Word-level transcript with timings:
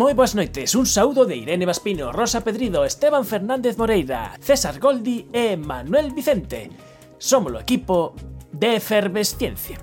Moi 0.00 0.16
boas 0.16 0.32
noites, 0.32 0.72
un 0.80 0.88
saúdo 0.88 1.28
de 1.28 1.36
Irene 1.36 1.68
Vaspino, 1.68 2.08
Rosa 2.08 2.40
Pedrido, 2.40 2.88
Esteban 2.88 3.28
Fernández 3.28 3.76
Moreira, 3.76 4.32
César 4.40 4.80
Goldi 4.80 5.28
e 5.28 5.60
Manuel 5.60 6.16
Vicente. 6.16 6.72
Somos 7.20 7.52
o 7.52 7.60
equipo 7.60 8.16
de 8.48 8.80
Efervesciencia. 8.80 9.76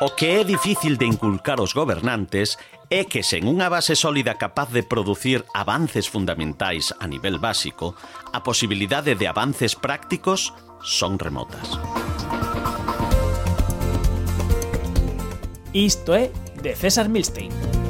O 0.00 0.16
que 0.16 0.40
é 0.40 0.42
difícil 0.42 0.96
de 0.96 1.04
inculcar 1.04 1.60
aos 1.60 1.76
gobernantes 1.76 2.56
é 2.88 3.04
que 3.04 3.20
sen 3.20 3.44
unha 3.44 3.68
base 3.68 3.92
sólida 3.92 4.40
capaz 4.40 4.72
de 4.72 4.80
producir 4.80 5.44
avances 5.52 6.08
fundamentais 6.08 6.96
a 6.96 7.04
nivel 7.04 7.36
básico, 7.36 7.92
a 8.32 8.40
posibilidade 8.40 9.20
de 9.20 9.28
avances 9.28 9.76
prácticos 9.76 10.56
son 10.80 11.20
remotas. 11.20 11.76
Isto 15.76 16.16
é 16.16 16.32
de 16.64 16.72
César 16.72 17.12
Milstein. 17.12 17.83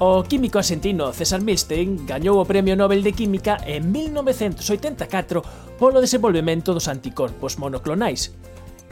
O 0.00 0.24
químico 0.24 0.58
argentino 0.58 1.12
César 1.12 1.40
Milstein 1.40 2.02
gañou 2.02 2.42
o 2.42 2.48
Premio 2.48 2.74
Nobel 2.74 3.06
de 3.06 3.14
Química 3.14 3.62
en 3.62 3.94
1984 3.94 5.78
polo 5.78 6.02
desenvolvemento 6.02 6.74
dos 6.74 6.90
anticorpos 6.90 7.62
monoclonais. 7.62 8.34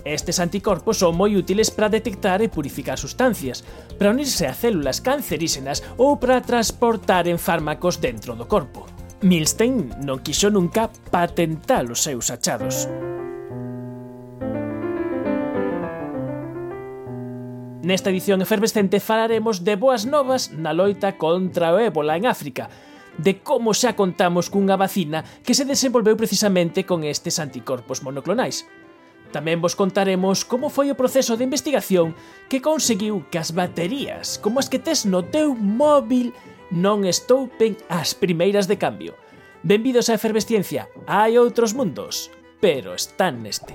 Estes 0.07 0.39
anticorpos 0.39 1.03
son 1.03 1.19
moi 1.19 1.35
útiles 1.35 1.75
para 1.75 1.91
detectar 1.91 2.39
e 2.39 2.47
purificar 2.47 3.03
sustancias, 3.03 3.67
para 3.99 4.15
unirse 4.15 4.47
a 4.47 4.55
células 4.55 5.03
cancerísenas 5.03 5.83
ou 5.99 6.23
para 6.23 6.39
transportar 6.39 7.27
en 7.27 7.43
fármacos 7.43 7.99
dentro 7.99 8.39
do 8.39 8.47
corpo. 8.47 8.87
Milstein 9.27 9.91
non 10.07 10.23
quixo 10.23 10.55
nunca 10.55 10.87
patentar 11.11 11.83
os 11.91 11.99
seus 11.99 12.31
achados. 12.31 12.87
Nesta 17.83 18.11
edición 18.11 18.41
efervescente 18.41 19.01
falaremos 19.01 19.65
de 19.67 19.75
boas 19.75 20.07
novas 20.07 20.55
na 20.55 20.71
loita 20.71 21.19
contra 21.19 21.75
o 21.75 21.83
ébola 21.83 22.15
en 22.15 22.31
África, 22.31 22.71
de 23.19 23.43
como 23.43 23.75
xa 23.75 23.99
contamos 23.99 24.47
cunha 24.55 24.79
vacina 24.79 25.27
que 25.43 25.51
se 25.51 25.67
desenvolveu 25.67 26.15
precisamente 26.15 26.87
con 26.87 27.03
estes 27.03 27.43
anticorpos 27.43 28.07
monoclonais. 28.07 28.71
Tamén 29.35 29.59
vos 29.59 29.75
contaremos 29.75 30.47
como 30.47 30.71
foi 30.71 30.95
o 30.95 30.99
proceso 30.99 31.35
de 31.35 31.43
investigación 31.43 32.15
que 32.47 32.63
conseguiu 32.63 33.27
que 33.35 33.43
as 33.43 33.51
baterías, 33.51 34.39
como 34.39 34.63
as 34.63 34.71
que 34.71 34.79
tes 34.79 35.03
no 35.03 35.27
teu 35.27 35.51
móbil, 35.59 36.31
non 36.71 37.03
estoupen 37.03 37.75
as 37.91 38.15
primeiras 38.15 38.71
de 38.71 38.79
cambio. 38.79 39.19
Benvidos 39.67 40.07
a 40.07 40.15
Efervesciencia, 40.15 40.87
hai 41.11 41.35
outros 41.35 41.75
mundos, 41.75 42.31
pero 42.63 42.95
están 42.95 43.43
neste. 43.43 43.75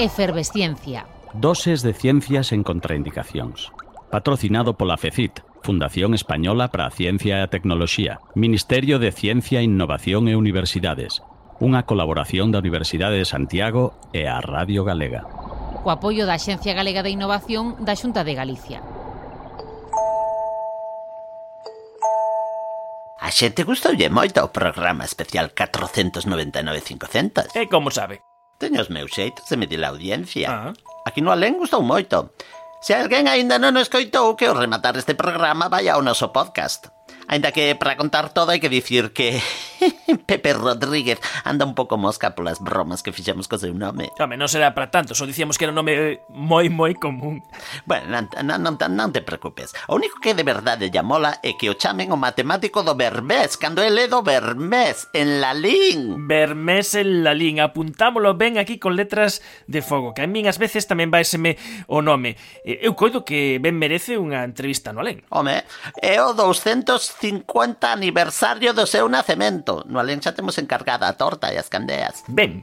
Efervesciencia, 0.00 1.04
Doses 1.38 1.82
de 1.82 1.92
Ciencias 1.92 2.50
en 2.50 2.62
Contraindicacións. 2.62 3.70
Patrocinado 4.10 4.80
pola 4.80 4.96
FECIT, 4.96 5.44
Fundación 5.60 6.14
Española 6.14 6.72
para 6.72 6.86
a 6.86 6.90
Ciencia 6.90 7.36
e 7.36 7.42
a 7.44 7.52
Tecnoloxía, 7.52 8.24
Ministerio 8.32 8.96
de 8.96 9.12
Ciencia, 9.12 9.60
Innovación 9.60 10.32
e 10.32 10.38
Universidades, 10.38 11.20
unha 11.60 11.84
colaboración 11.84 12.56
da 12.56 12.64
Universidade 12.64 13.20
de 13.20 13.28
Santiago 13.28 14.00
e 14.16 14.24
a 14.24 14.40
Radio 14.40 14.88
Galega. 14.88 15.28
Co 15.84 15.92
apoio 15.92 16.24
da 16.24 16.40
Axencia 16.40 16.72
Galega 16.72 17.04
de 17.04 17.12
Innovación 17.12 17.84
da 17.84 17.92
Xunta 17.92 18.24
de 18.24 18.32
Galicia. 18.32 18.80
A 23.20 23.28
xente 23.28 23.68
gustoulle 23.68 24.08
moito 24.08 24.40
o 24.40 24.48
programa 24.48 25.04
especial 25.04 25.52
499.500. 25.52 27.52
E 27.52 27.68
como 27.68 27.92
sabe? 27.92 28.24
Teño 28.56 28.80
os 28.80 28.88
meus 28.88 29.12
xeitos 29.12 29.44
de 29.52 29.60
medir 29.60 29.84
a 29.84 29.92
audiencia. 29.92 30.48
Ah. 30.48 30.72
Aquí 31.06 31.22
no 31.22 31.30
Alén 31.30 31.54
gustou 31.54 31.86
moito. 31.86 32.34
Se 32.82 32.98
alguén 32.98 33.30
aínda 33.30 33.62
non 33.62 33.78
o 33.78 33.84
escoitou, 33.86 34.34
que 34.34 34.50
ao 34.50 34.58
rematar 34.58 34.98
este 34.98 35.14
programa 35.14 35.70
vai 35.70 35.86
ao 35.86 36.02
noso 36.02 36.34
podcast. 36.34 36.90
Ainda 37.28 37.50
que 37.50 37.74
para 37.74 37.96
contar 37.96 38.30
todo 38.30 38.54
hai 38.54 38.62
que 38.62 38.70
dicir 38.70 39.10
que 39.10 39.42
Pepe 40.26 40.54
Rodríguez 40.54 41.18
anda 41.42 41.66
un 41.66 41.74
pouco 41.74 41.98
mosca 41.98 42.34
polas 42.38 42.62
bromas 42.62 43.02
que 43.02 43.10
fixemos 43.10 43.50
co 43.50 43.58
seu 43.58 43.74
nome. 43.74 44.14
Home, 44.22 44.38
non 44.38 44.46
será 44.46 44.70
para 44.78 44.94
tanto, 44.94 45.18
só 45.18 45.26
dicíamos 45.26 45.58
que 45.58 45.66
era 45.66 45.74
un 45.74 45.82
nome 45.82 46.22
moi 46.30 46.70
moi 46.70 46.94
común. 46.94 47.42
Bueno, 47.82 48.06
non, 48.14 48.30
non, 48.46 48.62
non, 48.62 48.74
non 48.78 49.10
te 49.10 49.26
preocupes. 49.26 49.74
O 49.90 49.98
único 49.98 50.22
que 50.22 50.38
de 50.38 50.46
verdade 50.46 50.86
lle 50.86 51.02
mola 51.02 51.42
é 51.42 51.58
que 51.58 51.66
o 51.66 51.74
chamen 51.74 52.14
o 52.14 52.18
matemático 52.18 52.86
do 52.86 52.94
Bermés, 52.94 53.58
cando 53.58 53.82
ele 53.82 54.06
é 54.06 54.08
do 54.08 54.22
Bermés, 54.22 55.10
en 55.10 55.42
Lalín. 55.42 56.30
Bermés 56.30 56.94
en 56.94 57.26
Lalín, 57.26 57.58
apuntámolo 57.58 58.38
ben 58.38 58.54
aquí 58.54 58.78
con 58.78 58.94
letras 58.94 59.42
de 59.66 59.82
fogo, 59.82 60.14
que 60.14 60.22
a 60.22 60.30
min 60.30 60.46
ás 60.46 60.62
veces 60.62 60.86
tamén 60.86 61.10
vaiseme 61.10 61.58
o 61.90 62.06
nome. 62.06 62.38
Eu 62.62 62.94
coido 62.94 63.26
que 63.26 63.58
ben 63.58 63.74
merece 63.74 64.14
unha 64.14 64.46
entrevista 64.46 64.94
no 64.94 65.02
alén. 65.02 65.26
Home, 65.34 65.66
é 65.98 66.22
o 66.22 66.30
200 66.30 67.15
250 67.20 67.92
aniversario 67.92 68.72
do 68.72 68.86
seu 68.86 69.08
nacemento. 69.08 69.84
No 69.88 69.98
Alén 69.98 70.20
temos 70.20 70.58
encargada 70.58 71.08
a 71.08 71.16
torta 71.16 71.52
e 71.52 71.58
as 71.58 71.68
candeas. 71.68 72.24
Ben, 72.28 72.62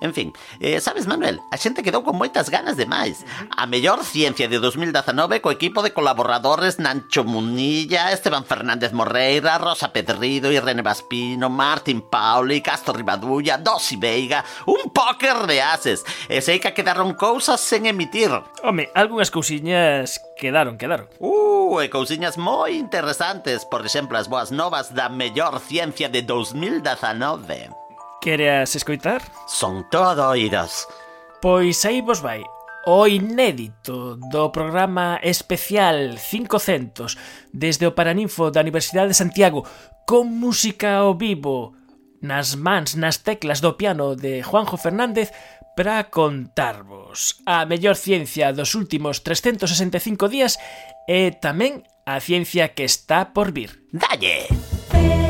En 0.00 0.14
fin, 0.14 0.32
eh, 0.60 0.80
sabes, 0.80 1.06
Manuel, 1.06 1.40
a 1.52 1.56
xente 1.60 1.84
quedou 1.84 2.00
con 2.00 2.16
moitas 2.16 2.48
ganas 2.48 2.80
de 2.80 2.88
máis. 2.88 3.20
A 3.52 3.68
mellor 3.68 4.00
ciencia 4.00 4.48
de 4.48 4.56
2019 4.56 5.44
co 5.44 5.52
equipo 5.52 5.84
de 5.84 5.92
colaboradores 5.92 6.80
Nancho 6.80 7.24
Munilla, 7.24 8.08
Esteban 8.12 8.48
Fernández 8.48 8.96
Morreira, 8.96 9.60
Rosa 9.60 9.92
Pedrido, 9.92 10.48
Irene 10.48 10.80
Vaspino, 10.80 11.52
Martín 11.52 12.00
Pauli, 12.00 12.64
Castro 12.64 12.96
Ribadulla, 12.96 13.60
Dosi 13.60 13.96
Veiga, 13.96 14.44
un 14.64 14.88
póker 14.88 15.44
de 15.44 15.60
ases. 15.60 16.00
E 16.32 16.40
sei 16.40 16.56
que 16.56 16.72
quedaron 16.72 17.12
cousas 17.12 17.60
sen 17.60 17.84
emitir. 17.84 18.32
home, 18.62 18.88
algunhas 18.94 19.30
cousiñas 19.30 20.20
quedaron, 20.36 20.78
quedaron. 20.78 21.08
Uh, 21.18 21.80
e 21.84 21.92
cousiñas 21.92 22.40
moi 22.40 22.72
interesantes, 22.76 23.68
por 23.68 23.84
exemplo, 23.84 24.16
as 24.16 24.28
boas 24.32 24.48
novas 24.48 24.96
da 24.96 25.12
mellor 25.12 25.60
ciencia 25.60 26.08
de 26.08 26.22
2019. 26.24 27.89
Quereas 28.20 28.76
escoitar? 28.76 29.22
Son 29.48 29.88
todo 29.90 30.28
oídos. 30.28 30.86
Pois 31.40 31.84
aí 31.88 32.04
vos 32.04 32.20
vai 32.20 32.44
o 32.86 33.08
inédito 33.08 34.16
do 34.30 34.52
programa 34.52 35.20
especial 35.22 36.16
500 36.16 37.16
desde 37.52 37.86
o 37.86 37.92
Paraninfo 37.92 38.50
da 38.50 38.60
Universidade 38.60 39.08
de 39.08 39.16
Santiago 39.16 39.64
con 40.04 40.28
música 40.28 41.00
ao 41.00 41.16
vivo 41.16 41.72
nas 42.20 42.56
mans, 42.56 42.92
nas 42.92 43.24
teclas 43.24 43.64
do 43.64 43.76
piano 43.80 44.12
de 44.16 44.44
Juanjo 44.44 44.76
Fernández 44.76 45.32
para 45.72 46.12
contarvos 46.12 47.40
a 47.48 47.64
mellor 47.64 47.96
ciencia 47.96 48.52
dos 48.52 48.76
últimos 48.76 49.24
365 49.24 50.28
días 50.28 50.60
e 51.08 51.32
tamén 51.40 51.88
a 52.04 52.20
ciencia 52.20 52.76
que 52.76 52.84
está 52.84 53.32
por 53.32 53.48
vir. 53.56 53.88
Dalle! 53.96 54.44
Dalle! 54.92 55.29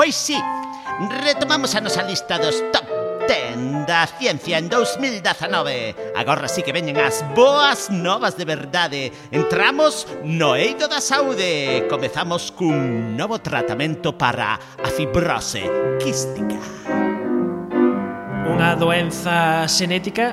Pois 0.00 0.16
sí, 0.16 0.40
retomamos 1.20 1.74
a 1.76 1.80
nosa 1.84 2.00
lista 2.00 2.40
dos 2.40 2.56
top 2.72 2.88
10 3.28 3.84
da 3.84 4.08
ciencia 4.08 4.56
en 4.56 4.72
2019 4.72 6.16
Agora 6.16 6.48
sí 6.48 6.64
que 6.64 6.72
veñen 6.72 6.96
as 6.96 7.20
boas 7.36 7.92
novas 7.92 8.32
de 8.40 8.48
verdade. 8.48 9.12
Entramos 9.28 10.08
no 10.24 10.56
eido 10.56 10.88
da 10.88 11.04
saúde. 11.04 11.84
Comezamos 11.92 12.48
cun 12.48 13.12
novo 13.12 13.44
tratamento 13.44 14.16
para 14.16 14.56
a 14.56 14.88
fibrose 14.88 15.68
quística. 16.00 16.56
Unha 18.48 18.80
doenza 18.80 19.68
xenética 19.68 20.32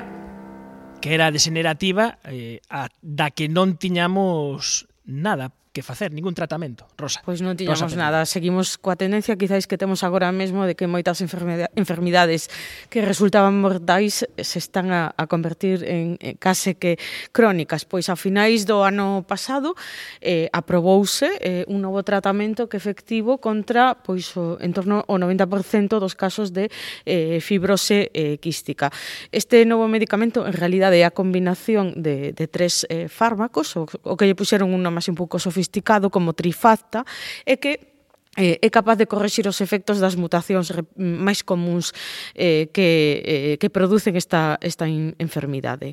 que 1.04 1.12
era 1.12 1.28
degenerativa 1.28 2.16
eh, 2.24 2.64
a, 2.72 2.88
da 3.04 3.28
que 3.36 3.52
non 3.52 3.76
tiñamos 3.76 4.88
nada 5.04 5.52
que 5.72 5.82
facer 5.82 6.12
ningún 6.12 6.34
tratamento, 6.34 6.86
Rosa. 6.98 7.22
Pois 7.24 7.40
non 7.40 7.54
tiñamos 7.54 7.80
Rosa, 7.80 7.96
nada, 7.96 8.26
seguimos 8.26 8.76
coa 8.76 8.98
tendencia 8.98 9.38
quizáis 9.38 9.70
que 9.70 9.78
temos 9.78 10.02
agora 10.02 10.28
mesmo 10.34 10.66
de 10.66 10.74
que 10.74 10.90
moitas 10.90 11.22
enfermidades 11.22 12.50
que 12.90 13.00
resultaban 13.00 13.60
mortais 13.62 14.26
se 14.36 14.58
están 14.58 14.90
a, 14.90 15.14
a 15.14 15.24
convertir 15.30 15.86
en 15.86 16.18
case 16.42 16.74
que 16.74 16.98
crónicas, 17.30 17.86
pois 17.86 18.10
a 18.10 18.16
finais 18.18 18.66
do 18.66 18.82
ano 18.82 19.22
pasado 19.22 19.78
eh, 20.18 20.50
aprobouse 20.50 21.30
eh, 21.38 21.64
un 21.70 21.84
novo 21.84 22.02
tratamento 22.02 22.66
que 22.66 22.76
efectivo 22.76 23.38
contra 23.38 23.94
pois 23.94 24.34
o, 24.34 24.58
en 24.58 24.74
torno 24.74 25.06
ao 25.06 25.16
90% 25.20 26.02
dos 26.02 26.18
casos 26.18 26.50
de 26.50 26.72
eh, 27.06 27.38
fibrose 27.38 28.10
eh, 28.12 28.42
quística. 28.42 28.90
Este 29.30 29.62
novo 29.62 29.86
medicamento 29.86 30.42
en 30.48 30.54
realidade 30.56 30.98
é 30.98 31.06
a 31.06 31.14
combinación 31.14 31.94
de, 31.94 32.34
de 32.34 32.46
tres 32.50 32.82
eh, 32.90 33.06
fármacos, 33.06 33.76
o, 33.78 33.86
o 33.86 34.14
que 34.18 34.26
lle 34.26 34.34
puxeron 34.34 34.74
un 34.74 34.82
nome 34.82 34.98
así 34.98 35.14
un 35.14 35.18
pouco 35.18 35.38
sofisticado 35.38 35.67
sofisticado 35.68 36.10
como 36.10 36.32
Trifacta 36.32 37.04
e 37.44 37.60
que 37.60 37.92
eh, 38.36 38.56
é 38.62 38.68
capaz 38.72 38.96
de 38.96 39.06
correxir 39.06 39.44
os 39.44 39.60
efectos 39.60 40.00
das 40.00 40.16
mutacións 40.16 40.72
máis 40.96 41.44
comuns 41.44 41.92
eh, 42.32 42.72
que, 42.72 43.20
eh, 43.24 43.54
que 43.60 43.68
producen 43.68 44.16
esta, 44.16 44.56
esta 44.64 44.88
enfermidade. 44.88 45.92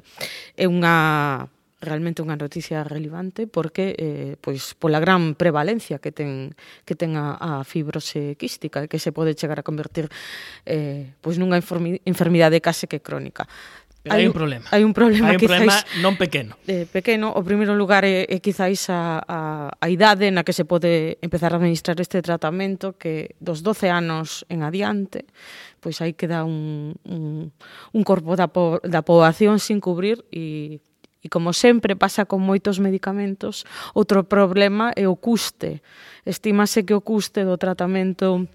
É 0.55 0.65
unha 0.65 1.49
realmente 1.83 2.23
unha 2.23 2.39
noticia 2.39 2.81
relevante 2.87 3.45
porque 3.45 3.93
eh, 3.93 4.33
pois 4.41 4.73
pola 4.79 4.97
gran 4.97 5.35
prevalencia 5.37 5.99
que 6.01 6.09
ten 6.09 6.55
que 6.87 6.95
ten 6.95 7.19
a, 7.19 7.35
a 7.37 7.49
fibrose 7.67 8.39
quística 8.39 8.81
e 8.81 8.89
que 8.89 8.97
se 8.97 9.11
pode 9.11 9.37
chegar 9.37 9.59
a 9.59 9.67
convertir 9.67 10.09
eh, 10.65 11.13
pois 11.21 11.37
nunha 11.37 11.59
enfermidade 11.61 12.63
case 12.63 12.89
que 12.89 13.03
crónica. 13.03 13.45
Pero 14.05 14.21
hai, 14.21 14.29
un 14.29 14.37
problema. 14.37 14.69
Hai 14.69 14.85
un 14.85 14.93
problema, 14.93 15.33
hai 15.33 15.35
un 15.35 15.41
quizáis, 15.41 15.65
problema 15.65 16.05
non 16.05 16.13
pequeno. 16.13 16.53
Eh, 16.69 16.85
pequeno, 16.85 17.33
o 17.33 17.41
primeiro 17.41 17.73
lugar 17.73 18.05
é, 18.05 18.29
é 18.29 18.37
quizáis 18.37 18.85
a, 18.93 19.17
a, 19.25 19.39
a 19.73 19.87
idade 19.89 20.29
na 20.29 20.45
que 20.45 20.53
se 20.53 20.61
pode 20.61 21.17
empezar 21.25 21.49
a 21.51 21.57
administrar 21.57 21.97
este 21.97 22.21
tratamento 22.21 23.01
que 23.01 23.33
dos 23.41 23.65
12 23.65 23.89
anos 23.89 24.45
en 24.45 24.61
adiante, 24.61 25.25
pois 25.81 26.05
aí 26.05 26.13
queda 26.13 26.45
un, 26.45 26.93
un, 27.01 27.49
un 27.49 28.03
corpo 28.05 28.37
da, 28.37 28.45
po, 28.45 28.77
da 28.85 29.01
poboación 29.01 29.57
sin 29.57 29.81
cubrir 29.81 30.21
e 30.29 30.77
E 31.25 31.27
como 31.33 31.57
sempre 31.57 31.97
pasa 31.97 32.29
con 32.29 32.45
moitos 32.45 32.77
medicamentos, 32.77 33.65
outro 33.97 34.29
problema 34.29 34.93
é 34.93 35.09
o 35.09 35.17
custe. 35.17 35.81
Estímase 36.21 36.85
que 36.85 36.93
o 36.93 37.01
custe 37.01 37.41
do 37.41 37.57
tratamento 37.57 38.45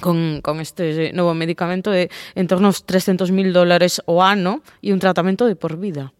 con, 0.00 0.42
este 0.60 1.12
novo 1.12 1.34
medicamento 1.34 1.92
é 1.94 2.10
en 2.34 2.46
torno 2.46 2.68
aos 2.70 2.82
300.000 2.82 3.52
dólares 3.52 4.02
o 4.06 4.22
ano 4.22 4.62
e 4.82 4.90
un 4.90 4.98
tratamento 4.98 5.46
de 5.46 5.54
por 5.54 5.78
vida. 5.78 6.12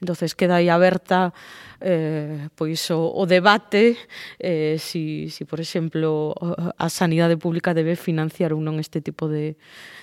Entonces 0.00 0.34
queda 0.34 0.56
aí 0.56 0.72
aberta 0.72 1.36
eh, 1.80 2.48
pois 2.54 2.78
o, 2.92 3.00
o 3.12 3.24
debate 3.24 3.96
eh, 4.38 4.76
si, 4.78 5.28
si, 5.32 5.44
por 5.44 5.60
exemplo, 5.60 6.34
a 6.76 6.88
sanidade 6.92 7.36
pública 7.36 7.72
debe 7.72 7.96
financiar 7.96 8.52
ou 8.52 8.60
non 8.60 8.76
este 8.76 9.00
tipo 9.00 9.28
de, 9.28 9.56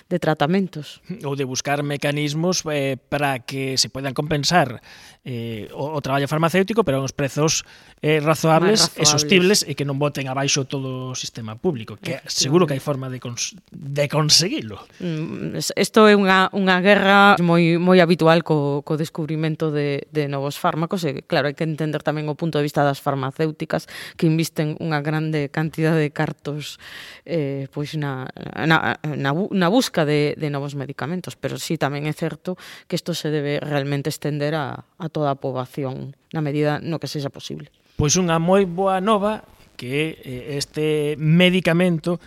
de 0.08 0.16
tratamentos. 0.18 1.04
Ou 1.22 1.36
de 1.36 1.44
buscar 1.44 1.84
mecanismos 1.84 2.64
eh, 2.66 2.96
para 2.96 3.44
que 3.44 3.76
se 3.76 3.92
poidan 3.92 4.16
compensar 4.16 4.80
eh, 5.22 5.68
o, 5.76 5.92
o 5.92 6.00
traballo 6.00 6.26
farmacéutico, 6.26 6.80
pero 6.82 7.04
uns 7.04 7.12
prezos 7.12 7.68
eh, 8.00 8.16
razoables, 8.24 8.88
razoables 8.88 8.96
e 8.96 9.04
sostibles 9.04 9.58
e 9.68 9.76
que 9.76 9.84
non 9.84 10.00
boten 10.00 10.26
abaixo 10.32 10.64
todo 10.64 11.12
o 11.12 11.18
sistema 11.18 11.60
público, 11.60 12.00
que 12.00 12.24
seguro 12.24 12.64
que 12.64 12.72
hai 12.72 12.82
forma 12.82 13.12
de, 13.12 13.20
cons 13.20 13.52
de 13.68 14.08
conseguilo. 14.08 14.80
Mm, 14.98 15.60
Isto 15.60 16.08
é 16.08 16.16
unha, 16.16 16.48
unha 16.56 16.80
guerra 16.80 17.36
moi 17.44 17.76
moi 17.76 18.00
habitual 18.00 18.40
co, 18.40 18.80
co 18.80 18.96
descubrimento 18.96 19.68
de, 19.68 20.08
de 20.08 20.24
novos 20.24 20.56
fármacos 20.56 21.04
e 21.04 21.20
claro, 21.28 21.52
hai 21.52 21.54
que 21.54 21.67
entender 21.68 22.00
tamén 22.00 22.32
o 22.32 22.34
punto 22.34 22.56
de 22.56 22.64
vista 22.64 22.80
das 22.80 23.04
farmacéuticas 23.04 23.84
que 24.16 24.24
invisten 24.24 24.80
unha 24.80 25.04
grande 25.04 25.52
cantidade 25.52 26.00
de 26.00 26.10
cartos 26.10 26.80
eh, 27.28 27.68
pois 27.68 27.92
na, 28.00 28.32
na, 28.56 28.96
na, 29.04 29.30
na 29.36 29.68
busca 29.68 30.08
de, 30.08 30.32
de 30.40 30.48
novos 30.48 30.72
medicamentos. 30.72 31.36
Pero 31.36 31.60
sí, 31.60 31.76
tamén 31.76 32.08
é 32.08 32.14
certo 32.16 32.56
que 32.88 32.96
isto 32.96 33.12
se 33.12 33.28
debe 33.28 33.60
realmente 33.60 34.08
estender 34.08 34.56
a, 34.56 34.88
a 34.96 35.06
toda 35.12 35.36
a 35.36 35.36
poboación 35.36 36.16
na 36.32 36.40
medida 36.40 36.80
no 36.80 36.96
que 36.96 37.06
sexa 37.06 37.28
posible. 37.28 37.68
Pois 38.00 38.16
unha 38.16 38.40
moi 38.40 38.64
boa 38.64 39.04
nova 39.04 39.44
que 39.76 40.18
eh, 40.24 40.56
este 40.56 41.14
medicamento 41.20 42.18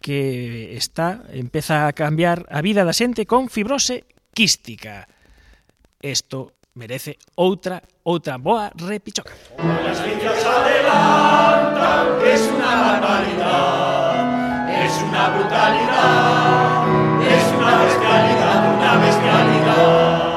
que 0.00 0.76
está 0.76 1.24
empeza 1.32 1.86
a 1.86 1.92
cambiar 1.92 2.46
a 2.50 2.62
vida 2.62 2.86
da 2.86 2.94
xente 2.94 3.26
con 3.26 3.50
fibrose 3.50 4.06
quística. 4.30 5.10
Isto 5.98 6.57
merece 6.78 7.18
outra 7.34 7.82
outra 8.04 8.38
boa 8.38 8.70
repichoca. 8.76 9.34
Es 12.24 12.42
una 12.54 12.70
barbaridad, 12.82 14.68
es 14.84 15.02
una 15.02 15.28
brutalidad, 15.30 16.86
es 17.20 17.44
una 17.58 17.74
bestialidad, 17.82 18.74
una 18.76 18.96
bestialidad. 18.98 20.28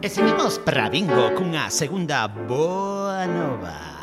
E 0.00 0.08
seguimos 0.08 0.58
para 0.60 0.88
bingo 0.90 1.34
cunha 1.34 1.70
segunda 1.70 2.28
boa 2.28 3.26
nova. 3.26 3.93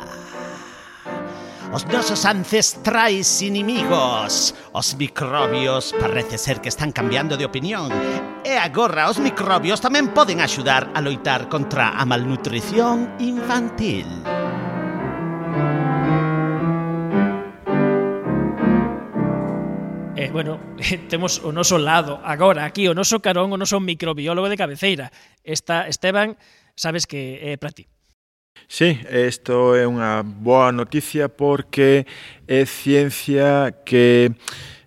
os 1.72 1.86
nosos 1.86 2.24
ancestrais 2.28 3.40
inimigos. 3.40 4.54
Os 4.72 4.94
microbios 4.94 5.94
parece 5.98 6.36
ser 6.36 6.60
que 6.60 6.68
están 6.68 6.92
cambiando 6.92 7.36
de 7.36 7.48
opinión. 7.48 7.88
E 8.44 8.60
agora 8.60 9.08
os 9.08 9.16
microbios 9.16 9.80
tamén 9.80 10.12
poden 10.12 10.44
axudar 10.44 10.92
a 10.92 11.00
loitar 11.00 11.48
contra 11.48 11.96
a 11.96 12.04
malnutrición 12.04 13.16
infantil. 13.16 14.04
Eh, 20.12 20.28
bueno, 20.28 20.60
temos 21.08 21.40
o 21.40 21.56
noso 21.56 21.80
lado 21.80 22.20
agora 22.20 22.68
aquí, 22.68 22.84
o 22.84 22.92
noso 22.92 23.24
carón, 23.24 23.48
o 23.48 23.56
noso 23.56 23.80
microbiólogo 23.80 24.52
de 24.52 24.60
cabeceira. 24.60 25.08
Esta, 25.40 25.88
Esteban, 25.88 26.36
sabes 26.76 27.08
que 27.08 27.40
é 27.40 27.56
eh, 27.56 27.58
para 27.58 27.72
ti. 27.72 27.88
Sí, 28.68 28.98
isto 29.28 29.76
é 29.76 29.84
unha 29.86 30.24
boa 30.24 30.72
noticia 30.72 31.28
porque 31.28 32.06
é 32.48 32.64
ciencia 32.64 33.68
que 33.84 34.32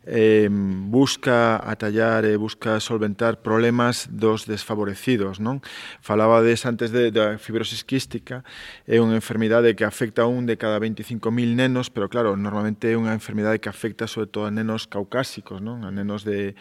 eh, 0.05 0.47
busca 0.51 1.57
atallar 1.57 2.25
e 2.25 2.33
eh, 2.33 2.37
busca 2.37 2.79
solventar 2.79 3.41
problemas 3.41 4.07
dos 4.09 4.45
desfavorecidos. 4.45 5.41
Non? 5.41 5.65
Falabades 6.01 6.65
antes 6.69 6.93
de, 6.93 7.09
da 7.09 7.41
fibrosis 7.41 7.81
quística, 7.81 8.45
é 8.85 9.01
unha 9.01 9.17
enfermidade 9.17 9.73
que 9.73 9.83
afecta 9.83 10.23
a 10.23 10.29
un 10.29 10.45
de 10.45 10.61
cada 10.61 10.77
25.000 10.77 11.57
nenos, 11.57 11.89
pero 11.89 12.05
claro, 12.05 12.37
normalmente 12.37 12.93
é 12.93 12.95
unha 12.95 13.17
enfermidade 13.17 13.57
que 13.57 13.69
afecta 13.69 14.05
sobre 14.05 14.29
todo 14.29 14.45
a 14.45 14.53
nenos 14.53 14.85
caucásicos, 14.85 15.59
non? 15.59 15.81
a 15.81 15.89
nenos 15.89 16.21
de 16.21 16.53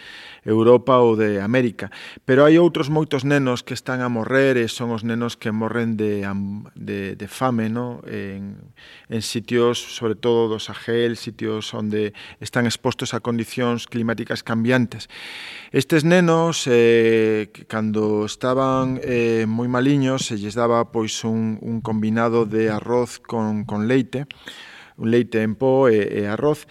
Europa 0.48 0.96
ou 1.04 1.14
de 1.14 1.38
América. 1.44 1.92
Pero 2.24 2.48
hai 2.48 2.56
outros 2.56 2.88
moitos 2.88 3.28
nenos 3.28 3.60
que 3.60 3.76
están 3.76 4.00
a 4.00 4.08
morrer 4.08 4.56
e 4.56 4.72
son 4.72 4.88
os 4.96 5.04
nenos 5.04 5.36
que 5.36 5.52
morren 5.52 6.00
de, 6.00 6.24
de, 6.72 7.12
de 7.14 7.26
fame 7.28 7.68
non? 7.68 8.00
en, 8.08 8.56
en 9.08 9.22
sitios, 9.22 9.78
sobre 9.78 10.14
todo 10.14 10.48
do 10.48 10.58
Sahel, 10.58 11.16
sitios 11.16 11.74
onde 11.74 12.16
están 12.40 12.64
expostos 12.64 13.12
a 13.12 13.20
condicións 13.20 13.86
climáticas 13.86 14.40
cambiantes. 14.42 15.12
Estes 15.72 16.04
nenos, 16.04 16.64
eh, 16.70 17.52
cando 17.68 18.24
estaban 18.24 19.00
eh, 19.04 19.44
moi 19.44 19.68
maliños, 19.68 20.28
se 20.28 20.40
lles 20.40 20.56
daba 20.56 20.88
pois 20.88 21.24
un, 21.24 21.60
un 21.60 21.84
combinado 21.84 22.46
de 22.48 22.72
arroz 22.72 23.20
con, 23.20 23.68
con 23.68 23.86
leite, 23.88 24.24
un 24.96 25.10
leite 25.10 25.42
en 25.42 25.54
pó 25.54 25.88
e, 25.88 26.22
e 26.22 26.26
arroz. 26.26 26.66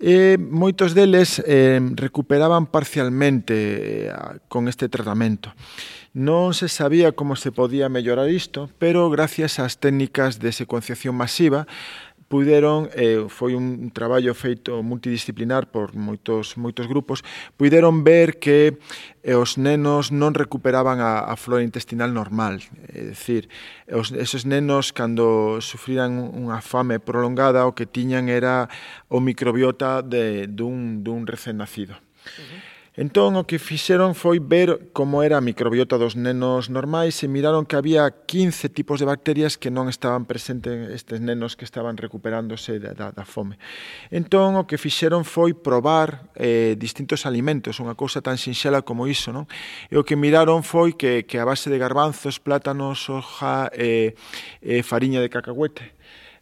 E 0.00 0.36
moitos 0.40 0.92
deles 0.92 1.40
eh, 1.44 1.80
recuperaban 1.96 2.68
parcialmente 2.68 4.08
eh, 4.08 4.12
con 4.48 4.68
este 4.68 4.88
tratamento. 4.88 5.52
Non 6.16 6.56
se 6.56 6.72
sabía 6.72 7.12
como 7.12 7.36
se 7.36 7.52
podía 7.52 7.92
mellorar 7.92 8.32
isto, 8.32 8.72
pero 8.80 9.12
gracias 9.12 9.60
ás 9.60 9.76
técnicas 9.76 10.40
de 10.40 10.48
secuenciación 10.48 11.12
masiva 11.12 11.68
puideron, 12.28 12.90
eh, 12.94 13.26
foi 13.30 13.54
un 13.54 13.90
traballo 13.94 14.34
feito 14.34 14.82
multidisciplinar 14.82 15.70
por 15.70 15.94
moitos 15.94 16.58
moitos 16.58 16.90
grupos, 16.90 17.22
puideron 17.54 18.02
ver 18.02 18.42
que 18.42 18.78
eh, 19.22 19.38
os 19.38 19.58
nenos 19.58 20.10
non 20.10 20.34
recuperaban 20.34 20.98
a, 20.98 21.22
a 21.30 21.34
flora 21.38 21.62
intestinal 21.62 22.10
normal, 22.10 22.58
é 22.90 23.14
dicir, 23.14 23.46
os, 23.86 24.10
esos 24.10 24.42
nenos 24.42 24.90
cando 24.90 25.62
sufriran 25.62 26.18
unha 26.18 26.58
fame 26.58 26.98
prolongada 26.98 27.66
o 27.66 27.74
que 27.78 27.86
tiñan 27.86 28.26
era 28.26 28.66
o 29.06 29.22
microbiota 29.22 30.02
de, 30.02 30.50
dun, 30.50 31.06
dun 31.06 31.30
recén 31.30 31.62
nacido. 31.62 31.94
Uh 31.94 32.42
-huh. 32.42 32.75
Entón 32.96 33.36
o 33.36 33.44
que 33.44 33.60
fixeron 33.60 34.16
foi 34.16 34.40
ver 34.40 34.88
como 34.96 35.20
era 35.20 35.36
a 35.36 35.44
microbiota 35.44 36.00
dos 36.00 36.16
nenos 36.16 36.72
normais 36.72 37.20
e 37.20 37.28
miraron 37.28 37.68
que 37.68 37.76
había 37.76 38.08
15 38.08 38.72
tipos 38.72 38.96
de 38.96 39.04
bacterias 39.04 39.60
que 39.60 39.68
non 39.68 39.92
estaban 39.92 40.24
presentes 40.24 40.88
estes 40.88 41.20
nenos 41.20 41.60
que 41.60 41.68
estaban 41.68 42.00
recuperándose 42.00 42.80
da, 42.80 42.96
da, 42.96 43.12
da 43.12 43.28
fome. 43.28 43.60
Entón 44.08 44.56
o 44.56 44.64
que 44.64 44.80
fixeron 44.80 45.28
foi 45.28 45.52
probar 45.52 46.32
eh, 46.40 46.72
distintos 46.80 47.28
alimentos, 47.28 47.76
unha 47.84 47.92
cousa 47.92 48.24
tan 48.24 48.40
sinxela 48.40 48.80
como 48.80 49.04
iso, 49.04 49.28
non? 49.28 49.44
E 49.92 50.00
o 50.00 50.04
que 50.08 50.16
miraron 50.16 50.64
foi 50.64 50.96
que, 50.96 51.28
que 51.28 51.36
a 51.36 51.44
base 51.44 51.68
de 51.68 51.76
garbanzos, 51.76 52.40
plátanos, 52.40 53.12
soja 53.12 53.68
e 53.76 54.16
eh, 54.64 54.80
eh, 54.80 54.80
fariña 54.80 55.20
de 55.20 55.28
cacahuete 55.28 55.92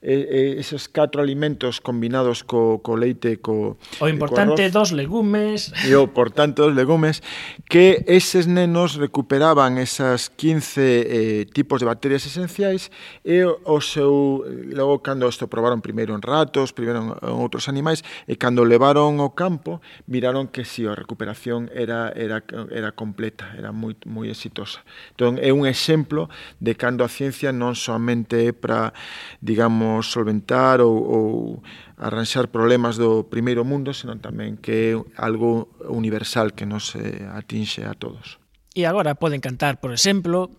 eh, 0.04 0.56
esos 0.58 0.88
catro 0.88 1.22
alimentos 1.22 1.80
combinados 1.80 2.44
co, 2.44 2.84
co 2.84 2.96
leite 2.96 3.40
co 3.40 3.80
O 4.00 4.06
eh, 4.06 4.12
importante 4.12 4.60
co 4.60 4.60
arroz, 4.60 4.72
dos 4.72 4.90
legumes. 4.92 5.72
E 5.88 5.96
o 5.96 6.04
importante 6.04 6.60
dos 6.60 6.76
legumes 6.76 7.24
que 7.72 8.04
eses 8.04 8.44
nenos 8.44 9.00
recuperaban 9.00 9.80
esas 9.80 10.28
15 10.28 10.76
eh, 10.76 11.46
tipos 11.48 11.80
de 11.80 11.88
bacterias 11.88 12.28
esenciais 12.28 12.92
e 13.24 13.48
o 13.48 13.80
seu 13.80 14.44
logo 14.70 15.00
cando 15.00 15.24
isto 15.24 15.48
probaron 15.48 15.80
primeiro 15.80 16.12
en 16.12 16.20
ratos, 16.20 16.76
primeiro 16.76 17.00
en, 17.00 17.08
en 17.24 17.36
outros 17.40 17.72
animais 17.72 18.04
e 18.28 18.36
cando 18.36 18.68
levaron 18.68 19.24
ao 19.24 19.32
campo 19.32 19.80
miraron 20.04 20.52
que 20.52 20.68
si 20.68 20.84
sí, 20.84 20.88
a 20.90 20.92
recuperación 20.92 21.72
era 21.72 22.12
era 22.12 22.44
era 22.68 22.92
completa, 22.92 23.56
era 23.56 23.72
moi 23.72 23.96
moi 24.04 24.28
exitosa. 24.28 24.84
Entón 25.16 25.40
é 25.40 25.48
un 25.48 25.64
exemplo 25.64 26.28
de 26.60 26.76
cando 26.76 27.06
a 27.06 27.10
ciencia 27.10 27.54
non 27.54 27.72
somente 27.72 28.44
é 28.44 28.52
para 28.52 28.92
digamos 29.40 29.93
podemos 29.94 30.10
solventar 30.10 30.80
ou, 30.80 30.94
ou 30.96 31.62
arranxar 31.98 32.48
problemas 32.48 32.96
do 32.96 33.24
primeiro 33.30 33.62
mundo, 33.62 33.94
senón 33.94 34.18
tamén 34.18 34.58
que 34.58 34.90
é 34.90 34.98
algo 35.22 35.70
universal 35.86 36.50
que 36.50 36.66
nos 36.66 36.98
eh, 36.98 37.22
atinxe 37.30 37.86
a 37.86 37.94
todos. 37.94 38.42
E 38.74 38.82
agora 38.90 39.14
poden 39.14 39.38
cantar, 39.38 39.78
por 39.78 39.94
exemplo, 39.94 40.50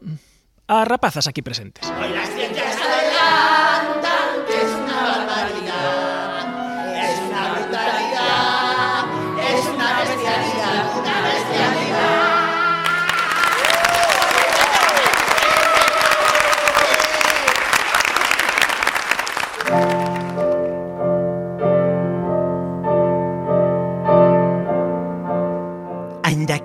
a 0.71 0.87
rapazas 0.87 1.27
aquí 1.27 1.43
presentes. 1.43 1.83
Bailaste 1.99 2.34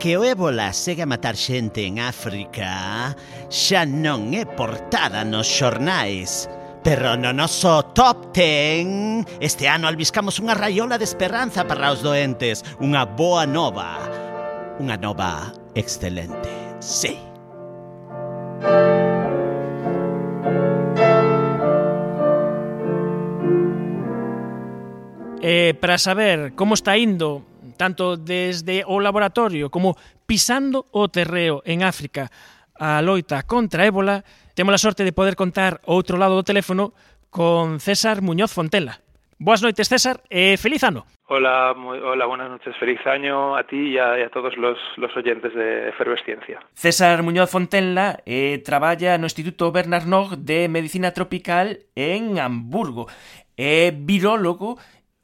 que 0.01 0.17
o 0.17 0.25
ébola 0.25 0.73
segue 0.73 1.05
a 1.05 1.07
matar 1.07 1.37
xente 1.37 1.85
en 1.85 2.01
África 2.01 3.13
xa 3.53 3.85
non 3.85 4.33
é 4.33 4.49
portada 4.49 5.29
nos 5.29 5.45
xornais. 5.45 6.49
Pero 6.81 7.13
no 7.21 7.37
noso 7.37 7.85
top 7.93 8.33
10 8.33 9.45
Este 9.45 9.69
ano 9.69 9.85
albiscamos 9.85 10.41
unha 10.41 10.57
raiola 10.57 10.97
de 10.97 11.05
esperanza 11.05 11.69
para 11.69 11.93
os 11.93 12.01
doentes 12.01 12.65
Unha 12.81 13.05
boa 13.05 13.45
nova 13.45 14.01
Unha 14.81 14.97
nova 14.97 15.53
excelente 15.77 16.49
Sí 16.81 17.21
Eh, 25.45 25.77
para 25.77 26.01
saber 26.01 26.57
como 26.57 26.73
está 26.73 26.97
indo 26.97 27.50
tanto 27.77 28.17
desde 28.17 28.85
o 28.87 29.01
laboratorio 29.01 29.71
como 29.71 29.97
pisando 30.27 30.87
o 30.91 31.09
terreo 31.09 31.63
en 31.65 31.83
África 31.83 32.31
a 32.81 33.03
loita 33.05 33.45
contra 33.45 33.85
a 33.85 33.87
ébola, 33.87 34.25
temos 34.57 34.73
a 34.73 34.81
sorte 34.81 35.05
de 35.05 35.13
poder 35.13 35.37
contar 35.37 35.85
o 35.85 35.95
outro 35.95 36.17
lado 36.17 36.35
do 36.35 36.47
teléfono 36.47 36.97
con 37.29 37.79
César 37.79 38.25
Muñoz 38.25 38.51
Fontela. 38.51 39.05
Boas 39.41 39.63
noites, 39.63 39.89
César, 39.89 40.21
e 40.29 40.57
feliz 40.61 40.85
ano. 40.85 41.05
Hola, 41.33 41.73
muy, 41.73 41.97
hola, 41.99 42.27
buenas 42.27 42.51
noches, 42.51 42.77
feliz 42.77 42.99
año 43.07 43.57
a 43.57 43.63
ti 43.63 43.95
y 43.95 43.99
a, 43.99 44.19
y 44.19 44.23
a 44.23 44.29
todos 44.31 44.57
los, 44.59 44.77
los, 44.97 45.17
oyentes 45.17 45.55
de 45.55 45.89
Efervesciencia. 45.89 46.61
César 46.75 47.23
Muñoz 47.23 47.51
Fontenla 47.51 48.19
eh, 48.27 48.61
traballa 48.65 49.17
no 49.17 49.27
Instituto 49.27 49.71
Bernard 49.71 50.07
Nog 50.07 50.37
de 50.37 50.69
Medicina 50.69 51.13
Tropical 51.13 51.79
en 51.95 52.41
Hamburgo. 52.41 53.07
É 53.57 53.89
eh, 53.89 53.93
virólogo 53.95 54.77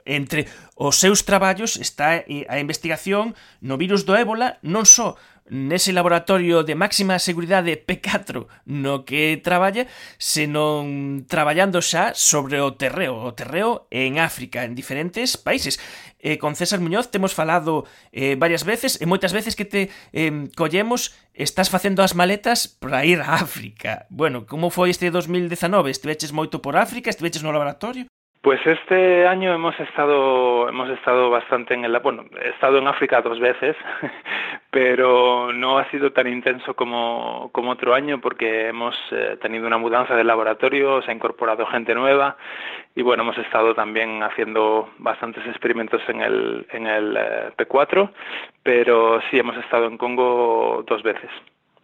Entre 0.07 0.47
os 0.79 0.97
seus 1.03 1.27
traballos 1.27 1.77
está 1.77 2.23
eh, 2.23 2.47
a 2.49 2.63
investigación 2.63 3.35
no 3.61 3.75
virus 3.77 4.07
do 4.07 4.15
ébola 4.15 4.63
non 4.63 4.87
só 4.87 5.19
nese 5.49 5.95
laboratorio 5.95 6.67
de 6.67 6.75
máxima 6.75 7.19
seguridade 7.19 7.79
P4 7.79 8.47
no 8.67 9.07
que 9.07 9.39
traballa, 9.39 9.87
senón 10.19 11.25
traballando 11.31 11.79
xa 11.79 12.15
sobre 12.19 12.59
o 12.59 12.75
terreo, 12.75 13.15
o 13.15 13.35
terreo 13.35 13.87
en 13.91 14.19
África, 14.19 14.67
en 14.67 14.75
diferentes 14.75 15.39
países. 15.39 15.79
Eh, 16.19 16.39
con 16.39 16.57
César 16.57 16.81
Muñoz 16.81 17.11
temos 17.11 17.35
falado 17.35 17.87
eh, 18.11 18.35
varias 18.35 18.67
veces 18.67 18.99
e 18.99 19.07
moitas 19.07 19.31
veces 19.31 19.55
que 19.55 19.69
te 19.69 19.93
eh, 20.11 20.51
collemos 20.59 21.15
estás 21.31 21.71
facendo 21.71 22.03
as 22.03 22.19
maletas 22.19 22.67
para 22.67 23.07
ir 23.07 23.23
a 23.23 23.39
África. 23.39 24.11
Bueno, 24.11 24.51
como 24.51 24.75
foi 24.75 24.91
este 24.91 25.15
2019? 25.15 25.95
Estiveches 25.95 26.35
moito 26.35 26.59
por 26.59 26.75
África? 26.75 27.11
Estiveches 27.11 27.47
no 27.47 27.55
laboratorio? 27.55 28.11
Pues 28.47 28.65
este 28.65 29.27
año 29.27 29.53
hemos 29.53 29.75
estado 29.81 30.69
hemos 30.69 30.89
estado 30.91 31.31
bastante 31.31 31.75
en 31.75 31.85
el 31.85 31.99
bueno 31.99 32.27
he 32.41 32.51
estado 32.51 32.79
en 32.79 32.87
África 32.87 33.21
dos 33.21 33.41
veces 33.41 33.75
pero 34.71 35.53
no 35.53 35.79
ha 35.79 35.91
sido 35.91 36.13
tan 36.13 36.29
intenso 36.29 36.75
como, 36.75 37.51
como 37.51 37.73
otro 37.73 37.93
año 37.93 38.21
porque 38.21 38.69
hemos 38.69 38.95
eh, 39.11 39.37
tenido 39.43 39.67
una 39.67 39.79
mudanza 39.79 40.15
del 40.15 40.29
laboratorio 40.29 41.03
se 41.03 41.11
ha 41.11 41.15
incorporado 41.15 41.67
gente 41.67 41.93
nueva 41.93 42.37
y 42.95 43.03
bueno 43.03 43.25
hemos 43.25 43.39
estado 43.39 43.75
también 43.75 44.23
haciendo 44.23 44.91
bastantes 44.99 45.45
experimentos 45.49 46.01
en 46.07 46.21
el 46.21 46.69
en 46.71 46.87
el 46.87 47.17
eh, 47.17 47.51
P4 47.59 48.13
pero 48.63 49.21
sí 49.29 49.41
hemos 49.41 49.57
estado 49.57 49.87
en 49.87 49.99
Congo 49.99 50.85
dos 50.87 51.03
veces 51.03 51.31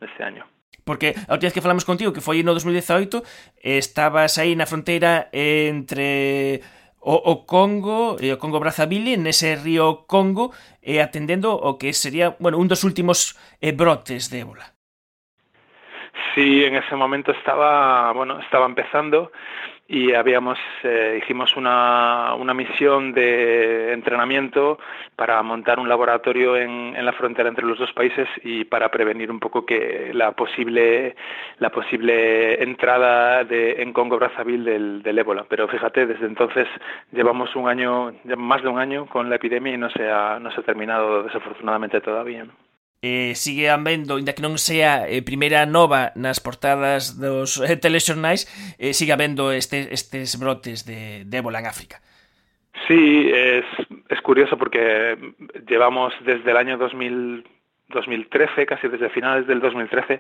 este 0.01 0.23
año 0.23 0.47
Porque 0.85 1.15
a 1.29 1.35
última 1.35 1.49
vez 1.51 1.55
que 1.55 1.65
falamos 1.65 1.87
contigo, 1.87 2.13
que 2.13 2.25
foi 2.25 2.43
no 2.43 2.55
2018, 2.55 3.23
estabas 3.63 4.39
aí 4.39 4.59
na 4.59 4.67
fronteira 4.67 5.31
entre 5.33 6.63
o, 7.03 7.15
o 7.15 7.47
Congo 7.47 8.17
e 8.19 8.31
o 8.31 8.39
Congo 8.39 8.63
Brazzaville 8.63 9.19
nese 9.19 9.59
río 9.59 10.07
Congo 10.07 10.55
e 10.83 11.03
atendendo 11.03 11.55
o 11.55 11.79
que 11.79 11.93
sería, 11.93 12.39
bueno, 12.39 12.59
un 12.59 12.71
dos 12.71 12.87
últimos 12.87 13.35
eh, 13.61 13.75
brotes 13.75 14.31
de 14.31 14.47
ébola. 14.47 14.75
Sí, 16.35 16.65
en 16.65 16.77
ese 16.77 16.97
momento 16.97 17.33
estaba, 17.33 18.13
bueno, 18.13 18.41
estaba 18.41 18.67
empezando 18.67 19.33
y 19.93 20.15
habíamos 20.15 20.59
eh, 20.85 21.21
hicimos 21.23 21.55
una, 21.55 22.35
una, 22.35 22.55
misión 22.55 23.13
de 23.13 23.93
entrenamiento 23.93 24.79
para 25.17 25.43
montar 25.43 25.79
un 25.79 25.87
laboratorio 25.87 26.57
en, 26.57 27.05
la 27.05 27.13
frontera 27.13 27.51
entre 27.51 27.67
los 27.67 27.79
dos 27.79 27.93
países 27.93 28.27
y 28.43 28.65
para 28.65 28.91
prevenir 28.91 29.31
un 29.31 29.39
poco 29.39 29.67
que 29.67 30.11
la 30.15 30.33
posible 30.33 31.15
la 31.59 31.69
posible 31.69 32.63
entrada 32.63 33.45
de, 33.45 33.83
en 33.83 33.93
Congo 33.93 34.17
Brazzaville 34.17 34.65
del, 34.65 35.03
del 35.03 35.19
ébola 35.19 35.45
pero 35.47 35.69
fíjate 35.69 36.07
desde 36.07 36.25
entonces 36.25 36.67
llevamos 37.13 37.55
un 37.55 37.69
año 37.69 38.15
más 38.39 38.63
de 38.63 38.69
un 38.69 38.79
año 38.79 39.05
con 39.05 39.29
la 39.29 39.37
epidemia 39.37 39.75
y 39.75 39.79
no 39.79 39.91
se 39.91 40.11
ha 40.11 40.39
no 40.41 40.51
se 40.53 40.61
ha 40.61 40.65
terminado 40.65 41.23
desafortunadamente 41.25 42.01
todavía. 42.01 42.47
eh, 43.03 43.35
sigue 43.35 43.69
habendo, 43.69 44.19
inda 44.19 44.33
que 44.33 44.47
non 44.47 44.57
sea 44.57 45.11
eh, 45.11 45.27
primeira 45.27 45.67
nova 45.67 46.15
nas 46.15 46.39
portadas 46.39 47.19
dos 47.19 47.59
eh, 47.59 47.75
telexornais, 47.75 48.47
eh, 48.79 48.95
sigue 48.95 49.13
habendo 49.13 49.51
este, 49.51 49.91
estes 49.91 50.39
brotes 50.39 50.87
de, 50.87 51.27
de 51.27 51.37
ébola 51.37 51.59
en 51.59 51.67
África. 51.67 51.99
Sí, 52.87 53.29
es, 53.29 53.67
es 54.09 54.21
curioso 54.23 54.57
porque 54.57 55.19
llevamos 55.67 56.15
desde 56.25 56.51
el 56.51 56.57
año 56.57 56.79
2000 56.79 57.45
2013, 57.93 58.67
casi 58.67 58.89
desde 58.89 59.11
finales 59.11 59.47
del 59.47 59.61
2013, 59.61 60.19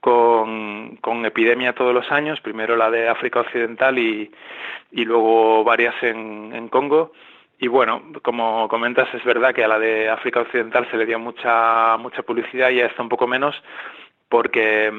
con, 0.00 0.96
con, 0.96 1.24
epidemia 1.24 1.72
todos 1.72 1.94
los 1.94 2.10
años, 2.10 2.40
primero 2.40 2.76
la 2.76 2.90
de 2.90 3.08
África 3.08 3.40
Occidental 3.40 3.98
y, 3.98 4.30
y 4.90 5.04
luego 5.04 5.64
varias 5.64 5.94
en, 6.02 6.52
en 6.52 6.68
Congo. 6.68 7.12
Y 7.62 7.68
bueno, 7.68 8.02
como 8.22 8.66
comentas, 8.66 9.06
es 9.14 9.22
verdad 9.22 9.54
que 9.54 9.62
a 9.62 9.68
la 9.68 9.78
de 9.78 10.08
África 10.10 10.40
Occidental 10.40 10.84
se 10.90 10.96
le 10.96 11.06
dio 11.06 11.20
mucha 11.20 11.96
mucha 11.96 12.24
publicidad 12.24 12.70
y 12.70 12.80
a 12.80 12.86
esta 12.86 13.02
un 13.02 13.08
poco 13.08 13.28
menos, 13.28 13.54
porque 14.28 14.92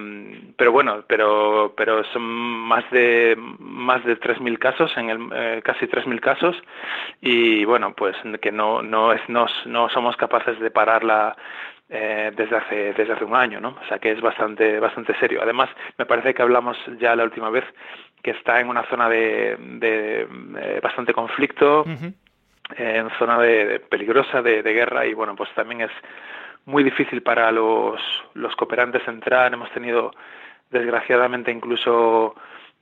pero 0.56 0.72
bueno 0.72 1.04
pero 1.06 1.74
pero 1.76 2.06
son 2.14 2.22
más 2.24 2.90
de 2.90 3.36
más 3.60 4.06
de 4.06 4.16
3000 4.16 4.60
casos 4.60 4.96
en 4.96 5.10
el 5.10 5.30
eh, 5.34 5.62
casi 5.62 5.88
3000 5.88 6.22
casos. 6.22 6.56
Y 7.20 7.66
bueno 7.66 7.94
pues 7.98 8.16
que 8.42 8.54
no 8.54 8.82
no 8.82 9.12
es 9.12 9.22
no, 9.28 9.46
no 9.66 9.90
somos 9.90 10.16
capaces 10.16 10.58
de 10.62 10.72
pararla 10.72 11.36
eh, 11.90 12.32
desde 12.34 12.56
hace 12.56 12.94
desde 12.94 13.12
hace 13.12 13.26
un 13.26 13.36
año 13.36 13.60
no 13.60 13.76
o 13.84 13.88
sea 13.90 14.00
que 14.00 14.12
es 14.12 14.22
bastante 14.22 14.80
bastante 14.80 15.14
serio. 15.20 15.42
Además 15.44 15.70
me 15.98 16.06
parece 16.06 16.34
que 16.34 16.42
hablamos 16.42 16.78
ya 16.98 17.14
la 17.14 17.26
última 17.26 17.50
vez 17.50 17.66
que 18.24 18.32
está 18.32 18.62
en 18.62 18.70
una 18.70 18.84
zona 18.90 19.10
de, 19.10 19.58
de 19.60 20.22
eh, 20.62 20.80
bastante 20.82 21.14
conflicto. 21.14 21.84
En 22.78 23.10
zona 23.20 23.40
de, 23.40 23.80
peligrosa 23.80 24.42
de, 24.42 24.62
guerra 24.62 25.06
y 25.06 25.14
bueno 25.14 25.36
pues 25.36 25.50
también 25.56 25.82
es 25.82 25.92
muy 26.66 26.84
difícil 26.84 27.22
para 27.22 27.52
los, 27.52 28.00
los 28.34 28.56
cooperantes 28.56 29.08
entrar. 29.08 29.54
Hemos 29.54 29.72
tenido, 29.72 30.12
desgraciadamente, 30.72 31.52
incluso 31.52 32.36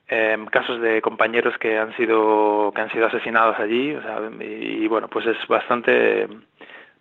eh, 0.08 0.38
casos 0.52 0.82
de 0.82 1.02
compañeros 1.02 1.58
que 1.58 1.78
han 1.78 1.96
sido 1.96 2.72
que 2.76 2.82
han 2.82 2.92
sido 2.92 3.08
asesinados 3.08 3.58
allí. 3.60 3.96
O 3.96 4.02
sea, 4.02 4.20
y, 4.40 4.88
bueno, 4.88 5.08
pues 5.08 5.26
es 5.28 5.38
bastante 5.48 6.28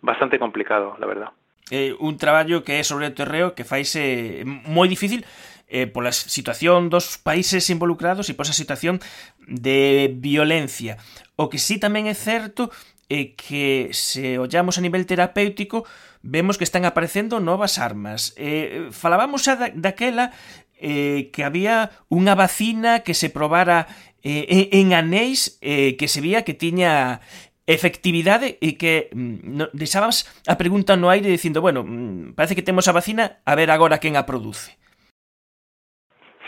bastante 0.01 0.39
complicado, 0.39 0.95
la 0.99 1.05
verdad. 1.05 1.29
Eh, 1.69 1.95
un 1.99 2.17
traballo 2.17 2.65
que 2.65 2.79
é 2.79 2.83
sobre 2.83 3.07
o 3.07 3.15
terreo 3.15 3.55
que 3.55 3.63
faise 3.63 4.43
moi 4.43 4.91
difícil 4.91 5.23
eh, 5.71 5.87
pola 5.87 6.11
situación 6.11 6.91
dos 6.91 7.15
países 7.17 7.71
involucrados 7.71 8.27
e 8.27 8.35
pola 8.35 8.51
situación 8.51 8.99
de 9.47 10.11
violencia. 10.11 10.99
O 11.39 11.47
que 11.47 11.57
sí 11.57 11.79
tamén 11.79 12.11
é 12.11 12.13
certo 12.13 12.69
é 13.07 13.33
que 13.33 13.89
se 13.95 14.35
ollamos 14.35 14.75
a 14.75 14.83
nivel 14.83 15.07
terapéutico 15.07 15.87
vemos 16.21 16.59
que 16.59 16.67
están 16.67 16.85
aparecendo 16.85 17.39
novas 17.39 17.79
armas. 17.79 18.35
Eh, 18.37 18.91
falábamos 18.91 19.47
xa 19.47 19.55
da, 19.57 19.67
daquela 19.73 20.35
eh, 20.77 21.31
que 21.33 21.47
había 21.47 21.95
unha 22.11 22.35
vacina 22.35 23.01
que 23.01 23.15
se 23.15 23.31
probara 23.31 23.87
eh, 24.21 24.69
en 24.75 24.93
anéis 24.93 25.57
eh, 25.63 25.97
que 25.97 26.11
se 26.11 26.21
vía 26.21 26.43
que 26.45 26.53
tiña 26.53 27.23
efectividade 27.65 28.57
e 28.59 28.75
que 28.75 29.09
mm, 29.13 29.37
no, 29.45 29.65
deixabas 29.73 30.27
a 30.45 30.57
pregunta 30.57 30.97
no 30.97 31.09
aire 31.09 31.29
dicindo, 31.29 31.61
bueno, 31.61 31.85
mm, 31.85 32.33
parece 32.33 32.55
que 32.55 32.65
temos 32.65 32.87
a 32.87 32.95
vacina, 32.95 33.39
a 33.45 33.53
ver 33.55 33.71
agora 33.71 34.01
quen 34.01 34.17
a 34.17 34.25
produce. 34.25 34.77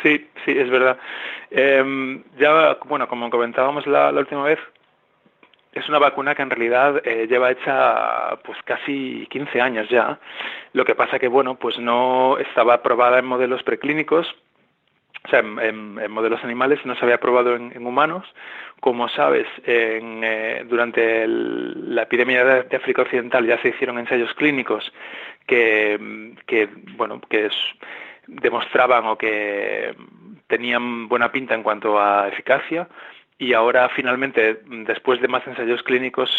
Sí, 0.03 0.29
sí, 0.43 0.51
es 0.51 0.69
verdad. 0.69 0.97
Eh, 1.49 2.21
ya, 2.37 2.77
bueno, 2.85 3.07
como 3.07 3.29
comentábamos 3.29 3.87
la, 3.87 4.09
última 4.11 4.43
vez, 4.43 4.59
es 5.71 5.87
una 5.87 5.97
vacuna 5.97 6.35
que 6.35 6.41
en 6.41 6.49
realidad 6.49 7.01
eh, 7.07 7.25
lleva 7.27 7.51
hecha 7.51 8.35
pues 8.43 8.57
casi 8.65 9.25
15 9.31 9.61
años 9.61 9.89
ya. 9.89 10.19
Lo 10.73 10.83
que 10.83 10.93
pasa 10.93 11.19
que 11.19 11.29
bueno, 11.29 11.55
pues 11.55 11.79
no 11.79 12.37
estaba 12.37 12.75
aprobada 12.75 13.19
en 13.19 13.25
modelos 13.25 13.63
preclínicos, 13.63 14.27
o 15.25 15.29
sea, 15.29 15.39
en, 15.39 16.11
modelos 16.11 16.43
animales 16.43 16.85
no 16.85 16.95
se 16.95 17.05
había 17.05 17.19
probado 17.19 17.55
en, 17.55 17.87
humanos. 17.87 18.25
Como 18.81 19.07
sabes, 19.07 19.47
eh, 19.65 20.65
durante 20.67 21.23
el, 21.23 21.95
la 21.95 22.03
epidemia 22.03 22.43
de, 22.43 22.75
África 22.75 23.03
Occidental 23.03 23.47
ya 23.47 23.57
se 23.61 23.69
hicieron 23.69 23.97
ensayos 23.97 24.33
clínicos 24.33 24.91
que 25.47 25.97
bueno, 26.97 27.21
que 27.29 27.45
es, 27.45 27.53
demostraban 28.27 29.05
o 29.05 29.17
que 29.17 29.95
tenían 30.47 31.07
buena 31.07 31.31
pinta 31.31 31.55
en 31.55 31.63
cuanto 31.63 31.99
a 31.99 32.27
eficacia 32.27 32.87
y 33.37 33.53
ahora 33.53 33.89
finalmente, 33.89 34.61
después 34.85 35.19
de 35.19 35.27
más 35.27 35.45
ensayos 35.47 35.83
clínicos, 35.83 36.29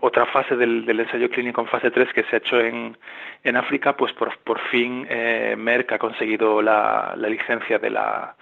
otra 0.00 0.26
fase 0.26 0.56
del, 0.56 0.88
ensayo 0.88 1.28
clínico 1.30 1.60
en 1.62 1.66
fase 1.66 1.90
3 1.90 2.12
que 2.12 2.22
se 2.24 2.36
ha 2.36 2.38
hecho 2.38 2.60
en, 2.60 2.96
en 3.42 3.56
África, 3.56 3.96
pues 3.96 4.12
por, 4.12 4.36
por 4.38 4.60
fin 4.68 5.06
eh, 5.08 5.56
Merck 5.58 5.92
ha 5.92 5.98
conseguido 5.98 6.62
la, 6.62 7.14
la 7.16 7.28
licencia 7.28 7.78
de 7.78 7.90
la, 7.90 8.36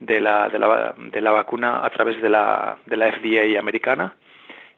de 0.00 0.20
la, 0.20 0.48
de, 0.48 0.58
la, 0.58 0.94
de 0.96 1.20
la 1.20 1.30
vacuna 1.32 1.84
a 1.84 1.90
través 1.90 2.22
de 2.22 2.30
la, 2.30 2.78
de 2.86 2.96
la 2.96 3.12
FDA 3.12 3.58
americana. 3.58 4.14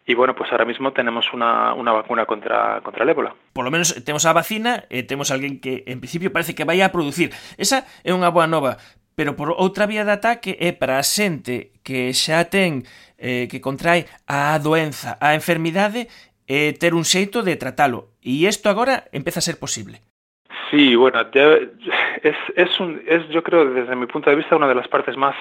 y 0.06 0.14
bueno, 0.14 0.34
pues 0.34 0.50
ahora 0.52 0.64
mismo 0.64 0.92
tenemos 0.92 1.32
una, 1.32 1.72
una 1.74 1.92
vacuna 1.92 2.26
contra, 2.26 2.80
contra 2.82 3.04
el 3.04 3.08
ébola. 3.08 3.34
Por 3.52 3.64
lo 3.64 3.70
menos 3.70 3.96
eh, 3.96 4.00
tenemos 4.00 4.26
a 4.26 4.32
vacina, 4.32 4.84
eh, 4.90 5.02
tenemos 5.02 5.30
a 5.30 5.34
alguén 5.34 5.60
que 5.60 5.84
en 5.86 6.00
principio 6.00 6.32
parece 6.32 6.54
que 6.54 6.64
vai 6.64 6.82
a 6.82 6.92
producir. 6.92 7.32
Esa 7.56 7.88
é 8.04 8.12
unha 8.12 8.28
boa 8.28 8.44
nova, 8.44 8.76
pero 9.16 9.32
por 9.32 9.54
outra 9.56 9.88
vía 9.88 10.04
de 10.04 10.12
ataque 10.12 10.60
é 10.60 10.76
para 10.76 11.00
a 11.00 11.06
xente 11.06 11.72
que 11.80 12.12
xa 12.12 12.44
ten 12.52 12.84
eh, 13.16 13.48
que 13.48 13.64
contrae 13.64 14.04
a 14.28 14.60
doenza, 14.60 15.16
a 15.24 15.32
enfermidade, 15.32 16.12
eh, 16.44 16.76
ter 16.76 16.92
un 16.92 17.08
xeito 17.08 17.40
de 17.40 17.56
tratalo. 17.56 18.12
E 18.20 18.44
isto 18.44 18.68
agora 18.68 19.08
empeza 19.08 19.40
a 19.40 19.46
ser 19.46 19.56
posible. 19.56 20.04
Sí, 20.70 20.96
bueno, 20.96 21.24
te, 21.28 21.70
es, 22.22 22.36
es, 22.56 22.80
un, 22.80 23.00
es, 23.06 23.28
yo 23.28 23.42
creo, 23.42 23.64
desde 23.72 23.96
mi 23.96 24.06
punto 24.06 24.28
de 24.28 24.36
vista, 24.36 24.56
una 24.56 24.68
de 24.68 24.74
las 24.74 24.88
partes 24.88 25.16
más 25.16 25.36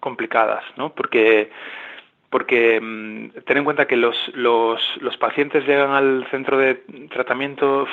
complicadas, 0.00 0.64
¿no? 0.76 0.94
Porque 0.94 1.50
porque 2.30 2.80
mmm, 2.80 3.28
ten 3.46 3.58
en 3.58 3.64
cuenta 3.64 3.86
que 3.86 3.96
los, 3.96 4.16
los, 4.34 4.80
los 5.00 5.16
pacientes 5.16 5.66
llegan 5.66 5.90
al 5.90 6.26
centro 6.30 6.58
de 6.58 6.74
tratamiento 7.10 7.86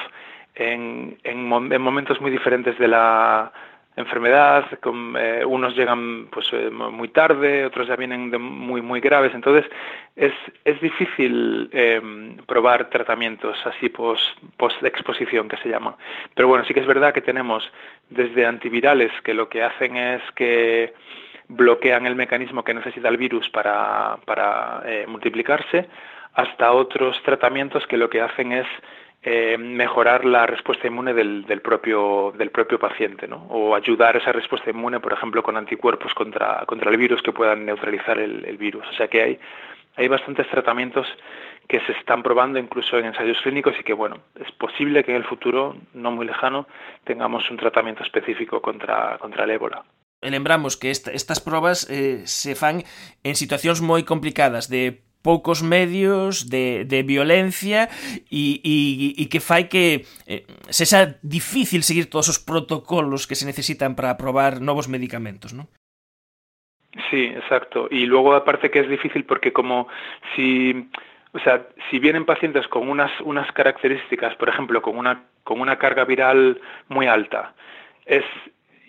en, 0.56 1.18
en, 1.24 1.52
en 1.72 1.82
momentos 1.82 2.22
muy 2.22 2.32
diferentes 2.32 2.78
de 2.78 2.88
la 2.88 3.52
enfermedad, 3.96 4.66
eh, 5.18 5.44
unos 5.46 5.75
llegan 5.75 6.28
pues 6.32 6.48
eh, 6.52 6.70
muy 6.72 7.10
tarde, 7.10 7.66
otros 7.66 7.88
ya 7.88 7.96
vienen 7.96 8.32
de 8.32 8.40
muy 8.40 8.82
muy 8.82 9.00
graves, 9.00 9.34
entonces 9.36 9.70
es, 10.16 10.34
es 10.66 10.82
difícil 10.82 11.70
eh, 11.72 12.02
probar 12.48 12.90
tratamientos 12.90 13.56
así 13.66 13.90
post, 13.90 14.24
post 14.58 14.84
exposición 14.84 15.48
que 15.48 15.57
se 15.57 15.70
llama. 15.70 15.96
Pero 16.34 16.48
bueno, 16.48 16.66
sí 16.66 16.74
que 16.74 16.79
es 16.79 16.88
verdad 16.88 17.14
que 17.14 17.22
tenemos 17.22 17.72
desde 18.10 18.46
antivirales 18.46 19.12
que 19.24 19.36
lo 19.36 19.48
que 19.48 19.62
hacen 19.62 19.96
es 19.96 20.22
que 20.36 20.94
bloquean 21.55 22.05
el 22.05 22.16
mecanismo 22.16 22.63
que 22.63 22.74
necesita 22.74 23.09
el 23.09 23.18
virus 23.18 23.50
para, 23.50 24.18
eh, 24.85 25.05
multiplicarse, 25.07 25.87
hasta 26.33 26.72
otros 26.72 27.22
tratamientos 27.24 27.85
que 27.87 27.98
lo 27.98 28.09
que 28.09 28.22
hacen 28.22 28.51
es 28.51 28.68
eh, 29.22 29.57
mejorar 29.57 30.25
la 30.25 30.46
respuesta 30.46 30.87
inmune 30.87 31.13
del, 31.13 31.46
propio, 31.61 32.33
paciente, 32.79 33.27
¿no? 33.27 33.46
o 33.50 33.75
ayudar 33.75 34.18
esa 34.18 34.31
respuesta 34.31 34.70
inmune, 34.70 35.00
por 35.00 35.13
ejemplo, 35.13 35.44
con 35.44 35.55
anticuerpos 35.55 36.13
contra, 36.13 36.63
contra 36.66 36.92
el 36.92 36.98
virus 36.98 37.22
que 37.22 37.31
puedan 37.31 37.66
neutralizar 37.66 38.20
el, 38.20 38.44
el 38.46 38.57
virus. 38.57 38.85
O 38.89 38.94
sea 38.94 39.07
que 39.07 39.22
hay, 39.22 39.39
hay 39.96 40.07
bastantes 40.07 40.48
tratamientos 40.50 41.07
que 41.68 41.79
se 41.81 41.94
están 41.94 42.24
probando 42.24 42.59
incluso 42.59 42.98
en 42.98 43.05
ensayos 43.05 43.42
clínicos 43.42 43.75
y 43.79 43.83
que, 43.83 43.94
bueno, 43.94 44.18
es 44.35 44.51
posible 44.53 45.03
que 45.03 45.11
en 45.11 45.18
el 45.18 45.24
futuro, 45.24 45.75
no 45.94 46.11
muy 46.11 46.25
lejano, 46.25 46.68
tengamos 47.03 47.50
un 47.50 47.57
tratamiento 47.57 48.03
específico 48.03 48.61
contra, 48.61 49.18
contra 49.20 49.46
el 49.46 49.51
ébola. 49.51 49.83
Lembramos 50.31 50.77
que 50.77 50.92
esta, 50.92 51.12
estas 51.12 51.40
probas 51.40 51.88
eh, 51.90 52.24
se 52.25 52.55
fan 52.55 52.83
en 53.24 53.36
situacións 53.36 53.83
moi 53.83 54.07
complicadas 54.07 54.72
de 54.72 55.03
poucos 55.24 55.64
medios 55.64 56.50
de, 56.51 57.03
violencia 57.07 57.88
e, 58.29 58.59
e, 58.62 58.75
e 59.18 59.24
que 59.31 59.40
fai 59.40 59.72
que 59.72 60.03
eh, 60.27 60.44
difícil 61.24 61.81
seguir 61.81 62.12
todos 62.12 62.27
os 62.27 62.40
protocolos 62.44 63.25
que 63.25 63.40
se 63.40 63.48
necesitan 63.48 63.96
para 63.96 64.12
aprobar 64.12 64.59
novos 64.59 64.92
medicamentos, 64.92 65.55
¿no? 65.55 65.72
Sí, 67.09 67.25
exacto. 67.33 67.88
Y 67.90 68.05
luego 68.05 68.36
aparte 68.36 68.70
que 68.70 68.83
es 68.83 68.90
difícil 68.90 69.24
porque 69.25 69.51
como 69.51 69.88
si 70.36 70.92
o 71.33 71.40
sea, 71.40 71.66
si 71.90 71.98
vienen 71.98 72.25
pacientes 72.25 72.68
con 72.68 72.88
unas 72.90 73.09
unas 73.22 73.50
características, 73.53 74.36
por 74.36 74.50
ejemplo, 74.50 74.81
con 74.81 74.98
una 74.98 75.24
con 75.44 75.62
una 75.62 75.79
carga 75.79 76.05
viral 76.05 76.62
muy 76.90 77.07
alta, 77.07 77.55
es 78.05 78.24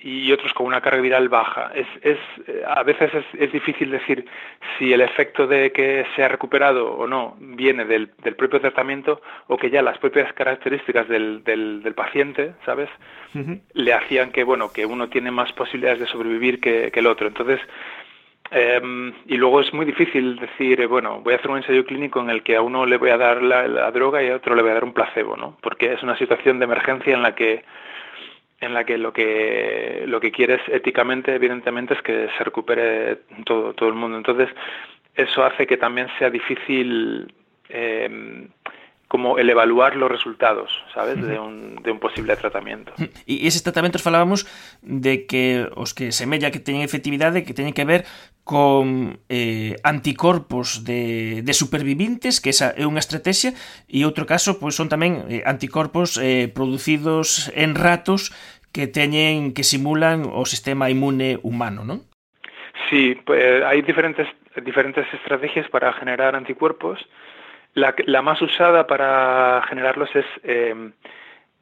y 0.04 0.30
otros 0.32 0.52
con 0.52 0.66
una 0.66 0.82
carga 0.82 1.00
viral 1.00 1.30
baja. 1.30 1.72
Es, 1.74 1.86
es, 2.02 2.18
a 2.66 2.82
veces 2.82 3.10
es, 3.14 3.24
es, 3.40 3.50
difícil 3.50 3.90
decir 3.90 4.26
si 4.78 4.92
el 4.92 5.00
efecto 5.00 5.46
de 5.46 5.72
que 5.72 6.04
se 6.14 6.22
ha 6.22 6.28
recuperado 6.28 6.92
o 6.92 7.06
no 7.06 7.36
viene 7.40 7.86
del, 7.86 8.10
del 8.22 8.36
propio 8.36 8.60
tratamiento 8.60 9.22
o 9.46 9.56
que 9.56 9.70
ya 9.70 9.80
las 9.80 9.96
propias 9.96 10.30
características 10.34 11.08
del, 11.08 11.42
del, 11.42 11.82
del 11.82 11.94
paciente, 11.94 12.52
¿sabes? 12.66 12.90
Uh 13.34 13.38
-huh. 13.38 13.60
Le 13.72 13.94
hacían 13.94 14.30
que, 14.30 14.44
bueno, 14.44 14.70
que 14.74 14.84
uno 14.84 15.08
tiene 15.08 15.30
más 15.30 15.50
posibilidades 15.52 16.00
de 16.00 16.06
sobrevivir 16.06 16.60
que, 16.60 16.90
que 16.92 17.00
el 17.00 17.06
otro. 17.06 17.26
Entonces, 17.26 17.60
eh, 18.50 18.82
y 19.26 19.36
luego 19.38 19.62
es 19.62 19.72
muy 19.72 19.86
difícil 19.86 20.36
decir, 20.36 20.86
bueno, 20.86 21.22
voy 21.22 21.32
a 21.32 21.36
hacer 21.36 21.50
un 21.50 21.56
ensayo 21.56 21.86
clínico 21.86 22.20
en 22.20 22.28
el 22.28 22.42
que 22.42 22.56
a 22.56 22.60
uno 22.60 22.84
le 22.84 22.98
voy 22.98 23.08
a 23.08 23.16
dar 23.16 23.42
la, 23.42 23.66
la 23.68 23.90
droga 23.90 24.22
y 24.22 24.28
a 24.28 24.36
otro 24.36 24.54
le 24.54 24.60
voy 24.60 24.72
a 24.72 24.74
dar 24.74 24.84
un 24.84 24.92
placebo, 24.92 25.34
¿no? 25.34 25.56
Porque 25.62 25.94
es 25.94 26.02
una 26.02 26.18
situación 26.18 26.58
de 26.58 26.66
emergencia 26.66 27.14
en 27.14 27.22
la 27.22 27.34
que 27.34 27.64
en 28.64 28.74
la 28.74 28.84
que 28.84 28.98
lo 28.98 29.12
que 29.12 30.04
lo 30.06 30.20
que 30.20 30.32
quieres 30.32 30.60
éticamente 30.68 31.34
evidentemente 31.34 31.94
es 31.94 32.02
que 32.02 32.28
se 32.36 32.44
recupere 32.44 33.20
todo 33.44 33.74
todo 33.74 33.88
el 33.88 33.94
mundo. 33.94 34.16
Entonces 34.16 34.48
eso 35.14 35.44
hace 35.44 35.66
que 35.66 35.76
también 35.76 36.08
sea 36.18 36.30
difícil 36.30 37.32
eh, 37.68 38.48
como 39.14 39.38
el 39.38 39.48
evaluar 39.48 39.94
los 39.94 40.10
resultados, 40.10 40.82
sabes, 40.92 41.24
de 41.24 41.38
un, 41.38 41.76
de 41.76 41.92
un 41.92 42.00
posible 42.00 42.34
tratamento. 42.34 42.90
E 43.30 43.46
eses 43.46 43.62
tratamentos 43.62 44.02
falábamos 44.02 44.42
de 44.82 45.22
que 45.30 45.70
os 45.78 45.94
que 45.94 46.10
semella 46.10 46.50
que 46.50 46.58
teñen 46.58 46.82
efectividade 46.82 47.46
que 47.46 47.54
teñen 47.54 47.78
que 47.78 47.86
ver 47.86 48.10
con 48.42 49.22
eh, 49.30 49.78
anticorpos 49.86 50.82
de, 50.82 51.46
de 51.46 51.54
supervivintes, 51.54 52.42
que 52.42 52.50
esa 52.50 52.74
é 52.74 52.90
unha 52.90 52.98
estrategia, 52.98 53.54
e 53.86 54.02
outro 54.02 54.26
caso 54.26 54.58
pois 54.58 54.74
son 54.74 54.90
tamén 54.90 55.22
eh, 55.30 55.46
anticorpos 55.46 56.18
eh, 56.18 56.50
producidos 56.50 57.54
en 57.54 57.78
ratos 57.78 58.34
que 58.74 58.90
teñen 58.90 59.54
que 59.54 59.62
simulan 59.62 60.26
o 60.26 60.42
sistema 60.42 60.90
inmune 60.90 61.38
humano, 61.46 61.86
non? 61.86 62.02
Sí, 62.90 63.14
pues, 63.22 63.62
hai 63.62 63.78
diferentes 63.86 64.26
diferentes 64.58 65.06
estrategias 65.14 65.70
para 65.70 65.94
generar 65.94 66.34
anticuerpos. 66.34 66.98
La, 67.74 67.94
la 68.06 68.22
más 68.22 68.40
usada 68.40 68.86
para 68.86 69.62
generarlos 69.68 70.08
es 70.14 70.26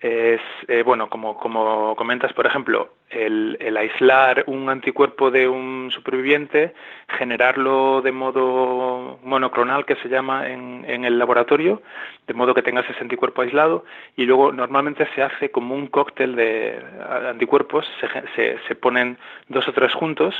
eh, 0.05 0.37
eh, 0.66 0.83
bueno, 0.85 1.09
como, 1.09 1.38
como 1.38 1.94
comentas, 1.94 2.33
por 2.33 2.44
ejemplo, 2.44 2.94
el, 3.09 3.57
el, 3.61 3.77
aislar 3.77 4.42
un 4.48 4.68
anticuerpo 4.68 5.31
de 5.31 5.46
un 5.48 5.92
superviviente, 5.92 6.75
generarlo 7.07 8.03
de 8.03 8.11
modo 8.11 9.20
monoclonal, 9.22 9.87
que 9.87 9.94
se 9.96 10.09
llama 10.09 10.48
en, 10.48 10.85
en, 10.88 11.05
el 11.05 11.20
laboratorio, 11.20 11.83
de 12.27 12.35
modo 12.35 12.53
que 12.53 12.62
tengas 12.62 12.90
ese 12.90 13.01
anticuerpo 13.01 13.42
aislado, 13.42 13.85
y 14.16 14.25
luego 14.25 14.51
normalmente 14.51 15.07
se 15.14 15.22
hace 15.22 15.53
como 15.53 15.77
un 15.77 15.87
cóctel 15.87 16.35
de 16.35 16.83
anticuerpos, 17.29 17.87
se, 18.35 18.59
se 18.66 18.75
ponen 18.75 19.18
dos 19.48 19.68
o 19.68 19.72
tres 19.72 19.94
juntos 19.94 20.35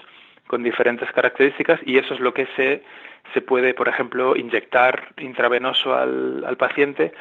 con 0.47 0.63
diferentes 0.63 1.11
características 1.13 1.81
y 1.85 1.99
eso 1.99 2.15
es 2.15 2.21
lo 2.21 2.35
que 2.35 2.47
se, 2.57 2.83
se 3.33 3.41
puede, 3.41 3.75
por 3.75 3.89
ejemplo, 3.89 4.37
inyectar 4.37 5.13
intravenoso 5.19 5.95
al, 5.95 6.45
al 6.45 6.57
paciente 6.57 7.13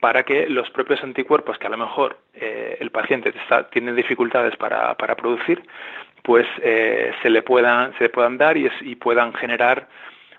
para 0.00 0.24
que 0.24 0.48
los 0.48 0.70
propios 0.70 1.02
anticuerpos 1.02 1.58
que 1.58 1.66
a 1.66 1.70
lo 1.70 1.78
mejor 1.78 2.18
eh, 2.34 2.76
el 2.80 2.90
paciente 2.90 3.32
está, 3.42 3.68
tiene 3.70 3.92
dificultades 3.92 4.56
para, 4.56 4.94
para 4.94 5.16
producir, 5.16 5.62
pues 6.22 6.46
eh, 6.62 7.12
se 7.22 7.30
le 7.30 7.42
puedan 7.42 7.96
se 7.96 8.04
le 8.04 8.10
puedan 8.10 8.36
dar 8.36 8.56
y, 8.56 8.66
es, 8.66 8.72
y, 8.82 8.96
puedan 8.96 9.32
generar 9.34 9.88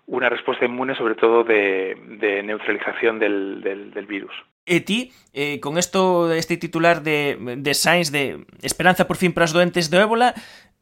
una 0.06 0.30
respuesta 0.30 0.66
inmune, 0.66 0.96
sobre 0.96 1.16
todo 1.16 1.44
de, 1.44 1.98
de 2.20 2.44
neutralización 2.44 3.20
del, 3.20 3.62
del, 3.62 3.92
del, 3.92 4.06
virus. 4.06 4.32
E 4.66 4.80
ti, 4.80 5.12
eh, 5.34 5.60
con 5.60 5.78
esto, 5.78 6.32
este 6.32 6.56
titular 6.56 7.04
de, 7.04 7.38
de 7.58 7.74
Science 7.74 8.12
de 8.12 8.46
Esperanza 8.62 9.08
por 9.08 9.18
fin 9.18 9.34
para 9.34 9.46
os 9.46 9.54
doentes 9.54 9.90
do 9.90 10.00
ébola, 10.00 10.36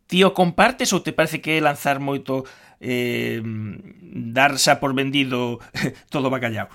ti 0.08 0.24
o 0.24 0.34
compartes 0.34 0.94
ou 0.94 1.02
te 1.02 1.14
parece 1.14 1.42
que 1.42 1.62
lanzar 1.62 2.00
moito 2.00 2.46
eh, 2.82 3.42
dar 3.44 4.58
xa 4.58 4.80
por 4.80 4.94
vendido 4.94 5.60
todo 6.14 6.30
bacallao? 6.30 6.70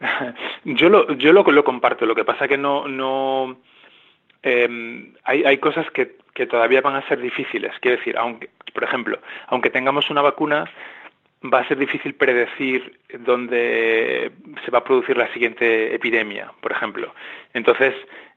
yo 0.64 0.88
lo, 0.88 1.12
yo 1.16 1.32
lo, 1.32 1.42
lo 1.42 1.64
comparto, 1.64 2.06
lo 2.06 2.14
que 2.14 2.24
pasa 2.24 2.48
que 2.48 2.58
no, 2.58 2.88
no 2.88 3.58
eh, 4.42 5.12
hay, 5.24 5.44
hay 5.44 5.58
cosas 5.58 5.90
que, 5.90 6.18
que 6.34 6.46
todavía 6.46 6.80
van 6.80 6.96
a 6.96 7.06
ser 7.08 7.20
difíciles. 7.20 7.72
Quiero 7.80 7.98
decir, 7.98 8.16
aunque, 8.18 8.50
por 8.72 8.84
ejemplo, 8.84 9.18
aunque 9.48 9.70
tengamos 9.70 10.10
una 10.10 10.22
vacuna, 10.22 10.70
va 11.42 11.60
a 11.60 11.68
ser 11.68 11.78
difícil 11.78 12.14
predecir 12.14 12.98
dónde 13.20 14.32
se 14.64 14.70
va 14.70 14.78
a 14.78 14.84
producir 14.84 15.16
la 15.16 15.32
siguiente 15.32 15.94
epidemia, 15.94 16.52
por 16.60 16.72
ejemplo. 16.72 17.14
Entonces, 17.54 17.94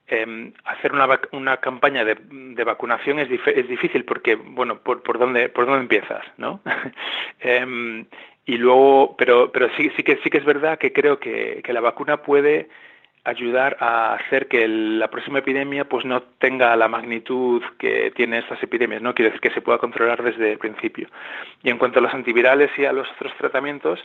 eh, 0.10 0.52
hacer 0.66 0.94
una, 0.94 1.20
una 1.32 1.58
campaña 1.58 2.04
de, 2.06 2.18
de 2.30 2.64
vacunación 2.64 3.20
es, 3.20 3.30
es, 3.48 3.68
difícil 3.68 4.06
porque, 4.06 4.36
bueno, 4.36 4.80
por, 4.80 5.04
por, 5.04 5.20
dónde, 5.20 5.50
por 5.50 5.66
dónde 5.66 5.82
empiezas, 5.82 6.26
¿no? 6.38 6.62
eh, 7.42 8.06
y 8.46 8.58
luego, 8.58 9.16
pero, 9.18 9.52
pero 9.52 9.70
sí, 9.78 9.92
sí, 9.96 10.04
que, 10.04 10.18
sí 10.24 10.30
que 10.30 10.40
es 10.40 10.46
verdad 10.46 10.80
que 10.80 10.92
creo 10.92 11.20
que, 11.20 11.62
que 11.64 11.74
la 11.74 11.82
vacuna 11.82 12.24
puede 12.24 12.70
ayudar 13.24 13.78
a 13.80 14.16
hacer 14.16 14.48
que 14.48 14.68
la 14.68 15.10
próxima 15.10 15.40
epidemia 15.40 15.86
pues 15.86 16.06
no 16.06 16.24
tenga 16.40 16.76
la 16.76 16.88
magnitud 16.88 17.62
que 17.78 18.12
tiene 18.16 18.40
estas 18.40 18.62
epidemias, 18.64 19.02
¿no? 19.02 19.14
Quiere 19.14 19.32
decir 19.32 19.42
que 19.42 19.54
se 19.54 19.62
pueda 19.62 19.78
controlar 19.78 20.24
desde 20.24 20.54
el 20.54 20.58
principio. 20.58 21.10
Y 21.64 21.70
en 21.70 21.78
cuanto 21.78 22.00
a 22.00 22.02
los 22.02 22.14
antivirales 22.14 22.72
y 22.78 22.86
a 22.86 22.94
los 22.94 23.10
otros 23.12 23.34
tratamientos, 23.38 24.00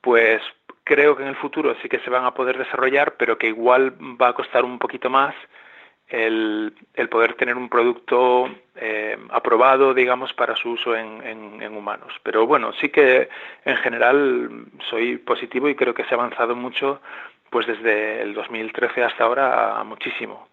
pues 0.00 0.42
creo 0.88 1.14
que 1.14 1.22
en 1.22 1.28
el 1.28 1.36
futuro 1.36 1.76
sí 1.82 1.88
que 1.88 2.00
se 2.00 2.08
van 2.08 2.24
a 2.24 2.32
poder 2.32 2.56
desarrollar, 2.56 3.16
pero 3.18 3.36
que 3.36 3.48
igual 3.48 3.92
va 4.20 4.28
a 4.28 4.32
costar 4.32 4.64
un 4.64 4.78
poquito 4.78 5.10
más 5.10 5.34
el, 6.08 6.72
poder 7.10 7.34
tener 7.34 7.56
un 7.56 7.68
producto 7.68 8.48
eh, 8.74 9.18
aprobado, 9.28 9.92
digamos, 9.92 10.32
para 10.32 10.56
su 10.56 10.70
uso 10.70 10.96
en, 10.96 11.22
en, 11.62 11.76
humanos. 11.76 12.14
Pero 12.22 12.46
bueno, 12.46 12.72
sí 12.80 12.88
que 12.88 13.28
en 13.66 13.76
general 13.76 14.66
soy 14.88 15.18
positivo 15.18 15.68
y 15.68 15.74
creo 15.74 15.92
que 15.92 16.04
se 16.04 16.14
ha 16.14 16.18
avanzado 16.18 16.56
mucho, 16.56 17.02
pues 17.50 17.66
desde 17.66 18.22
el 18.22 18.32
2013 18.32 19.04
hasta 19.04 19.24
ahora, 19.24 19.84
muchísimo. 19.84 20.48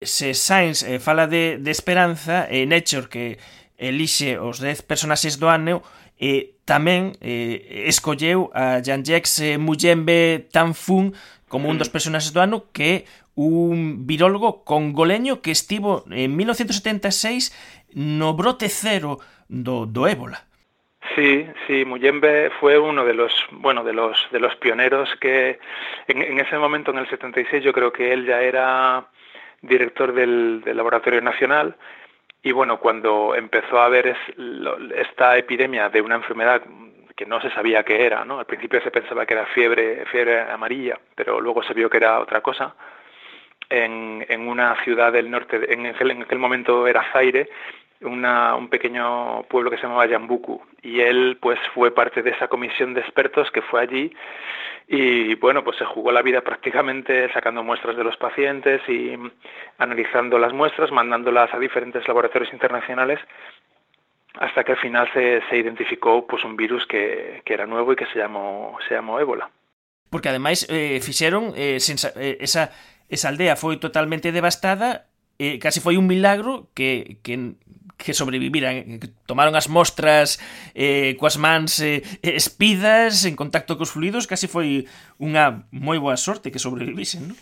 Se 0.00 0.34
Science 0.34 0.94
eh, 0.94 1.00
fala 1.00 1.26
de, 1.26 1.58
esperanza, 1.66 2.46
e 2.48 2.66
Nature 2.66 3.08
que 3.10 3.38
elixe 3.78 4.38
os 4.38 4.62
10 4.62 4.86
personaxes 4.86 5.38
do 5.38 5.50
ano, 5.50 5.82
e 6.22 6.54
tamén 6.62 7.18
eh, 7.18 7.90
escolleu 7.90 8.54
a 8.54 8.78
Jean-Jacques 8.78 9.58
Muyembe 9.58 10.46
Tanfun 10.54 11.10
como 11.50 11.66
un 11.66 11.82
dos 11.82 11.90
personaxes 11.90 12.30
do 12.30 12.38
ano 12.38 12.70
que 12.70 13.10
un 13.34 14.06
virólogo 14.06 14.62
congoleño 14.62 15.42
que 15.42 15.50
estivo 15.50 16.06
en 16.14 16.38
1976 16.38 17.50
no 17.98 18.38
brote 18.38 18.70
cero 18.70 19.18
do, 19.50 19.90
do 19.90 20.06
ébola. 20.06 20.46
Sí, 21.18 21.44
sí, 21.66 21.84
Muyembe 21.84 22.50
fue 22.60 22.78
uno 22.78 23.04
de 23.04 23.14
los, 23.14 23.34
bueno, 23.50 23.82
de 23.82 23.92
los, 23.92 24.16
de 24.30 24.38
los 24.38 24.54
pioneros 24.56 25.10
que 25.20 25.58
en, 26.06 26.22
en 26.22 26.38
ese 26.38 26.56
momento, 26.56 26.92
en 26.92 26.98
el 26.98 27.08
76, 27.10 27.64
yo 27.64 27.72
creo 27.72 27.92
que 27.92 28.12
él 28.12 28.24
ya 28.24 28.40
era 28.40 29.08
director 29.60 30.14
del, 30.14 30.62
del 30.64 30.76
Laboratorio 30.76 31.20
Nacional 31.20 31.76
y 32.42 32.52
bueno, 32.52 32.78
cuando 32.80 33.34
empezó 33.34 33.78
a 33.78 33.86
haber 33.86 34.08
es, 34.08 34.18
esta 34.96 35.36
epidemia 35.36 35.88
de 35.88 36.00
una 36.00 36.16
enfermedad 36.16 36.62
que 37.16 37.26
no 37.26 37.40
se 37.40 37.50
sabía 37.50 37.84
qué 37.84 38.04
era, 38.04 38.24
¿no? 38.24 38.38
Al 38.38 38.46
principio 38.46 38.80
se 38.82 38.90
pensaba 38.90 39.26
que 39.26 39.34
era 39.34 39.46
fiebre, 39.46 40.04
fiebre 40.06 40.40
amarilla, 40.40 40.98
pero 41.14 41.40
luego 41.40 41.62
se 41.62 41.74
vio 41.74 41.88
que 41.88 41.98
era 41.98 42.18
otra 42.20 42.40
cosa 42.40 42.74
en, 43.68 44.24
en 44.28 44.48
una 44.48 44.76
ciudad 44.84 45.12
del 45.12 45.30
norte, 45.30 45.72
en 45.72 45.86
en 45.86 46.22
aquel 46.22 46.38
momento 46.38 46.86
era 46.86 47.04
Zaire, 47.12 47.48
un 48.04 48.68
pequeño 48.68 49.44
pueblo 49.44 49.70
que 49.70 49.76
se 49.76 49.84
llamaba 49.84 50.06
Yambuku 50.06 50.60
y 50.82 51.00
él 51.00 51.38
pues 51.40 51.58
fue 51.74 51.94
parte 51.94 52.22
de 52.22 52.30
esa 52.30 52.48
comisión 52.48 52.94
de 52.94 53.00
expertos 53.00 53.50
que 53.50 53.62
fue 53.62 53.80
allí 53.80 54.14
y 54.88 55.34
bueno 55.36 55.62
pues 55.62 55.76
se 55.78 55.84
jugó 55.84 56.12
la 56.12 56.22
vida 56.22 56.40
prácticamente 56.40 57.32
sacando 57.32 57.62
muestras 57.62 57.96
de 57.96 58.04
los 58.04 58.16
pacientes 58.16 58.80
y 58.88 59.16
analizando 59.78 60.38
las 60.38 60.52
muestras 60.52 60.90
mandándolas 60.90 61.52
a 61.54 61.58
diferentes 61.58 62.06
laboratorios 62.08 62.52
internacionales 62.52 63.20
hasta 64.34 64.64
que 64.64 64.72
al 64.72 64.78
final 64.78 65.08
se, 65.12 65.56
identificó 65.56 66.26
pues 66.26 66.42
un 66.44 66.56
virus 66.56 66.86
que, 66.86 67.42
que 67.44 67.54
era 67.54 67.66
nuevo 67.66 67.92
y 67.92 67.96
que 67.96 68.06
se 68.06 68.18
llamó 68.18 68.76
se 68.88 68.94
llamó 68.94 69.20
ébola. 69.20 69.50
Porque 70.10 70.28
además 70.28 70.66
eh, 70.68 71.00
fixeron 71.00 71.52
eh, 71.56 71.78
eh, 71.78 72.36
esa 72.40 72.72
esa 73.08 73.28
aldea 73.28 73.56
foi 73.56 73.76
totalmente 73.76 74.32
devastada 74.32 75.11
eh, 75.38 75.58
casi 75.58 75.80
foi 75.80 75.96
un 75.96 76.06
milagro 76.08 76.68
que, 76.74 77.18
que, 77.22 77.56
que 77.96 78.12
sobreviviran 78.12 78.74
eh, 78.76 78.98
que 79.00 79.08
tomaron 79.26 79.54
as 79.54 79.70
mostras 79.70 80.40
eh, 80.74 81.14
coas 81.16 81.38
mans 81.38 81.78
eh, 81.80 82.02
espidas 82.22 83.24
en 83.24 83.38
contacto 83.38 83.78
cos 83.78 83.94
fluidos 83.94 84.26
casi 84.26 84.50
foi 84.50 84.88
unha 85.22 85.68
moi 85.70 85.96
boa 86.02 86.18
sorte 86.18 86.50
que 86.50 86.62
sobrevivisen, 86.62 87.32
non? 87.32 87.38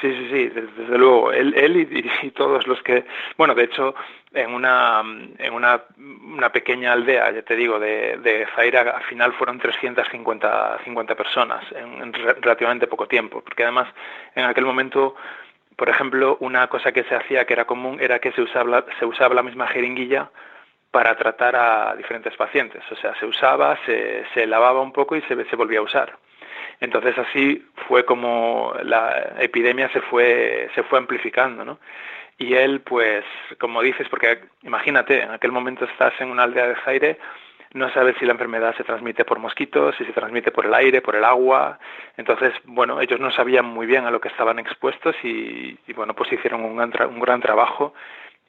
Sí, 0.00 0.08
sí, 0.12 0.28
sí, 0.30 0.48
desde 0.48 0.98
luego. 0.98 1.32
Él, 1.32 1.54
él 1.54 1.76
y, 1.76 2.26
y, 2.26 2.30
todos 2.30 2.66
los 2.66 2.82
que... 2.82 3.04
Bueno, 3.36 3.54
de 3.54 3.64
hecho, 3.64 3.94
en 4.32 4.52
una, 4.54 5.02
en 5.38 5.52
una, 5.52 5.82
una 5.98 6.50
pequeña 6.50 6.92
aldea, 6.92 7.30
ya 7.30 7.42
te 7.42 7.56
digo, 7.56 7.78
de, 7.78 8.16
de 8.18 8.46
Zaira, 8.56 8.82
al 8.82 9.02
final 9.04 9.32
fueron 9.34 9.58
350 9.58 10.80
50 10.84 11.14
personas 11.14 11.64
en, 11.72 12.02
en 12.02 12.12
relativamente 12.12 12.86
poco 12.86 13.06
tiempo, 13.06 13.42
porque 13.42 13.62
además 13.62 13.88
en 14.34 14.44
aquel 14.44 14.64
momento 14.64 15.16
por 15.80 15.88
ejemplo, 15.88 16.36
una 16.40 16.66
cosa 16.66 16.92
que 16.92 17.04
se 17.04 17.14
hacía 17.14 17.46
que 17.46 17.54
era 17.54 17.64
común 17.64 17.96
era 18.02 18.18
que 18.18 18.32
se 18.32 18.42
usaba, 18.42 18.84
se 18.98 19.06
usaba 19.06 19.34
la 19.34 19.42
misma 19.42 19.66
jeringuilla 19.66 20.30
para 20.90 21.16
tratar 21.16 21.56
a 21.56 21.96
diferentes 21.96 22.36
pacientes. 22.36 22.82
O 22.92 22.96
sea, 22.96 23.14
se 23.14 23.24
usaba, 23.24 23.78
se, 23.86 24.26
se 24.34 24.46
lavaba 24.46 24.82
un 24.82 24.92
poco 24.92 25.16
y 25.16 25.22
se, 25.22 25.42
se 25.46 25.56
volvía 25.56 25.78
a 25.78 25.82
usar. 25.82 26.18
Entonces 26.80 27.16
así 27.16 27.66
fue 27.88 28.04
como 28.04 28.74
la 28.82 29.36
epidemia 29.38 29.88
se 29.88 30.02
fue, 30.02 30.68
se 30.74 30.82
fue 30.82 30.98
amplificando, 30.98 31.64
¿no? 31.64 31.78
Y 32.36 32.52
él, 32.52 32.82
pues, 32.82 33.24
como 33.58 33.80
dices, 33.80 34.06
porque 34.10 34.38
imagínate, 34.62 35.22
en 35.22 35.30
aquel 35.30 35.50
momento 35.50 35.86
estás 35.86 36.12
en 36.20 36.30
una 36.30 36.42
aldea 36.42 36.66
de 36.68 36.76
Zaire, 36.84 37.18
no 37.72 37.92
saber 37.92 38.18
si 38.18 38.26
la 38.26 38.32
enfermedad 38.32 38.74
se 38.76 38.84
transmite 38.84 39.24
por 39.24 39.38
mosquitos, 39.38 39.94
si 39.96 40.04
se 40.04 40.12
transmite 40.12 40.50
por 40.50 40.66
el 40.66 40.74
aire, 40.74 41.02
por 41.02 41.14
el 41.14 41.24
agua. 41.24 41.78
Entonces, 42.16 42.52
bueno, 42.64 43.00
ellos 43.00 43.20
no 43.20 43.30
sabían 43.30 43.64
muy 43.64 43.86
bien 43.86 44.04
a 44.06 44.10
lo 44.10 44.20
que 44.20 44.28
estaban 44.28 44.58
expuestos 44.58 45.14
y, 45.22 45.78
y 45.86 45.92
bueno, 45.94 46.14
pues 46.14 46.32
hicieron 46.32 46.64
un 46.64 46.76
gran, 46.76 46.90
tra 46.90 47.06
un 47.06 47.20
gran 47.20 47.40
trabajo 47.40 47.94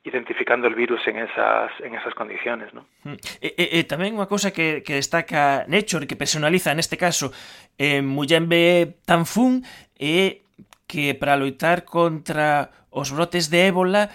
identificando 0.04 0.68
el 0.68 0.74
virus 0.74 1.08
en 1.08 1.20
esas, 1.20 1.72
en 1.80 1.94
esas 1.94 2.14
condiciones. 2.16 2.74
¿no? 2.74 2.86
Mm. 3.04 3.14
Eh, 3.14 3.18
eh, 3.42 3.54
eh, 3.58 3.70
e, 3.74 3.80
e, 3.80 3.84
tamén 3.86 4.18
unha 4.18 4.26
cousa 4.26 4.50
que, 4.50 4.82
que 4.82 4.98
destaca 4.98 5.70
Nature, 5.70 6.10
que 6.10 6.18
personaliza 6.18 6.74
neste 6.74 6.98
caso 6.98 7.30
eh, 7.78 8.02
Muyembe 8.02 8.98
Tanfun, 9.06 9.62
é 10.02 10.42
que 10.90 11.14
para 11.14 11.38
loitar 11.38 11.86
contra 11.86 12.74
os 12.90 13.14
brotes 13.14 13.54
de 13.54 13.70
ébola 13.70 14.10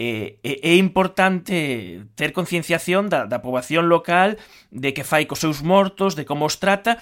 Eh, 0.00 0.40
eh, 0.42 0.60
é 0.64 0.74
importante 0.80 2.06
ter 2.16 2.32
concienciación 2.32 3.12
da, 3.12 3.28
da 3.28 3.44
poboación 3.44 3.92
local 3.92 4.40
de 4.72 4.96
que 4.96 5.04
fai 5.04 5.28
cos 5.28 5.44
seus 5.44 5.60
mortos, 5.60 6.16
de 6.16 6.24
como 6.24 6.48
os 6.48 6.56
trata 6.56 6.96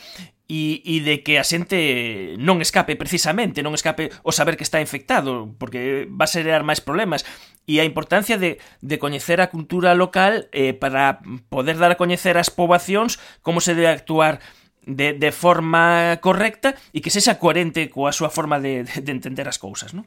e, 0.51 0.83
e 0.83 0.99
de 1.07 1.23
que 1.23 1.39
a 1.39 1.47
xente 1.47 2.35
non 2.43 2.59
escape 2.59 2.99
precisamente, 2.99 3.63
non 3.63 3.71
escape 3.79 4.11
o 4.27 4.35
saber 4.35 4.59
que 4.59 4.67
está 4.67 4.83
infectado, 4.83 5.47
porque 5.63 6.11
va 6.11 6.27
a 6.27 6.33
xerar 6.35 6.67
máis 6.67 6.83
problemas. 6.83 7.23
E 7.71 7.79
a 7.79 7.87
importancia 7.87 8.35
de, 8.35 8.59
de 8.83 8.99
coñecer 8.99 9.39
a 9.39 9.55
cultura 9.55 9.95
local 9.95 10.51
eh, 10.51 10.75
para 10.75 11.23
poder 11.55 11.79
dar 11.79 11.95
a 11.95 12.01
coñecer 12.03 12.35
as 12.35 12.51
poboacións 12.51 13.23
como 13.47 13.63
se 13.63 13.79
debe 13.79 13.95
actuar 13.95 14.43
de, 14.83 15.15
de 15.15 15.31
forma 15.31 16.19
correcta 16.19 16.75
e 16.91 16.99
que 16.99 17.15
sexa 17.15 17.39
coherente 17.39 17.87
coa 17.95 18.11
súa 18.11 18.27
forma 18.27 18.59
de, 18.59 18.83
de 18.83 19.11
entender 19.15 19.47
as 19.47 19.63
cousas, 19.63 19.95
non? 19.95 20.03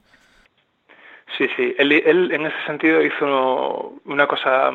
Sí, 1.38 1.48
sí, 1.56 1.74
él, 1.78 1.92
él, 1.94 2.32
en 2.34 2.46
ese 2.46 2.66
sentido 2.66 3.02
hizo 3.02 3.94
una 4.06 4.28
cosa 4.28 4.72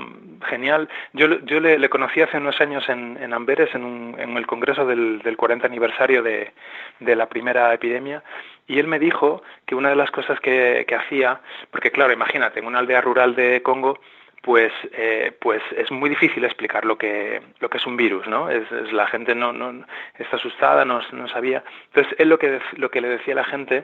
genial. 0.49 0.89
Yo, 1.13 1.41
yo 1.41 1.61
le, 1.61 1.89
conocí 1.89 2.23
hace 2.23 2.39
unos 2.39 2.59
años 2.61 2.89
en, 2.89 3.19
en 3.21 3.35
Amberes, 3.35 3.75
en, 3.75 3.85
un, 3.85 4.17
en, 4.19 4.37
el 4.37 4.47
congreso 4.47 4.87
del, 4.87 5.21
del 5.21 5.37
40 5.37 5.67
aniversario 5.67 6.23
de, 6.23 6.53
de, 7.01 7.17
la 7.17 7.29
primera 7.29 7.75
epidemia, 7.75 8.23
y 8.67 8.79
él 8.79 8.87
me 8.87 8.99
dijo 8.99 9.43
que 9.67 9.75
una 9.75 9.91
de 9.91 9.97
las 9.97 10.11
cosas 10.11 10.41
que, 10.41 10.87
que 10.89 10.95
hacía, 10.95 11.41
porque 11.71 11.91
claro, 11.91 12.13
imagínate, 12.13 12.61
en 12.61 12.67
una 12.67 12.79
aldea 12.79 13.03
rural 13.03 13.35
de 13.35 13.63
Congo, 13.63 13.99
pues, 14.47 14.73
eh, 14.93 15.37
pues 15.41 15.61
es 15.77 15.91
muy 15.91 16.09
difícil 16.09 16.45
explicar 16.45 16.85
lo 16.85 16.97
que, 16.97 17.43
lo 17.59 17.69
que 17.69 17.79
es 17.79 17.87
un 17.87 17.97
virus, 17.97 18.29
¿no? 18.29 18.49
Es, 18.49 18.71
la 18.93 19.09
gente 19.09 19.35
no, 19.35 19.53
no, 19.53 19.85
está 20.17 20.37
asustada, 20.37 20.85
no, 20.85 21.01
no 21.11 21.27
sabía. 21.27 21.65
Entonces, 21.87 22.15
él 22.21 22.29
lo 22.29 22.39
que, 22.39 22.61
lo 22.77 22.89
que 22.89 23.01
le 23.01 23.09
decía 23.09 23.35
a 23.35 23.39
la 23.39 23.45
gente 23.45 23.83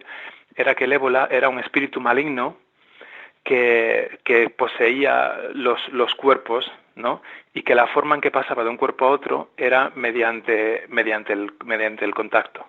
era 0.54 0.76
que 0.76 0.84
el 0.84 0.92
ébola 0.92 1.26
era 1.32 1.48
un 1.48 1.58
espíritu 1.58 2.00
maligno 2.00 2.58
que, 3.42 4.20
que 4.22 4.50
poseía 4.50 5.36
los, 5.52 5.80
los 5.88 6.14
cuerpos, 6.14 6.70
¿no? 6.94 7.22
Y 7.54 7.64
que 7.64 7.74
la 7.74 7.88
forma 7.88 8.14
en 8.14 8.20
que 8.20 8.30
pasaba 8.30 8.62
de 8.62 8.70
un 8.70 8.76
cuerpo 8.76 9.06
a 9.06 9.10
otro 9.10 9.50
era 9.56 9.90
mediante, 9.96 10.86
mediante, 10.90 11.32
el, 11.32 11.54
mediante 11.64 12.04
el 12.04 12.14
contacto. 12.14 12.64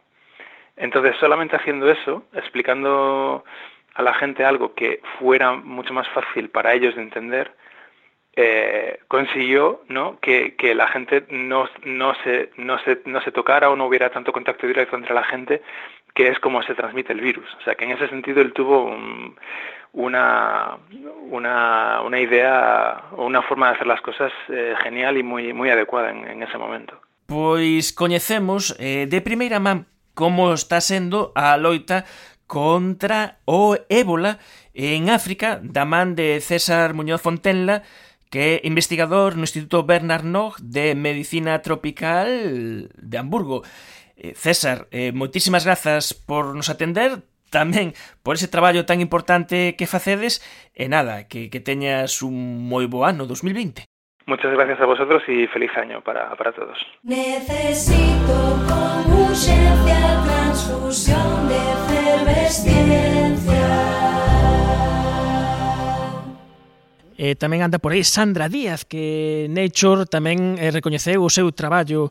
Entonces, 0.77 1.15
solamente 1.19 1.57
haciendo 1.57 1.91
eso, 1.91 2.23
explicando 2.33 3.43
a 3.93 4.01
la 4.01 4.15
gente 4.15 4.43
algo 4.45 4.73
que 4.73 4.99
fuera 5.19 5.53
mucho 5.53 5.93
más 5.93 6.09
fácil 6.09 6.49
para 6.49 6.73
ellos 6.73 6.95
de 6.95 7.03
entender, 7.03 7.51
eh, 8.35 8.99
consiguió 9.07 9.81
¿no? 9.89 10.17
que, 10.19 10.55
que, 10.55 10.73
la 10.73 10.87
gente 10.87 11.25
no, 11.29 11.69
no, 11.83 12.15
se, 12.23 12.49
no, 12.57 12.79
se, 12.79 13.01
no 13.05 13.21
se 13.21 13.31
tocara 13.31 13.69
o 13.69 13.75
no 13.75 13.85
hubiera 13.85 14.09
tanto 14.09 14.31
contacto 14.31 14.65
directo 14.65 14.95
entre 14.95 15.13
la 15.13 15.23
gente, 15.23 15.61
que 16.15 16.29
es 16.29 16.39
como 16.39 16.63
se 16.63 16.75
transmite 16.75 17.13
el 17.13 17.21
virus. 17.21 17.47
O 17.59 17.63
sea, 17.63 17.75
que 17.75 17.85
en 17.85 17.91
ese 17.91 18.07
sentido 18.09 18.41
él 18.41 18.53
tuvo 18.53 18.85
un, 18.85 19.35
una, 19.93 20.77
una, 21.29 22.01
una, 22.01 22.19
idea 22.19 23.03
o 23.11 23.25
una 23.25 23.43
forma 23.43 23.69
de 23.69 23.75
hacer 23.75 23.87
las 23.87 24.01
cosas 24.01 24.31
eh, 24.49 24.73
genial 24.81 25.17
y 25.17 25.23
muy, 25.23 25.53
muy 25.53 25.69
adecuada 25.69 26.09
en, 26.09 26.27
en 26.27 26.43
ese 26.43 26.57
momento. 26.57 26.99
Pois 27.27 27.93
coñecemos 27.93 28.75
eh, 28.79 29.07
de 29.07 29.21
primeira 29.21 29.59
man 29.59 29.87
como 30.13 30.53
está 30.53 30.81
sendo 30.81 31.31
a 31.35 31.57
loita 31.57 32.05
contra 32.47 33.39
o 33.45 33.77
ébola 33.89 34.39
en 34.73 35.09
África 35.09 35.59
da 35.63 35.85
man 35.85 36.15
de 36.15 36.41
César 36.41 36.93
Muñoz 36.93 37.21
Fontenla 37.21 37.83
que 38.33 38.57
é 38.57 38.65
investigador 38.65 39.37
no 39.37 39.45
Instituto 39.45 39.85
Bernard 39.85 40.25
Nog 40.25 40.57
de 40.57 40.97
Medicina 40.97 41.61
Tropical 41.61 42.89
de 42.89 43.17
Hamburgo. 43.21 43.61
Eh, 44.17 44.33
César, 44.33 44.89
eh, 44.89 45.13
moitísimas 45.13 45.69
grazas 45.69 46.17
por 46.17 46.57
nos 46.57 46.73
atender, 46.73 47.21
tamén 47.53 47.93
por 48.25 48.33
ese 48.33 48.49
traballo 48.49 48.89
tan 48.89 49.05
importante 49.05 49.77
que 49.77 49.85
facedes, 49.85 50.41
e 50.73 50.89
nada, 50.89 51.29
que, 51.29 51.53
que 51.53 51.61
teñas 51.61 52.25
un 52.25 52.65
moi 52.65 52.89
bo 52.89 53.05
ano 53.05 53.29
2020. 53.29 53.85
Muchas 54.25 54.49
gracias 54.49 54.81
a 54.81 54.89
vosotros 54.89 55.21
y 55.29 55.45
feliz 55.53 55.69
año 55.77 56.01
para, 56.01 56.33
para 56.33 56.57
todos. 56.57 56.81
Necesito 57.05 58.33
con 58.65 59.29
urgencia 59.29 60.25
transfusión 60.25 61.53
de 61.53 61.61
efervesciencia. 61.61 64.12
Eh, 67.17 67.37
tamén 67.37 67.61
anda 67.61 67.77
por 67.77 67.93
aí 67.93 68.01
Sandra 68.01 68.49
Díaz, 68.49 68.89
que 68.89 69.45
Nature 69.49 70.09
tamén 70.09 70.57
eh, 70.57 70.73
recoñeceu 70.73 71.21
o 71.21 71.29
seu 71.29 71.53
traballo 71.53 72.09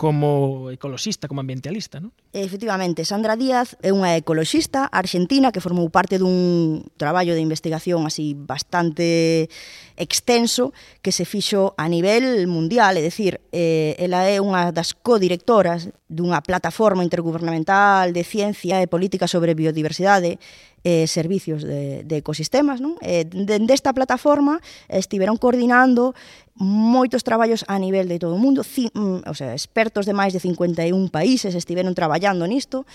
como 0.00 0.70
ecoloxista, 0.70 1.28
como 1.28 1.44
ambientalista, 1.44 2.00
non? 2.00 2.08
Efectivamente, 2.32 3.04
Sandra 3.04 3.36
Díaz 3.36 3.76
é 3.84 3.92
unha 3.92 4.16
ecoloxista 4.16 4.88
argentina 4.88 5.52
que 5.52 5.60
formou 5.60 5.92
parte 5.92 6.16
dun 6.16 6.88
traballo 6.96 7.36
de 7.36 7.44
investigación 7.44 8.08
así 8.08 8.32
bastante 8.32 9.52
extenso 10.00 10.72
que 11.04 11.12
se 11.12 11.28
fixo 11.28 11.76
a 11.76 11.84
nivel 11.92 12.48
mundial, 12.48 12.96
é 12.96 13.04
dicir, 13.04 13.44
eh, 13.52 13.92
ela 14.00 14.24
é 14.24 14.40
unha 14.40 14.72
das 14.72 14.96
codirectoras 14.96 15.92
dunha 16.08 16.40
plataforma 16.40 17.04
intergubernamental 17.04 18.16
de 18.16 18.24
ciencia 18.24 18.80
e 18.80 18.88
política 18.88 19.28
sobre 19.28 19.52
biodiversidade 19.52 20.40
e 20.80 21.04
eh, 21.04 21.06
servicios 21.06 21.60
de, 21.60 22.08
de 22.08 22.16
ecosistemas. 22.24 22.80
Non? 22.80 22.96
Eh, 23.04 23.28
desta 23.68 23.92
plataforma 23.92 24.64
estiveron 24.88 25.36
coordinando 25.36 26.16
moitos 26.60 27.24
traballos 27.24 27.64
a 27.68 27.80
nivel 27.80 28.04
de 28.08 28.20
todo 28.20 28.36
o 28.36 28.40
mundo, 28.40 28.60
mm, 28.60 29.24
o 29.24 29.34
sea, 29.34 29.56
expertos 29.56 29.89
expertos 29.90 30.06
de 30.06 30.14
máis 30.14 30.30
de 30.30 30.38
51 30.38 30.86
países 31.10 31.50
estiveron 31.58 31.98
traballando 31.98 32.46
nisto, 32.46 32.86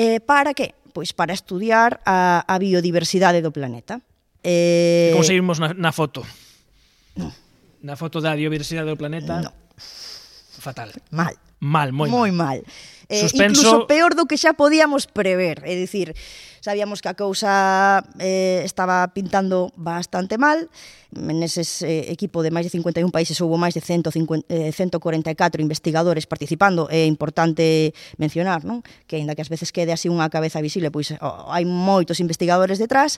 eh, 0.00 0.24
para 0.24 0.56
que? 0.56 0.72
Pois 0.96 1.12
para 1.12 1.36
estudiar 1.36 2.00
a, 2.08 2.40
a 2.48 2.56
biodiversidade 2.56 3.44
do 3.44 3.52
planeta. 3.52 4.00
Eh... 4.40 5.12
Como 5.12 5.28
seguimos 5.28 5.60
na, 5.60 5.76
na 5.76 5.92
foto? 5.92 6.24
No. 7.20 7.28
Na 7.84 8.00
foto 8.00 8.24
da 8.24 8.32
biodiversidade 8.32 8.88
do 8.88 8.96
planeta? 8.96 9.44
No. 9.44 9.52
Fatal. 10.58 10.88
Mal. 11.12 11.36
Mal, 11.60 11.92
moi, 11.92 12.08
moi 12.08 12.32
mal. 12.32 12.64
Moi 12.64 12.64
mal 12.64 12.97
eh, 13.08 13.20
Suspenso... 13.20 13.60
incluso 13.60 13.86
peor 13.88 14.14
do 14.14 14.28
que 14.28 14.36
xa 14.36 14.52
podíamos 14.52 15.08
prever, 15.08 15.64
é 15.64 15.72
dicir, 15.74 16.12
sabíamos 16.60 17.00
que 17.00 17.08
a 17.08 17.16
cousa 17.16 18.04
eh, 18.20 18.60
estaba 18.64 19.08
pintando 19.16 19.72
bastante 19.74 20.36
mal, 20.36 20.68
neses 21.16 21.80
eh, 21.80 22.12
equipo 22.12 22.44
de 22.44 22.52
máis 22.52 22.68
de 22.68 22.72
51 22.76 23.08
países 23.08 23.40
houve 23.40 23.56
máis 23.56 23.72
de 23.72 23.80
150, 23.80 24.44
eh, 24.52 24.72
144 24.76 25.64
investigadores 25.64 26.28
participando, 26.28 26.84
é 26.92 27.08
importante 27.08 27.96
mencionar, 28.20 28.68
non? 28.68 28.84
que 29.08 29.16
aínda 29.16 29.32
que 29.32 29.40
ás 29.40 29.48
veces 29.48 29.72
quede 29.72 29.96
así 29.96 30.12
unha 30.12 30.28
cabeza 30.28 30.60
visible, 30.60 30.92
pois 30.92 31.16
oh, 31.24 31.48
hai 31.48 31.64
moitos 31.64 32.20
investigadores 32.20 32.76
detrás, 32.76 33.16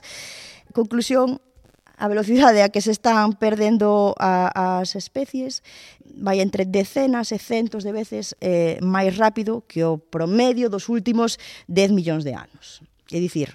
conclusión, 0.71 1.43
a 2.01 2.09
velocidade 2.09 2.65
a 2.65 2.73
que 2.73 2.81
se 2.81 2.89
están 2.89 3.37
perdendo 3.37 4.17
a, 4.17 4.81
as 4.81 4.97
especies 4.97 5.61
vai 6.17 6.41
entre 6.41 6.65
decenas 6.65 7.29
e 7.29 7.37
centos 7.37 7.85
de 7.85 7.93
veces 7.93 8.33
eh, 8.41 8.81
máis 8.81 9.13
rápido 9.13 9.61
que 9.69 9.85
o 9.85 10.01
promedio 10.01 10.73
dos 10.73 10.89
últimos 10.89 11.37
10 11.69 11.93
millóns 11.93 12.25
de 12.25 12.33
anos. 12.33 12.81
É 13.13 13.21
dicir, 13.21 13.53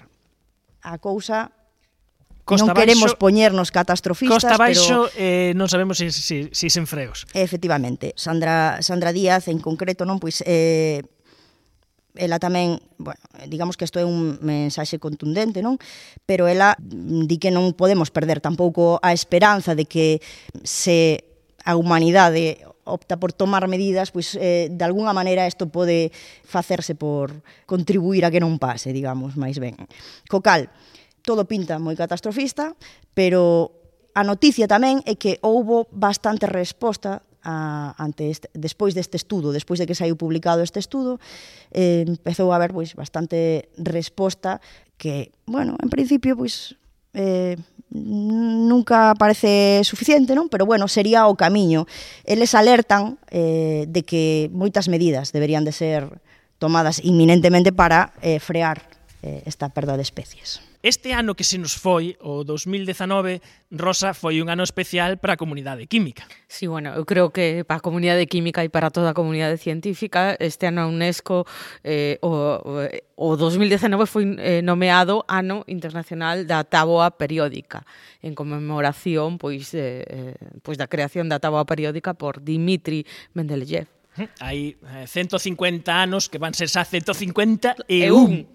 a 0.79 0.95
cousa 0.95 1.51
Costa 2.47 2.71
non 2.71 2.79
queremos 2.79 3.11
baixo, 3.11 3.19
poñernos 3.19 3.75
catastrofistas, 3.75 4.47
Costa 4.47 4.55
baixo, 4.55 5.11
pero 5.11 5.19
eh 5.19 5.51
non 5.59 5.67
sabemos 5.67 5.99
se 5.99 6.15
si, 6.15 6.23
si, 6.23 6.37
si 6.55 6.67
sen 6.71 6.87
freos. 6.87 7.27
Efectivamente, 7.35 8.15
Sandra 8.15 8.79
Sandra 8.79 9.11
Díaz 9.11 9.51
en 9.51 9.59
concreto, 9.59 10.07
non, 10.07 10.23
pois 10.23 10.39
eh 10.47 11.03
ela 12.17 12.41
tamén, 12.41 12.81
bueno, 12.97 13.21
digamos 13.47 13.77
que 13.77 13.85
isto 13.85 14.01
é 14.01 14.05
un 14.05 14.41
mensaxe 14.41 14.97
contundente, 14.97 15.61
non? 15.61 15.77
Pero 16.25 16.49
ela 16.49 16.75
mm, 16.77 17.29
di 17.29 17.37
que 17.39 17.53
non 17.53 17.77
podemos 17.77 18.11
perder 18.11 18.41
tampouco 18.41 18.99
a 18.99 19.13
esperanza 19.13 19.77
de 19.77 19.85
que 19.85 20.19
se 20.65 21.23
a 21.63 21.75
humanidade 21.75 22.63
opta 22.87 23.19
por 23.19 23.35
tomar 23.35 23.67
medidas, 23.67 24.11
pois 24.11 24.33
eh, 24.39 24.71
de 24.71 24.83
alguna 24.87 25.11
maneira 25.11 25.45
isto 25.45 25.67
pode 25.67 26.09
facerse 26.47 26.95
por 26.95 27.43
contribuir 27.67 28.23
a 28.23 28.31
que 28.31 28.39
non 28.39 28.55
pase, 28.57 28.95
digamos, 28.95 29.35
máis 29.35 29.59
ben. 29.59 29.75
Co 30.31 30.39
cal, 30.39 30.71
todo 31.21 31.43
pinta 31.43 31.77
moi 31.77 31.93
catastrofista, 31.99 32.73
pero 33.11 33.75
a 34.15 34.23
noticia 34.23 34.65
tamén 34.65 35.03
é 35.05 35.19
que 35.19 35.37
houbo 35.43 35.85
bastante 35.91 36.47
resposta 36.47 37.21
a, 37.43 37.93
ante 37.97 38.29
este, 38.29 38.49
despois 38.53 38.95
deste 38.95 39.17
estudo, 39.17 39.51
despois 39.51 39.77
de 39.79 39.85
que 39.85 39.97
saiu 39.97 40.15
publicado 40.15 40.63
este 40.63 40.79
estudo, 40.79 41.19
eh, 41.71 42.05
empezou 42.07 42.53
a 42.53 42.57
haber 42.57 42.73
pois 42.73 42.95
bastante 42.95 43.69
resposta 43.77 44.61
que, 44.97 45.31
bueno, 45.45 45.77
en 45.81 45.89
principio 45.89 46.35
pois 46.35 46.75
eh, 47.13 47.57
nunca 47.89 49.15
parece 49.15 49.81
suficiente, 49.83 50.35
non? 50.35 50.51
Pero 50.51 50.67
bueno, 50.67 50.87
sería 50.91 51.27
o 51.27 51.39
camiño. 51.39 51.87
Eles 52.27 52.51
alertan 52.53 53.17
eh, 53.31 53.87
de 53.87 54.01
que 54.03 54.51
moitas 54.51 54.91
medidas 54.91 55.31
deberían 55.31 55.63
de 55.63 55.71
ser 55.71 56.19
tomadas 56.59 56.99
inminentemente 57.03 57.71
para 57.71 58.13
eh, 58.21 58.39
frear 58.39 58.83
eh, 59.23 59.41
esta 59.45 59.69
perda 59.69 59.95
de 59.95 60.03
especies. 60.03 60.59
Este 60.83 61.13
ano 61.13 61.33
que 61.33 61.43
se 61.43 61.57
nos 61.57 61.73
foi, 61.73 62.17
o 62.21 62.45
2019, 62.45 63.41
Rosa 63.73 64.13
foi 64.13 64.45
un 64.45 64.53
ano 64.53 64.61
especial 64.61 65.17
para 65.17 65.33
a 65.33 65.37
comunidade 65.37 65.89
química. 65.89 66.29
Sí, 66.45 66.69
bueno, 66.69 66.93
eu 66.93 67.03
creo 67.03 67.33
que 67.33 67.65
para 67.65 67.81
a 67.81 67.83
comunidade 67.83 68.29
química 68.29 68.61
e 68.61 68.69
para 68.69 68.93
toda 68.93 69.11
a 69.11 69.17
comunidade 69.17 69.57
científica, 69.57 70.37
este 70.37 70.69
ano 70.69 70.85
a 70.85 70.87
UNESCO 70.87 71.49
eh, 71.81 72.21
o, 72.21 72.61
o 73.17 73.27
2019 73.33 74.05
foi 74.05 74.37
eh, 74.37 74.61
nomeado 74.61 75.25
Ano 75.25 75.65
Internacional 75.65 76.45
da 76.45 76.61
Taboa 76.61 77.09
Periódica, 77.09 77.81
en 78.21 78.37
conmemoración 78.37 79.41
pois, 79.41 79.73
eh, 79.73 80.37
pois 80.61 80.77
da 80.77 80.85
creación 80.85 81.25
da 81.25 81.41
Taboa 81.41 81.65
Periódica 81.65 82.13
por 82.13 82.37
Dimitri 82.37 83.09
Mendeleev. 83.33 83.96
Hai 84.39 84.77
eh, 84.81 85.05
150 85.05 85.93
anos 85.93 86.29
que 86.29 86.41
van 86.41 86.57
ser 86.57 86.69
xa 86.69 86.85
150 86.85 87.85
e 87.85 88.09
un. 88.09 88.49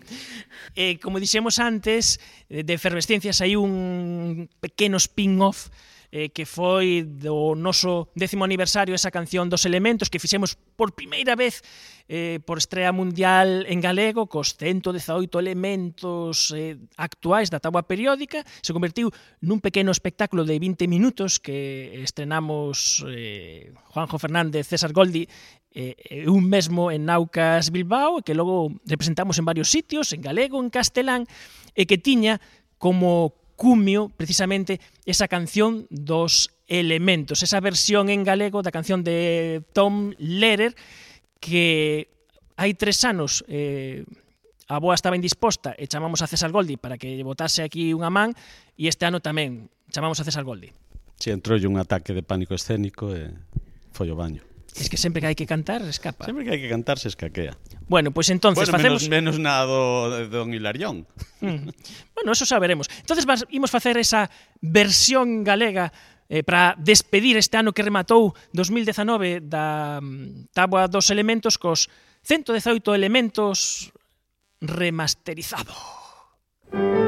Eh, 0.75 0.99
como 0.99 1.21
dixemos 1.21 1.61
antes, 1.63 2.19
de 2.49 2.73
efervescencias 2.73 3.39
hai 3.41 3.55
un 3.55 4.49
pequeno 4.59 4.99
spin-off 4.99 5.71
eh, 6.13 6.29
que 6.29 6.45
foi 6.45 7.09
do 7.09 7.57
noso 7.57 8.13
décimo 8.13 8.45
aniversario 8.45 8.93
esa 8.93 9.11
canción 9.11 9.49
dos 9.49 9.65
elementos 9.65 10.13
que 10.13 10.21
fixemos 10.21 10.61
por 10.77 10.93
primeira 10.93 11.33
vez 11.35 11.65
eh, 12.07 12.39
por 12.45 12.61
estrea 12.61 12.93
mundial 12.93 13.65
en 13.65 13.81
galego 13.81 14.29
cos 14.29 14.55
118 14.61 15.33
elementos 15.41 16.53
eh, 16.53 16.77
actuais 17.01 17.49
da 17.49 17.65
tabua 17.65 17.89
periódica 17.89 18.45
se 18.61 18.77
convertiu 18.77 19.09
nun 19.41 19.65
pequeno 19.65 19.89
espectáculo 19.89 20.45
de 20.45 20.61
20 20.61 20.85
minutos 20.85 21.41
que 21.41 21.97
estrenamos 22.05 23.01
eh, 23.09 23.73
Juanjo 23.89 24.21
Fernández, 24.21 24.69
César 24.69 24.93
Goldi 24.93 25.25
eh, 25.75 26.29
un 26.29 26.53
mesmo 26.53 26.93
en 26.93 27.07
Naucas 27.07 27.73
Bilbao, 27.73 28.21
que 28.21 28.35
logo 28.37 28.77
representamos 28.85 29.39
en 29.39 29.49
varios 29.49 29.71
sitios, 29.71 30.13
en 30.13 30.21
galego, 30.21 30.61
en 30.61 30.69
castelán, 30.69 31.25
e 31.73 31.89
que 31.89 31.97
tiña 31.97 32.45
como 32.77 33.41
cumio 33.63 34.11
precisamente 34.11 34.81
esa 35.07 35.29
canción 35.31 35.87
dos 35.87 36.51
elementos, 36.67 37.45
esa 37.47 37.63
versión 37.63 38.11
en 38.11 38.27
galego 38.27 38.59
da 38.59 38.75
canción 38.75 39.07
de 39.07 39.63
Tom 39.71 40.11
Lehrer 40.19 40.75
que 41.39 42.11
hai 42.59 42.75
tres 42.75 43.07
anos 43.07 43.47
eh, 43.47 44.03
a 44.67 44.83
boa 44.83 44.99
estaba 44.99 45.15
indisposta 45.15 45.79
e 45.79 45.87
chamamos 45.87 46.27
a 46.27 46.27
César 46.27 46.51
Goldi 46.51 46.75
para 46.75 46.99
que 46.99 47.23
botase 47.23 47.63
aquí 47.63 47.95
unha 47.95 48.11
man 48.11 48.35
e 48.75 48.91
este 48.91 49.07
ano 49.07 49.23
tamén 49.23 49.71
chamamos 49.95 50.19
a 50.19 50.27
César 50.27 50.43
Goldi. 50.43 50.75
Si, 51.23 51.31
entrou 51.31 51.55
un 51.63 51.79
ataque 51.79 52.11
de 52.19 52.27
pánico 52.27 52.59
escénico 52.59 53.15
e 53.15 53.31
foi 53.95 54.11
o 54.11 54.19
baño. 54.19 54.43
Es 54.77 54.89
que 54.89 54.97
sempre 54.97 55.21
que 55.21 55.29
hai 55.29 55.37
que 55.37 55.45
cantar, 55.45 55.85
escapa. 55.85 56.25
Sempre 56.25 56.49
que 56.49 56.57
hai 56.57 56.61
que 56.61 56.71
cantar, 56.73 56.97
se 56.97 57.13
escaquea. 57.13 57.53
Bueno, 57.89 58.09
pois 58.09 58.29
pues 58.29 58.35
entonces 58.35 58.69
bueno, 58.69 58.79
facemos... 58.79 59.05
Menos, 59.09 59.37
menos 59.37 59.43
na 59.43 59.69
do 59.69 60.29
Don 60.33 60.57
Hilarión. 60.57 61.05
Mm. 61.45 61.69
Bueno, 62.17 62.33
eso 62.33 62.49
saberemos. 62.49 62.89
Entonces 63.05 63.29
vas, 63.29 63.45
imos 63.53 63.69
facer 63.69 64.01
esa 64.01 64.33
versión 64.65 65.45
galega 65.45 65.93
eh, 66.33 66.41
para 66.43 66.73
despedir 66.81 67.37
este 67.37 67.61
ano 67.61 67.77
que 67.77 67.85
rematou 67.85 68.33
2019 68.57 69.45
da 69.45 70.01
mm, 70.01 70.09
um, 70.09 70.49
Táboa 70.57 70.89
dos 70.89 71.13
Elementos 71.13 71.61
cos 71.61 71.93
118 72.25 72.97
elementos 72.97 73.93
remasterizado. 74.65 75.75
Música 76.73 77.02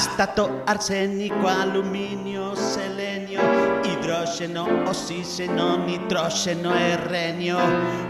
Astato, 0.00 0.62
arsénico, 0.66 1.46
aluminio, 1.46 2.56
selenio, 2.56 3.42
hidróxeno, 3.84 4.64
oxígeno, 4.88 5.76
nitróxeno 5.84 6.72
e 6.74 6.96
renio, 6.96 7.58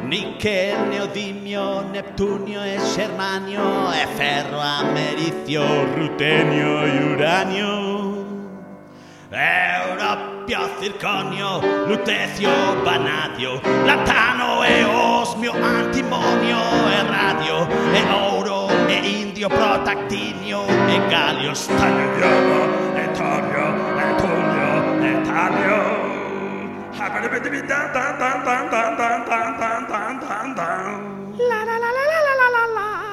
níquel, 0.05 0.87
neodimio, 0.89 1.83
neptunio 1.91 2.63
e 2.63 2.79
xermanio, 2.79 3.91
e 3.91 4.07
ferro, 4.15 4.61
americio, 4.61 5.65
rutenio 5.97 6.87
e 6.87 7.13
uranio. 7.13 8.21
Europio, 9.33 10.71
circonio, 10.81 11.59
lutecio, 11.89 12.51
vanadio, 12.85 13.61
latano 13.85 14.63
e 14.63 14.85
osmio, 14.85 15.53
antimonio 15.55 16.57
e 16.89 17.03
radio, 17.03 17.67
e 17.93 18.13
ouro 18.13 18.69
e 18.89 18.95
indio, 18.95 19.30
sitter 19.41 19.47
och 19.47 19.53
pratar 19.53 20.09
tinjo 20.09 20.67
med 20.67 21.11
Gallius 21.11 21.67
Tanjo, 21.67 22.33
Etanjo, 22.97 23.67
Etonjo, 23.99 24.71
Etanjo. 25.05 25.81
La 31.49 31.65
la 31.65 31.79
la 31.79 31.91
la 31.91 32.05
la 32.07 32.21
la 32.27 32.35
la 32.39 32.49
la 32.51 32.65
la. 32.75 33.10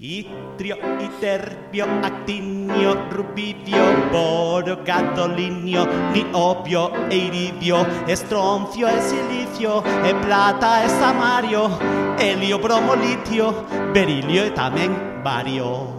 Itrio, 0.00 0.76
iterbio, 1.00 1.84
actinio, 2.02 3.08
rubivio, 3.10 4.08
boro, 4.12 4.80
gadolinio, 4.84 5.88
niobio 6.12 7.08
e 7.08 7.16
iridio, 7.16 7.84
estroncio 8.06 8.86
e 8.86 9.00
silicio, 9.00 9.82
e 10.04 10.14
plata 10.14 10.84
e 10.84 10.88
samario, 10.88 11.76
helio, 12.16 12.60
bromo, 12.60 12.94
litio, 12.94 13.66
berilio 13.90 14.44
e 14.44 14.52
tamén 14.52 15.20
bario. 15.24 15.96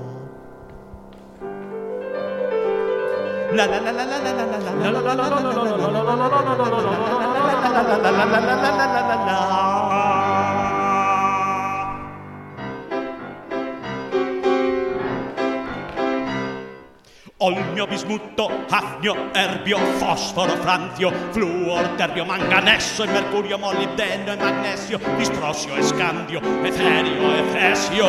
La 3.51 3.65
la 3.65 3.79
la 3.83 3.91
la 3.91 4.05
la 4.05 4.15
la 4.15 4.31
la 4.31 4.47
la 4.79 4.89
la 4.95 5.11
la 5.11 5.39
Olmio, 17.41 17.87
bismutto, 17.87 18.51
afnio, 18.69 19.15
erbio, 19.33 19.77
fosforo, 19.97 20.57
franzio, 20.57 21.09
fluor, 21.31 21.87
terbio, 21.95 22.25
manganesso, 22.25 23.05
e 23.05 23.07
mercurio, 23.07 23.57
molibdeno 23.57 24.33
e 24.33 24.35
magnesio, 24.35 24.99
disprosio 25.15 25.73
e 25.77 25.83
scandio, 25.83 26.41
eterio 26.61 27.33
e 27.33 27.43
fresio. 27.43 28.05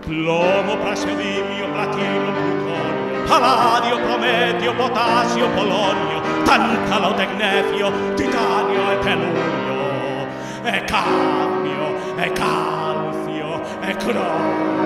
Plomo, 0.00 0.78
praseodimio, 0.78 1.68
platino, 1.72 2.32
plutonio, 2.32 3.24
paladio, 3.26 4.00
prometio, 4.00 4.74
potasio, 4.74 5.50
polonio, 5.50 6.22
tantalo, 6.42 7.12
tecnefio, 7.16 8.14
titanio 8.14 8.92
e 8.92 8.98
tellurio, 9.00 10.26
e 10.64 10.84
cadmio, 10.86 12.16
e 12.16 12.32
calcio, 12.32 13.62
e 13.82 13.96
cromo, 13.96 14.85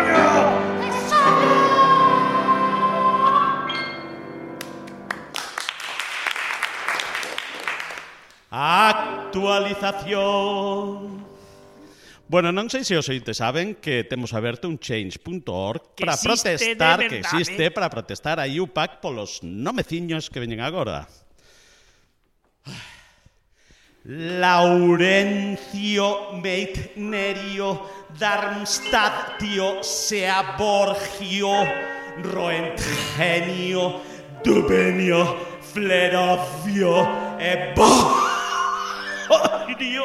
actualización. 9.31 11.23
Bueno, 12.27 12.51
non 12.55 12.71
sei 12.71 12.83
se 12.87 12.95
os 12.95 13.11
ointes 13.11 13.43
saben 13.43 13.75
que 13.79 14.07
temos 14.07 14.31
aberto 14.31 14.67
un 14.67 14.79
change.org 14.79 15.99
para 15.99 16.15
protestar, 16.15 17.03
verdade. 17.03 17.11
que 17.11 17.19
existe, 17.19 17.71
para 17.75 17.91
protestar 17.91 18.39
a 18.39 18.47
IUPAC 18.47 19.03
polos 19.03 19.43
nomeciños 19.43 20.31
que 20.31 20.39
veñen 20.39 20.63
agora. 20.63 21.11
Laurencio 24.07 25.19
Meitnerio 26.39 27.83
Darmstadtio 28.17 29.83
Seaborgio 29.83 31.51
Roentgenio 32.23 34.01
Dubenio 34.41 35.37
Flerovio 35.61 36.95
e 37.37 37.73
Boh 37.75 38.30
Borio 39.31 40.03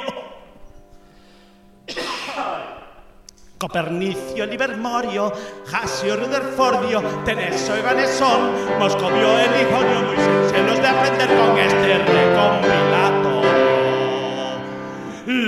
Copernicio, 3.59 4.47
Livermorio, 4.47 5.33
Jasio, 5.67 6.17
Rutherfordio, 6.17 7.03
Teneso 7.25 7.77
y 7.77 7.83
Vanesón, 7.83 8.53
Moscovio, 8.79 9.39
Elifonio, 9.39 10.03
muy 10.03 10.17
sinceros 10.17 10.81
de 10.81 10.87
aprender 10.87 11.29
con 11.37 11.59
este 11.59 11.99
recompilatorio. 11.99 13.47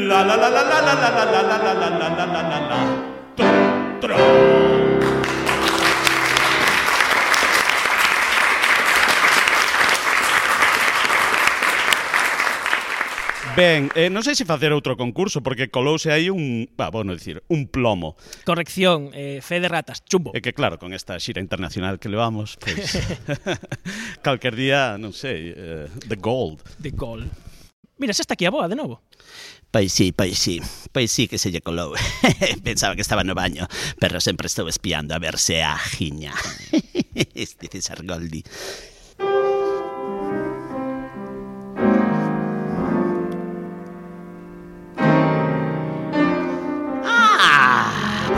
La 0.09 0.25
la 0.25 0.37
la 0.37 0.51
la 0.51 0.63
la 0.65 0.83
la 0.83 0.95
la 0.95 1.11
la 1.11 1.25
la 1.25 1.43
la 1.43 1.59
la 1.59 1.75
la 1.75 2.09
la 2.09 2.27
la 2.27 2.43
la 2.43 2.61
la 4.03 4.88
Ben, 13.59 13.91
eh, 13.99 14.07
non 14.07 14.23
sei 14.23 14.39
se 14.39 14.47
facer 14.47 14.71
outro 14.71 14.95
concurso, 14.95 15.43
porque 15.43 15.67
colouse 15.67 16.15
aí 16.15 16.31
un, 16.31 16.71
ah, 16.79 16.95
bueno, 16.95 17.11
dicir, 17.11 17.43
un 17.51 17.67
plomo. 17.67 18.15
Corrección, 18.47 19.11
eh, 19.19 19.43
fe 19.43 19.59
de 19.59 19.67
ratas, 19.67 20.07
chumbo. 20.07 20.31
E 20.31 20.39
que 20.39 20.55
claro, 20.55 20.79
con 20.79 20.95
esta 20.95 21.19
xira 21.19 21.43
internacional 21.43 21.99
que 21.99 22.07
levamos, 22.07 22.55
pois, 22.55 22.79
pues, 22.79 23.59
calquer 24.23 24.55
día, 24.55 24.95
non 24.95 25.11
sei, 25.11 25.51
eh, 25.59 25.91
the 26.07 26.15
gold. 26.15 26.63
The 26.79 26.95
gold. 26.95 27.27
Mira, 27.99 28.15
xa 28.15 28.23
está 28.23 28.39
aquí 28.39 28.47
a 28.47 28.55
boa 28.55 28.71
de 28.71 28.79
novo. 28.79 29.03
Pois 29.75 29.91
sí, 29.91 30.15
pois 30.15 30.39
sí, 30.39 30.63
pois 30.95 31.11
sí 31.11 31.27
que 31.27 31.43
se 31.43 31.51
lle 31.51 31.59
colou. 31.59 31.99
Pensaba 32.63 32.95
que 32.95 33.03
estaba 33.03 33.27
no 33.27 33.35
baño, 33.35 33.67
pero 33.99 34.23
sempre 34.23 34.47
estou 34.47 34.71
espiando 34.71 35.19
a 35.19 35.19
ver 35.19 35.35
se 35.35 35.67
a 35.67 35.75
giña. 35.75 36.31
Dice 37.35 37.83
Sargoldi. 37.83 38.47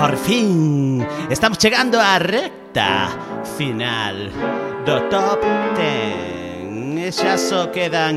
Por 0.01 0.17
fin 0.17 1.05
estamos 1.29 1.59
chegando 1.61 2.01
á 2.01 2.17
recta 2.17 3.13
final 3.45 4.33
do 4.89 4.97
top 5.13 5.45
10. 5.77 7.05
E 7.05 7.13
xa 7.13 7.37
só 7.37 7.69
quedan 7.69 8.17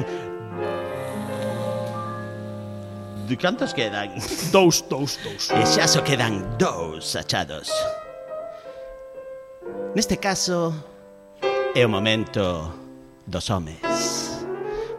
De 3.27 3.35
cantos 3.35 3.75
quedan? 3.75 4.15
Dous, 4.55 4.79
dous, 4.87 5.19
dous. 5.27 5.51
E 5.51 5.59
xa 5.75 5.83
só 5.83 5.99
quedan 5.99 6.55
dous 6.55 7.19
achados. 7.19 7.67
Neste 9.91 10.15
caso 10.15 10.71
é 11.75 11.83
o 11.83 11.91
momento 11.91 12.71
dos 13.27 13.51
homes. 13.51 13.83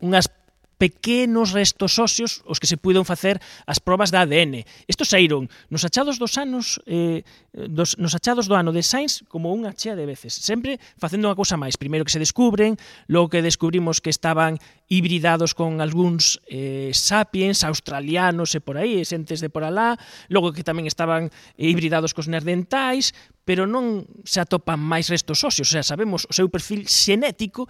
unhas 0.00 0.32
pequenos 0.80 1.52
restos 1.52 2.00
óseos 2.00 2.40
os 2.48 2.56
que 2.56 2.64
se 2.64 2.80
puidan 2.80 3.04
facer 3.04 3.36
as 3.68 3.76
probas 3.76 4.08
da 4.08 4.24
ADN. 4.24 4.64
Estos 4.88 5.12
saíron 5.12 5.52
nos 5.68 5.84
achados 5.84 6.16
dos 6.16 6.40
anos 6.40 6.80
eh, 6.88 7.20
dos, 7.52 8.00
nos 8.00 8.16
achados 8.16 8.48
do 8.48 8.56
ano 8.56 8.72
de 8.72 8.80
Sainz 8.80 9.20
como 9.28 9.52
unha 9.52 9.76
chea 9.76 9.92
de 9.92 10.08
veces, 10.08 10.32
sempre 10.32 10.80
facendo 10.96 11.28
unha 11.28 11.36
cousa 11.36 11.60
máis, 11.60 11.76
primeiro 11.76 12.08
que 12.08 12.16
se 12.16 12.22
descubren, 12.22 12.80
logo 13.12 13.28
que 13.28 13.44
descubrimos 13.44 14.00
que 14.00 14.08
estaban 14.08 14.56
hibridados 14.88 15.52
con 15.52 15.84
algúns 15.84 16.40
eh, 16.48 16.88
sapiens 16.96 17.60
australianos 17.60 18.56
e 18.56 18.64
por 18.64 18.80
aí, 18.80 19.04
xentes 19.04 19.44
de 19.44 19.52
por 19.52 19.68
alá, 19.68 20.00
logo 20.32 20.56
que 20.56 20.64
tamén 20.64 20.88
estaban 20.88 21.28
eh, 21.60 21.68
hibridados 21.68 22.16
cos 22.16 22.24
nerdentais, 22.24 23.12
pero 23.44 23.68
non 23.68 24.08
se 24.24 24.40
atopan 24.40 24.80
máis 24.80 25.12
restos 25.12 25.44
óseos, 25.44 25.68
o 25.68 25.72
sea, 25.76 25.84
sabemos 25.84 26.24
o 26.24 26.32
seu 26.32 26.48
perfil 26.48 26.88
xenético, 26.88 27.68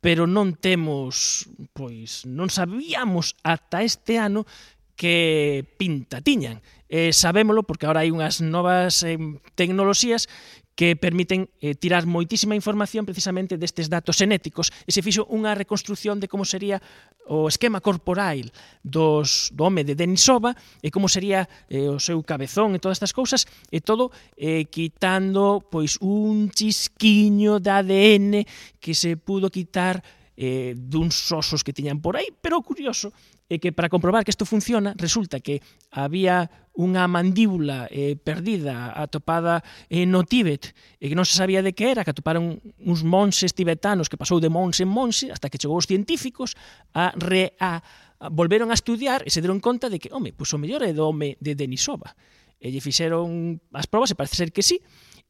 pero 0.00 0.24
non 0.24 0.56
temos, 0.56 1.44
pois, 1.76 2.24
non 2.24 2.48
sabíamos 2.48 3.36
ata 3.44 3.84
este 3.84 4.16
ano 4.16 4.48
que 4.96 5.64
pinta 5.80 6.20
tiñan. 6.20 6.60
Eh, 6.90 7.12
sabémolo 7.14 7.62
porque 7.62 7.86
agora 7.86 8.04
hai 8.04 8.12
unhas 8.12 8.44
novas 8.44 9.00
eh, 9.06 9.16
tecnoloxías 9.54 10.26
que 10.74 10.96
permiten 10.96 11.50
eh, 11.60 11.74
tirar 11.74 12.06
moitísima 12.06 12.56
información 12.56 13.04
precisamente 13.04 13.60
destes 13.60 13.92
datos 13.92 14.16
genéticos 14.16 14.72
e 14.86 14.90
se 14.94 15.04
fixo 15.04 15.28
unha 15.28 15.52
reconstrucción 15.52 16.18
de 16.22 16.30
como 16.30 16.48
sería 16.48 16.80
o 17.28 17.46
esquema 17.46 17.84
corporal 17.84 18.48
dos, 18.82 19.52
do 19.52 19.68
home 19.68 19.84
de 19.84 19.94
Denisova 19.94 20.56
e 20.80 20.88
como 20.88 21.06
sería 21.06 21.46
eh, 21.68 21.86
o 21.86 22.00
seu 22.00 22.18
cabezón 22.24 22.74
e 22.74 22.82
todas 22.82 22.96
estas 22.96 23.12
cousas 23.12 23.44
e 23.68 23.84
todo 23.84 24.08
eh, 24.40 24.66
quitando 24.72 25.60
pois 25.62 26.00
un 26.00 26.48
chisquiño 26.48 27.60
de 27.60 27.70
ADN 27.70 28.32
que 28.80 28.96
se 28.96 29.20
pudo 29.20 29.52
quitar 29.52 30.00
eh, 30.40 30.72
duns 30.72 31.28
osos 31.36 31.60
que 31.60 31.76
tiñan 31.76 32.00
por 32.00 32.16
aí, 32.16 32.32
pero 32.40 32.56
o 32.56 32.64
curioso 32.64 33.12
é 33.44 33.60
que 33.60 33.76
para 33.76 33.92
comprobar 33.92 34.24
que 34.24 34.32
isto 34.32 34.48
funciona, 34.48 34.96
resulta 34.96 35.44
que 35.44 35.60
había 35.92 36.48
unha 36.72 37.04
mandíbula 37.04 37.92
eh, 37.92 38.16
perdida 38.16 38.96
atopada 38.96 39.60
eh, 39.92 40.08
no 40.08 40.24
Tíbet 40.24 40.72
e 40.96 41.12
que 41.12 41.18
non 41.18 41.28
se 41.28 41.36
sabía 41.36 41.60
de 41.60 41.76
que 41.76 41.92
era, 41.92 42.08
que 42.08 42.16
atoparon 42.16 42.56
uns 42.80 43.04
monses 43.04 43.52
tibetanos 43.52 44.08
que 44.08 44.16
pasou 44.16 44.40
de 44.40 44.48
monse 44.48 44.88
en 44.88 44.88
monse 44.88 45.28
hasta 45.28 45.52
que 45.52 45.60
chegou 45.60 45.76
os 45.76 45.84
científicos 45.84 46.56
a, 46.96 47.12
re, 47.20 47.52
a, 47.60 47.84
a 48.16 48.32
volveron 48.32 48.72
a 48.72 48.78
estudiar 48.80 49.20
e 49.28 49.30
se 49.34 49.44
deron 49.44 49.60
conta 49.60 49.92
de 49.92 50.00
que, 50.00 50.08
home, 50.08 50.32
pois 50.32 50.48
o 50.56 50.60
mellor 50.62 50.80
é 50.80 50.96
do 50.96 51.04
home 51.04 51.36
de 51.36 51.52
Denisova. 51.52 52.16
E 52.56 52.72
lle 52.72 52.80
fixeron 52.80 53.60
as 53.76 53.84
probas 53.84 54.08
e 54.08 54.16
parece 54.16 54.40
ser 54.40 54.56
que 54.56 54.64
sí. 54.64 54.80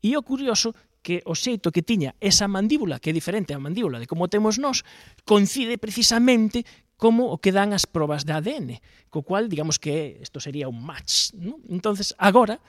E 0.03 0.15
o 0.15 0.23
curioso 0.23 0.71
que 1.03 1.25
o 1.25 1.35
xeito 1.35 1.73
que 1.73 1.83
tiña 1.83 2.15
esa 2.21 2.49
mandíbula, 2.49 3.01
que 3.01 3.11
é 3.11 3.15
diferente 3.17 3.57
á 3.57 3.59
mandíbula 3.59 3.99
de 3.99 4.07
como 4.07 4.29
temos 4.29 4.61
nós, 4.61 4.85
coincide 5.25 5.81
precisamente 5.81 6.65
como 7.01 7.33
o 7.33 7.41
que 7.41 7.51
dan 7.51 7.73
as 7.73 7.89
probas 7.89 8.29
de 8.29 8.37
ADN, 8.37 8.69
co 9.09 9.25
cual, 9.25 9.49
digamos 9.49 9.81
que 9.81 10.21
isto 10.21 10.39
sería 10.39 10.69
un 10.69 10.85
match. 10.85 11.33
¿no? 11.33 11.57
entonces 11.73 12.13
agora, 12.21 12.61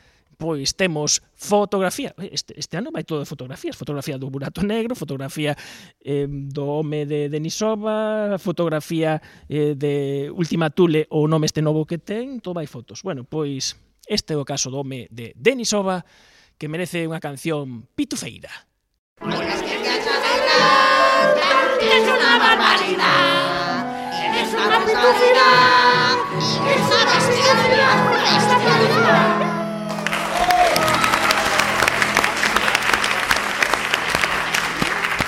pois 0.41 0.73
temos 0.73 1.21
fotografía, 1.35 2.15
este, 2.17 2.57
este 2.57 2.73
ano 2.79 2.89
vai 2.89 3.03
todo 3.05 3.21
de 3.21 3.29
fotografías, 3.29 3.77
fotografía 3.77 4.17
do 4.17 4.31
burato 4.31 4.65
negro, 4.65 4.97
fotografía 4.97 5.53
eh, 6.01 6.25
do 6.25 6.81
home 6.81 7.05
de 7.05 7.29
Denisova, 7.29 8.39
fotografía 8.41 9.21
eh, 9.45 9.77
de 9.77 10.33
Última 10.33 10.73
Tule 10.73 11.05
ou 11.13 11.29
nome 11.29 11.45
este 11.45 11.61
novo 11.61 11.85
que 11.85 12.01
ten, 12.01 12.41
todo 12.41 12.57
vai 12.57 12.65
fotos. 12.65 13.05
Bueno, 13.05 13.21
pois 13.21 13.77
este 14.09 14.33
é 14.33 14.37
o 14.39 14.47
caso 14.47 14.73
do 14.73 14.81
home 14.81 15.05
de 15.13 15.35
Denisova, 15.37 16.01
que 16.61 16.69
merece 16.69 17.09
unha 17.09 17.17
canción 17.17 17.89
pitufeira. 17.97 18.53
Una 19.17 19.33
una 22.05 22.37
una. 22.37 23.31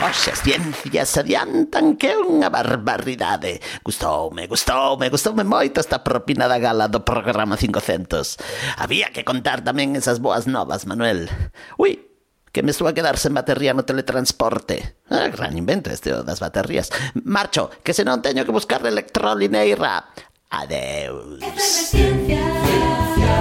Oxe, 0.04 0.36
as 0.36 0.44
ciencias 0.44 1.16
adiantan 1.16 1.96
que 1.96 2.12
é 2.12 2.20
unha 2.20 2.52
barbaridade. 2.52 3.64
Gustoume, 3.88 4.52
gustoume, 4.52 5.08
gustoume 5.08 5.48
moito 5.48 5.80
esta 5.80 6.04
propina 6.04 6.52
da 6.52 6.60
gala 6.60 6.92
do 6.92 7.08
programa 7.08 7.56
500. 7.56 8.84
Había 8.84 9.16
que 9.16 9.24
contar 9.24 9.64
tamén 9.64 9.96
esas 9.96 10.20
boas 10.20 10.44
novas, 10.44 10.84
Manuel. 10.84 11.32
Ui, 11.80 12.04
que 12.52 12.68
me 12.68 12.76
estou 12.76 12.92
a 12.92 12.92
quedar 12.92 13.16
sen 13.16 13.32
batería 13.32 13.72
no 13.72 13.88
teletransporte. 13.88 15.00
Ah, 15.08 15.32
gran 15.32 15.56
invento 15.56 15.88
este 15.88 16.12
das 16.12 16.44
baterías. 16.44 16.92
Marcho, 17.24 17.72
que 17.80 17.96
se 17.96 18.04
non 18.04 18.20
teño 18.20 18.44
que 18.44 18.52
buscar 18.52 18.84
electrolineira. 18.84 20.12
Adeus. 20.52 21.40
Efervesciencia, 21.40 22.44
ciencia, 22.68 23.40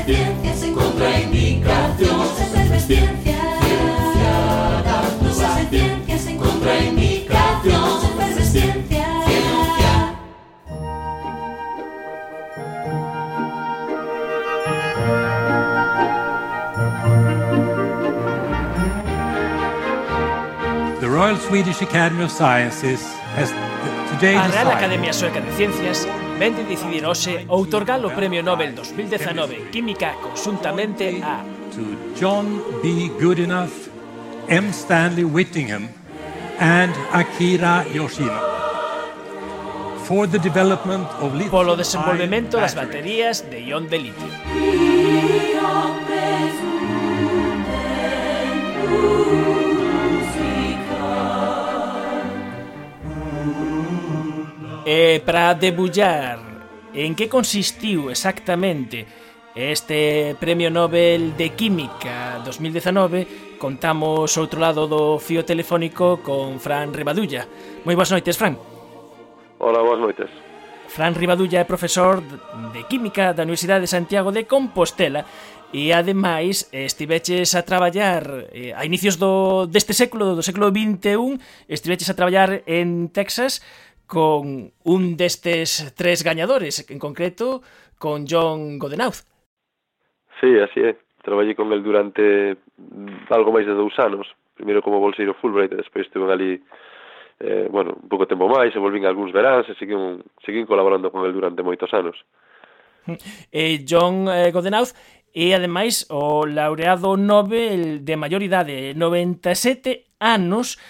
ciencia, 0.00 0.52
ciencia, 0.56 0.96
ciencia, 1.28 1.76
efervesciencia, 2.40 2.80
ciencia, 2.88 3.25
Royal 21.16 21.38
Swedish 21.38 21.80
Academy 21.80 22.24
of 22.24 22.30
Sciences 22.30 23.00
has 23.36 23.48
today 24.12 24.36
A 24.36 24.40
Real 24.40 24.48
decided 24.48 24.72
Academia 24.72 25.12
Sueca 25.14 25.40
de 25.40 25.50
Ciencias 25.56 26.06
vende 26.38 26.62
decidir 26.68 27.06
hoxe 27.08 27.48
outorgar 27.48 28.04
o 28.04 28.12
Premio 28.12 28.44
Nobel 28.44 28.76
2019 28.76 29.72
Química 29.72 30.12
consuntamente 30.20 31.24
a 31.24 31.40
to 31.72 32.12
John 32.20 32.60
B. 32.84 33.08
Goodenough, 33.16 33.88
M. 34.48 34.68
Stanley 34.76 35.24
Whittingham, 35.24 35.88
and 36.60 36.92
Akira 37.16 37.88
Yoshino 37.88 38.36
for 40.04 40.28
the 40.28 40.38
development 40.38 41.08
of 41.24 41.32
lithium 41.32 41.48
polo 41.48 41.76
desenvolvemento 41.76 42.60
das 42.60 42.76
baterías 42.76 43.48
de 43.48 43.64
ión 43.64 43.88
de 43.88 43.98
litio. 44.04 44.28
E 54.86 55.18
para 55.26 55.50
debullar 55.58 56.38
en 56.94 57.18
que 57.18 57.26
consistiu 57.26 58.06
exactamente 58.06 59.02
este 59.50 60.38
Premio 60.38 60.70
Nobel 60.70 61.34
de 61.34 61.58
Química 61.58 62.38
2019, 62.46 63.58
contamos 63.58 64.38
outro 64.38 64.62
lado 64.62 64.86
do 64.86 65.18
fío 65.18 65.42
telefónico 65.42 66.22
con 66.22 66.62
Fran 66.62 66.94
Ribadulla. 66.94 67.50
Moi 67.82 67.98
boas 67.98 68.14
noites, 68.14 68.38
Fran. 68.38 68.54
Hola, 69.58 69.82
boas 69.82 69.98
noites. 69.98 70.30
Fran 70.86 71.18
Ribadulla 71.18 71.66
é 71.66 71.66
profesor 71.66 72.22
de 72.22 72.86
Química 72.86 73.34
da 73.34 73.42
Universidade 73.42 73.82
de 73.82 73.90
Santiago 73.90 74.30
de 74.30 74.46
Compostela 74.46 75.26
e 75.74 75.90
ademais 75.90 76.70
estiveches 76.70 77.58
a 77.58 77.66
traballar 77.66 78.22
eh, 78.54 78.70
a 78.70 78.86
inicios 78.86 79.18
do 79.18 79.66
deste 79.66 79.98
século, 79.98 80.38
do 80.38 80.46
século 80.46 80.70
21, 80.70 81.42
estiveches 81.66 82.06
a 82.06 82.14
traballar 82.14 82.62
en 82.70 83.10
Texas 83.10 83.66
con 84.06 84.72
un 84.84 85.16
destes 85.16 85.94
tres 85.96 86.22
gañadores, 86.22 86.88
en 86.90 86.98
concreto 86.98 87.62
con 87.98 88.26
John 88.28 88.78
Godenauth. 88.78 89.26
Sí, 90.40 90.58
así 90.58 90.80
é. 90.80 90.96
Traballei 91.22 91.54
con 91.54 91.72
el 91.72 91.82
durante 91.82 92.56
algo 93.30 93.50
máis 93.50 93.66
de 93.66 93.74
dous 93.74 93.98
anos, 93.98 94.30
primeiro 94.54 94.80
como 94.80 95.02
bolseiro 95.02 95.34
Fulbright, 95.34 95.72
e 95.74 95.82
despois 95.82 96.06
estuve 96.06 96.30
ali 96.30 96.62
eh, 97.40 97.66
bueno, 97.70 97.98
un 98.00 98.08
pouco 98.08 98.30
tempo 98.30 98.46
máis, 98.46 98.70
e 98.70 98.78
volvín 98.78 99.04
algúns 99.04 99.32
veráns, 99.34 99.66
e 99.68 99.74
seguín, 99.74 100.22
seguín 100.46 100.70
colaborando 100.70 101.10
con 101.10 101.26
el 101.26 101.34
durante 101.34 101.66
moitos 101.66 101.90
anos. 101.92 102.14
Eh, 103.50 103.84
John 103.88 104.30
eh, 104.30 104.50
Godenauth 104.50 104.94
e 105.34 105.52
ademais 105.52 106.06
o 106.08 106.46
laureado 106.46 107.18
Nobel 107.18 108.06
de 108.06 108.14
maior 108.16 108.40
idade, 108.40 108.94
97 108.94 110.16
anos, 110.18 110.80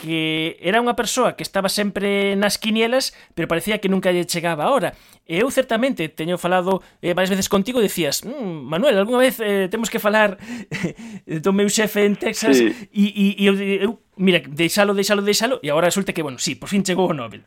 que 0.00 0.58
era 0.58 0.82
unha 0.82 0.98
persoa 0.98 1.38
que 1.38 1.46
estaba 1.46 1.70
sempre 1.70 2.34
nas 2.34 2.58
quinielas, 2.58 3.14
pero 3.32 3.46
parecía 3.46 3.78
que 3.78 3.88
nunca 3.88 4.10
lle 4.10 4.26
chegaba 4.26 4.66
a 4.66 4.72
hora. 4.74 4.90
E 5.24 5.40
eu 5.40 5.48
certamente 5.48 6.10
teño 6.10 6.36
falado 6.36 6.82
eh, 7.00 7.14
varias 7.14 7.32
veces 7.32 7.48
contigo 7.48 7.80
e 7.80 7.86
decías, 7.86 8.26
mmm, 8.26 8.66
Manuel, 8.66 8.98
algunha 8.98 9.22
vez 9.22 9.40
eh, 9.40 9.70
temos 9.72 9.88
que 9.88 10.02
falar 10.02 10.36
eh, 10.74 11.40
do 11.40 11.54
meu 11.56 11.70
xefe 11.70 12.04
en 12.04 12.18
Texas 12.18 12.58
sí. 12.58 12.68
e, 12.92 13.04
e, 13.08 13.26
e 13.40 13.44
eu, 13.48 13.54
eu, 13.56 13.90
mira, 14.20 14.42
deixalo, 14.44 14.92
deixalo, 14.92 15.22
deixalo 15.22 15.62
e 15.62 15.70
agora 15.70 15.88
resulta 15.88 16.12
que, 16.12 16.22
bueno, 16.22 16.36
sí, 16.36 16.58
por 16.58 16.68
fin 16.68 16.84
chegou 16.84 17.08
o 17.08 17.16
Nobel. 17.16 17.46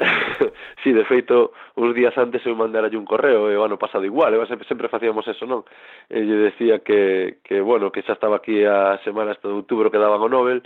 Sí, 0.82 0.92
de 0.92 1.04
feito, 1.04 1.52
uns 1.76 1.94
días 1.94 2.16
antes 2.16 2.40
eu 2.46 2.56
mandaralle 2.56 2.96
un 2.96 3.04
correo, 3.04 3.52
e 3.52 3.56
o 3.56 3.64
ano 3.64 3.76
pasado 3.76 4.08
igual, 4.08 4.32
eu 4.32 4.46
sempre, 4.48 4.64
sempre 4.64 4.88
facíamos 4.88 5.28
eso, 5.28 5.44
non? 5.44 5.60
E 6.08 6.24
lle 6.24 6.48
decía 6.48 6.80
que, 6.80 7.44
que, 7.44 7.60
bueno, 7.60 7.92
que 7.92 8.00
xa 8.00 8.16
estaba 8.16 8.40
aquí 8.40 8.64
a 8.64 8.96
semana 9.04 9.36
hasta 9.36 9.44
de 9.44 9.60
outubro 9.60 9.92
que 9.92 10.00
daban 10.00 10.24
o 10.24 10.32
Nobel, 10.32 10.64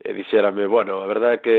e 0.00 0.10
dixérame, 0.16 0.64
bueno, 0.64 1.04
a 1.04 1.06
verdade 1.06 1.38
é 1.38 1.44
que 1.44 1.56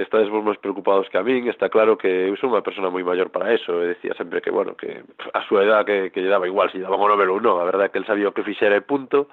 estades 0.00 0.32
vos 0.32 0.40
máis 0.40 0.56
preocupados 0.56 1.12
que 1.12 1.20
a 1.20 1.24
min, 1.24 1.44
está 1.48 1.68
claro 1.68 2.00
que 2.00 2.08
eu 2.08 2.36
sou 2.40 2.48
unha 2.48 2.64
persona 2.64 2.88
moi 2.88 3.04
maior 3.04 3.28
para 3.28 3.52
eso, 3.52 3.84
e 3.84 3.92
decía 3.92 4.16
sempre 4.16 4.40
que, 4.40 4.48
bueno, 4.48 4.72
que 4.72 5.04
a 5.32 5.40
súa 5.44 5.64
edad 5.64 5.84
que, 5.84 6.08
que 6.08 6.24
lle 6.24 6.32
daba 6.32 6.48
igual 6.48 6.72
se 6.72 6.80
lle 6.80 6.88
daban 6.88 7.00
o 7.00 7.08
Nobel 7.08 7.28
ou 7.28 7.40
non, 7.40 7.60
a 7.60 7.68
verdade 7.68 7.88
é 7.88 7.92
que 7.92 8.00
el 8.00 8.08
sabía 8.08 8.32
o 8.32 8.34
que 8.36 8.46
fixera 8.46 8.74
e 8.74 8.82
punto, 8.82 9.28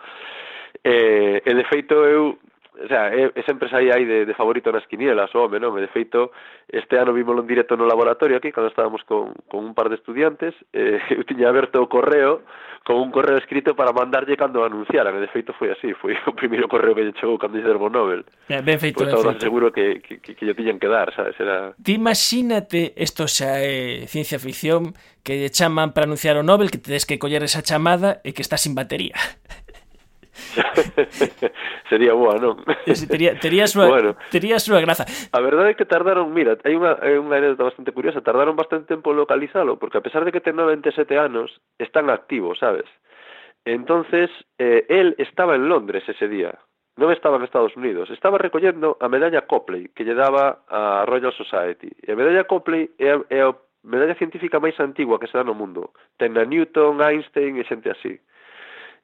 E, 0.83 1.41
e 1.45 1.51
de 1.53 1.63
feito 1.65 1.93
eu 2.05 2.37
O 2.83 2.87
sea, 2.87 3.13
é, 3.13 3.31
é 3.35 3.43
sempre 3.43 3.67
aí 3.73 4.05
de, 4.05 4.25
de 4.25 4.33
favorito 4.33 4.71
nas 4.71 4.85
quinielas, 4.85 5.33
o 5.35 5.43
home, 5.43 5.59
non? 5.59 5.75
De 5.75 5.91
feito, 5.91 6.31
este 6.71 6.95
ano 6.95 7.11
vimos 7.11 7.35
en 7.35 7.47
directo 7.47 7.75
no 7.75 7.83
laboratorio 7.83 8.39
aquí, 8.39 8.55
cando 8.55 8.71
estábamos 8.71 9.03
con, 9.03 9.35
con 9.51 9.67
un 9.67 9.73
par 9.75 9.91
de 9.91 9.99
estudiantes, 9.99 10.55
eh, 10.71 10.99
eu 11.11 11.27
tiña 11.27 11.51
aberto 11.51 11.83
o 11.83 11.91
correo, 11.91 12.47
con 12.87 12.97
un 13.03 13.11
correo 13.11 13.37
escrito 13.37 13.75
para 13.75 13.91
mandarlle 13.91 14.39
cando 14.39 14.63
anunciaran, 14.63 15.11
e 15.11 15.19
de 15.19 15.27
feito 15.27 15.51
foi 15.59 15.75
así, 15.75 15.91
foi 15.99 16.15
o 16.23 16.31
primeiro 16.31 16.71
correo 16.71 16.95
que 16.95 17.03
lle 17.03 17.13
chegou 17.19 17.35
cando 17.35 17.59
lle 17.59 17.67
derbo 17.67 17.91
Nobel. 17.91 18.23
Ben, 18.47 18.63
ben 18.63 18.79
feito, 18.79 19.03
pues, 19.03 19.11
ben 19.11 19.35
feito. 19.35 19.43
seguro 19.43 19.75
que, 19.75 19.99
que, 19.99 20.23
que, 20.23 20.31
que 20.33 20.43
lle 20.47 20.55
tiñan 20.55 20.79
que 20.79 20.87
dar, 20.87 21.11
sabes? 21.11 21.35
Era... 21.35 21.75
Ti 21.75 21.99
imagínate, 21.99 22.95
isto 22.95 23.27
xa 23.27 23.59
é 23.59 24.07
ciencia 24.07 24.39
ficción, 24.39 24.95
que 25.21 25.35
lle 25.35 25.51
chaman 25.51 25.91
para 25.91 26.07
anunciar 26.07 26.39
o 26.39 26.47
Nobel, 26.47 26.71
que 26.71 26.79
tedes 26.79 27.03
que 27.03 27.19
coller 27.19 27.43
esa 27.43 27.59
chamada 27.59 28.23
e 28.23 28.31
que 28.31 28.41
está 28.41 28.55
sin 28.55 28.73
batería. 28.73 29.19
Sería 31.89 32.13
boa, 32.13 32.37
non? 32.37 32.61
Tería, 33.07 33.37
terías 33.39 33.71
súa, 33.71 33.87
bueno, 33.87 34.15
terías 34.31 34.65
unha 34.69 34.81
graza. 34.81 35.05
A 35.05 35.39
verdade 35.41 35.73
é 35.73 35.77
que 35.77 35.87
tardaron, 35.87 36.31
mira, 36.31 36.57
hai 36.65 36.73
unha, 36.73 36.97
hai 36.99 37.19
unha 37.19 37.37
anécdota 37.37 37.69
bastante 37.69 37.91
curiosa, 37.93 38.25
tardaron 38.25 38.57
bastante 38.57 38.89
tempo 38.89 39.13
localizalo, 39.13 39.77
porque 39.77 39.99
a 39.99 40.05
pesar 40.05 40.23
de 40.23 40.31
que 40.31 40.43
ten 40.43 40.57
97 40.57 41.17
anos, 41.17 41.49
están 41.77 42.09
activos, 42.09 42.59
sabes? 42.59 42.87
Entonces, 43.65 44.29
eh, 44.57 44.85
él 44.89 45.15
estaba 45.17 45.55
en 45.55 45.69
Londres 45.69 46.03
ese 46.07 46.27
día, 46.27 46.57
non 46.99 47.15
estaba 47.15 47.39
en 47.39 47.47
Estados 47.47 47.71
Unidos, 47.79 48.11
estaba 48.11 48.35
recollendo 48.35 48.99
a 48.99 49.07
medalla 49.07 49.47
Copley 49.47 49.87
que 49.95 50.03
lle 50.03 50.19
daba 50.19 50.67
a 50.67 51.07
Royal 51.07 51.31
Society. 51.31 51.87
E 52.03 52.11
a 52.11 52.19
medalla 52.19 52.43
Copley 52.43 52.91
é 52.99 53.15
a, 53.15 53.23
é 53.31 53.39
a 53.39 53.55
medalla 53.87 54.19
científica 54.19 54.59
máis 54.59 54.75
antigua 54.83 55.15
que 55.15 55.31
se 55.31 55.39
dá 55.39 55.47
no 55.47 55.55
mundo. 55.55 55.95
Ten 56.19 56.35
a 56.35 56.43
Newton, 56.43 56.99
Einstein 56.99 57.55
e 57.55 57.63
xente 57.63 57.87
así. 57.87 58.19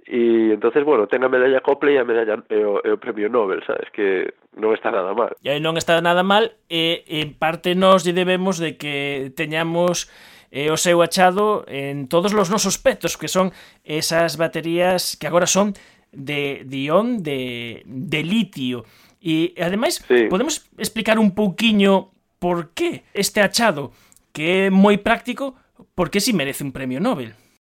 E 0.05 0.53
entonces, 0.53 0.85
bueno, 0.85 1.09
ten 1.09 1.25
a 1.25 1.29
medalla 1.29 1.65
Copley 1.65 1.97
e 1.97 1.99
a 1.99 2.05
medalla 2.05 2.37
e 2.53 2.61
o, 2.61 2.77
e 2.85 2.93
o 2.93 3.01
premio 3.01 3.25
Nobel, 3.25 3.65
sabes, 3.65 3.89
que 3.89 4.37
non 4.53 4.77
está 4.77 4.93
nada 4.93 5.17
mal. 5.17 5.33
E 5.41 5.57
non 5.57 5.81
está 5.81 5.97
nada 5.97 6.21
mal 6.21 6.53
e 6.69 7.01
en 7.09 7.33
parte 7.33 7.73
nos 7.73 8.05
lle 8.05 8.13
debemos 8.13 8.61
de 8.61 8.77
que 8.77 9.33
teñamos 9.33 10.05
eh, 10.53 10.69
o 10.69 10.77
seu 10.77 11.01
achado 11.01 11.65
en 11.65 12.05
todos 12.05 12.37
os 12.37 12.53
nosos 12.53 12.77
petos, 12.77 13.17
que 13.17 13.25
son 13.25 13.49
esas 13.81 14.37
baterías 14.37 15.17
que 15.17 15.25
agora 15.25 15.49
son 15.49 15.73
de, 16.13 16.61
de 16.69 16.77
ión 16.85 17.25
de, 17.25 17.81
de 17.89 18.21
litio. 18.21 18.85
E, 19.25 19.57
ademais, 19.57 20.05
sí. 20.05 20.29
podemos 20.29 20.69
explicar 20.77 21.17
un 21.17 21.33
pouquiño 21.33 22.13
por 22.37 22.77
que 22.77 23.09
este 23.17 23.41
achado, 23.41 23.89
que 24.29 24.69
é 24.69 24.69
moi 24.69 25.01
práctico, 25.01 25.57
por 25.97 26.13
que 26.13 26.21
si 26.21 26.29
merece 26.29 26.61
un 26.61 26.69
premio 26.69 27.01
Nobel? 27.01 27.33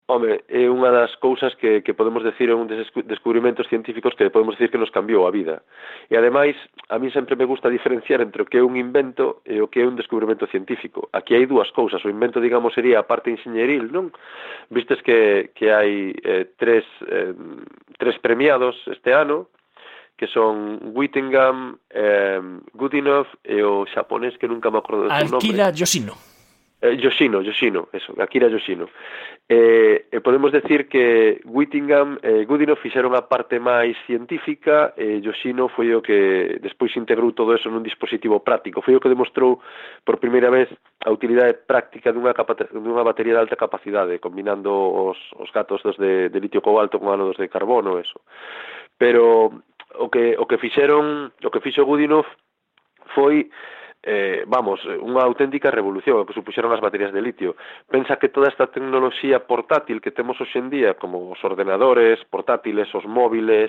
Home, 0.09 0.41
é 0.49 0.65
unha 0.65 0.89
das 0.89 1.13
cousas 1.21 1.53
que, 1.53 1.85
que 1.85 1.93
podemos 1.93 2.25
decir 2.25 2.49
é 2.49 2.57
un 2.57 2.65
des 2.65 2.89
descubrimentos 3.05 3.69
científicos 3.69 4.17
que 4.17 4.33
podemos 4.33 4.57
decir 4.57 4.73
que 4.73 4.81
nos 4.81 4.89
cambiou 4.89 5.29
a 5.29 5.31
vida. 5.31 5.61
E 6.09 6.17
ademais, 6.17 6.57
a 6.89 6.97
mí 6.97 7.13
sempre 7.13 7.37
me 7.37 7.45
gusta 7.45 7.69
diferenciar 7.69 8.17
entre 8.17 8.41
o 8.41 8.49
que 8.49 8.57
é 8.57 8.65
un 8.65 8.73
invento 8.73 9.45
e 9.45 9.61
o 9.61 9.69
que 9.69 9.81
é 9.81 9.85
un 9.85 9.93
descubrimento 9.93 10.49
científico. 10.49 11.13
Aquí 11.13 11.37
hai 11.37 11.45
dúas 11.45 11.69
cousas. 11.77 12.01
O 12.01 12.09
invento, 12.09 12.41
digamos, 12.41 12.73
sería 12.73 12.97
a 12.97 13.05
parte 13.05 13.29
enxeñeril, 13.29 13.93
non? 13.93 14.09
Vistes 14.73 14.97
que, 15.05 15.53
que 15.53 15.69
hai 15.69 16.17
eh, 16.25 16.57
tres, 16.57 16.89
eh, 17.05 17.37
tres 18.01 18.17
premiados 18.17 18.73
este 18.89 19.13
ano, 19.13 19.53
que 20.17 20.25
son 20.25 20.89
Whittingham, 20.89 21.77
eh, 21.93 22.41
Goodenough 22.73 23.29
e 23.45 23.61
o 23.61 23.85
xaponés 23.85 24.41
que 24.41 24.49
nunca 24.49 24.73
me 24.73 24.81
acordo 24.81 25.05
do 25.05 25.13
seu 25.13 25.37
nome. 25.37 25.37
Akira 25.37 25.69
Yoshino. 25.69 26.28
Eh, 26.81 26.95
Yoshino, 26.95 27.41
Yoshino, 27.41 27.89
eso, 27.91 28.13
Akira 28.21 28.47
Yoshino. 28.47 28.87
Eh, 29.49 30.07
eh, 30.11 30.21
podemos 30.21 30.51
decir 30.53 30.87
que 30.87 31.41
Whittingham 31.43 32.17
e 32.23 32.41
eh, 32.41 32.45
Goodenough 32.45 32.79
fixeron 32.79 33.11
a 33.19 33.27
parte 33.27 33.59
máis 33.59 33.99
científica 34.07 34.95
e 34.95 35.03
eh, 35.03 35.19
Yoshino 35.19 35.67
foi 35.67 35.91
o 35.91 35.99
que 35.99 36.55
despois 36.63 36.95
integrou 36.95 37.35
todo 37.35 37.51
eso 37.51 37.67
nun 37.67 37.83
dispositivo 37.83 38.39
práctico. 38.39 38.79
Foi 38.79 38.95
o 38.95 39.03
que 39.03 39.11
demostrou 39.11 39.59
por 40.07 40.23
primeira 40.23 40.47
vez 40.47 40.71
a 41.03 41.11
utilidade 41.11 41.67
práctica 41.67 42.15
dunha, 42.15 42.31
dunha 42.71 43.03
batería 43.03 43.35
de 43.35 43.43
alta 43.43 43.59
capacidade, 43.59 44.23
combinando 44.23 44.71
os, 44.71 45.19
os 45.35 45.51
gatos 45.51 45.83
dos 45.83 45.99
de, 45.99 46.31
de 46.31 46.39
litio 46.39 46.63
cobalto 46.63 46.95
con 46.95 47.11
anodos 47.11 47.35
de 47.35 47.51
carbono, 47.51 47.99
eso. 47.99 48.23
Pero 48.95 49.51
o 49.99 50.07
que, 50.07 50.39
o 50.39 50.47
que 50.47 50.55
fixeron, 50.55 51.27
o 51.43 51.49
que 51.51 51.59
fixo 51.59 51.83
Goodenough 51.83 52.29
foi 53.11 53.51
eh, 54.03 54.43
vamos, 54.47 54.79
eh, 54.87 54.95
unha 54.95 55.19
auténtica 55.27 55.67
revolución 55.67 56.23
que 56.23 56.37
supuxeron 56.37 56.71
as 56.71 56.79
baterías 56.79 57.11
de 57.11 57.19
litio. 57.19 57.59
Pensa 57.91 58.15
que 58.15 58.31
toda 58.31 58.47
esta 58.47 58.71
tecnoloxía 58.71 59.43
portátil 59.43 59.99
que 59.99 60.15
temos 60.15 60.39
hoxendía, 60.39 60.95
como 60.95 61.35
os 61.35 61.41
ordenadores, 61.43 62.23
portátiles, 62.31 62.87
os 62.95 63.03
móviles, 63.03 63.67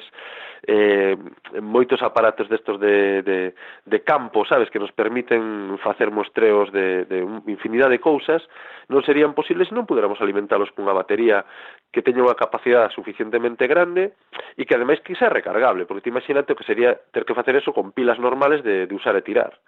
eh, 0.70 1.18
moitos 1.58 1.98
aparatos 2.06 2.46
destos 2.46 2.78
de, 2.78 3.26
de, 3.26 3.38
de 3.84 3.98
campo, 4.06 4.46
sabes, 4.46 4.70
que 4.70 4.78
nos 4.78 4.94
permiten 4.94 5.78
facer 5.82 6.14
mostreos 6.14 6.70
de, 6.70 7.04
de 7.10 7.26
infinidade 7.50 7.98
de 7.98 8.04
cousas, 8.04 8.38
non 8.86 9.02
serían 9.02 9.34
posibles 9.34 9.66
se 9.66 9.74
non 9.74 9.86
puderamos 9.86 10.22
alimentalos 10.22 10.70
cunha 10.74 10.94
batería 10.94 11.42
que 11.90 12.06
teña 12.06 12.22
unha 12.22 12.38
capacidade 12.38 12.94
suficientemente 12.94 13.66
grande 13.66 14.14
e 14.54 14.62
que 14.62 14.78
ademais 14.78 15.02
que 15.02 15.18
sea 15.18 15.30
recargable, 15.30 15.90
porque 15.90 16.06
te 16.06 16.12
imagínate 16.14 16.54
o 16.54 16.58
que 16.58 16.66
sería 16.66 16.94
ter 17.10 17.26
que 17.26 17.34
facer 17.34 17.58
eso 17.58 17.74
con 17.74 17.90
pilas 17.90 18.22
normales 18.22 18.62
de, 18.62 18.86
de 18.86 18.94
usar 18.94 19.18
e 19.18 19.26
tirar 19.26 19.58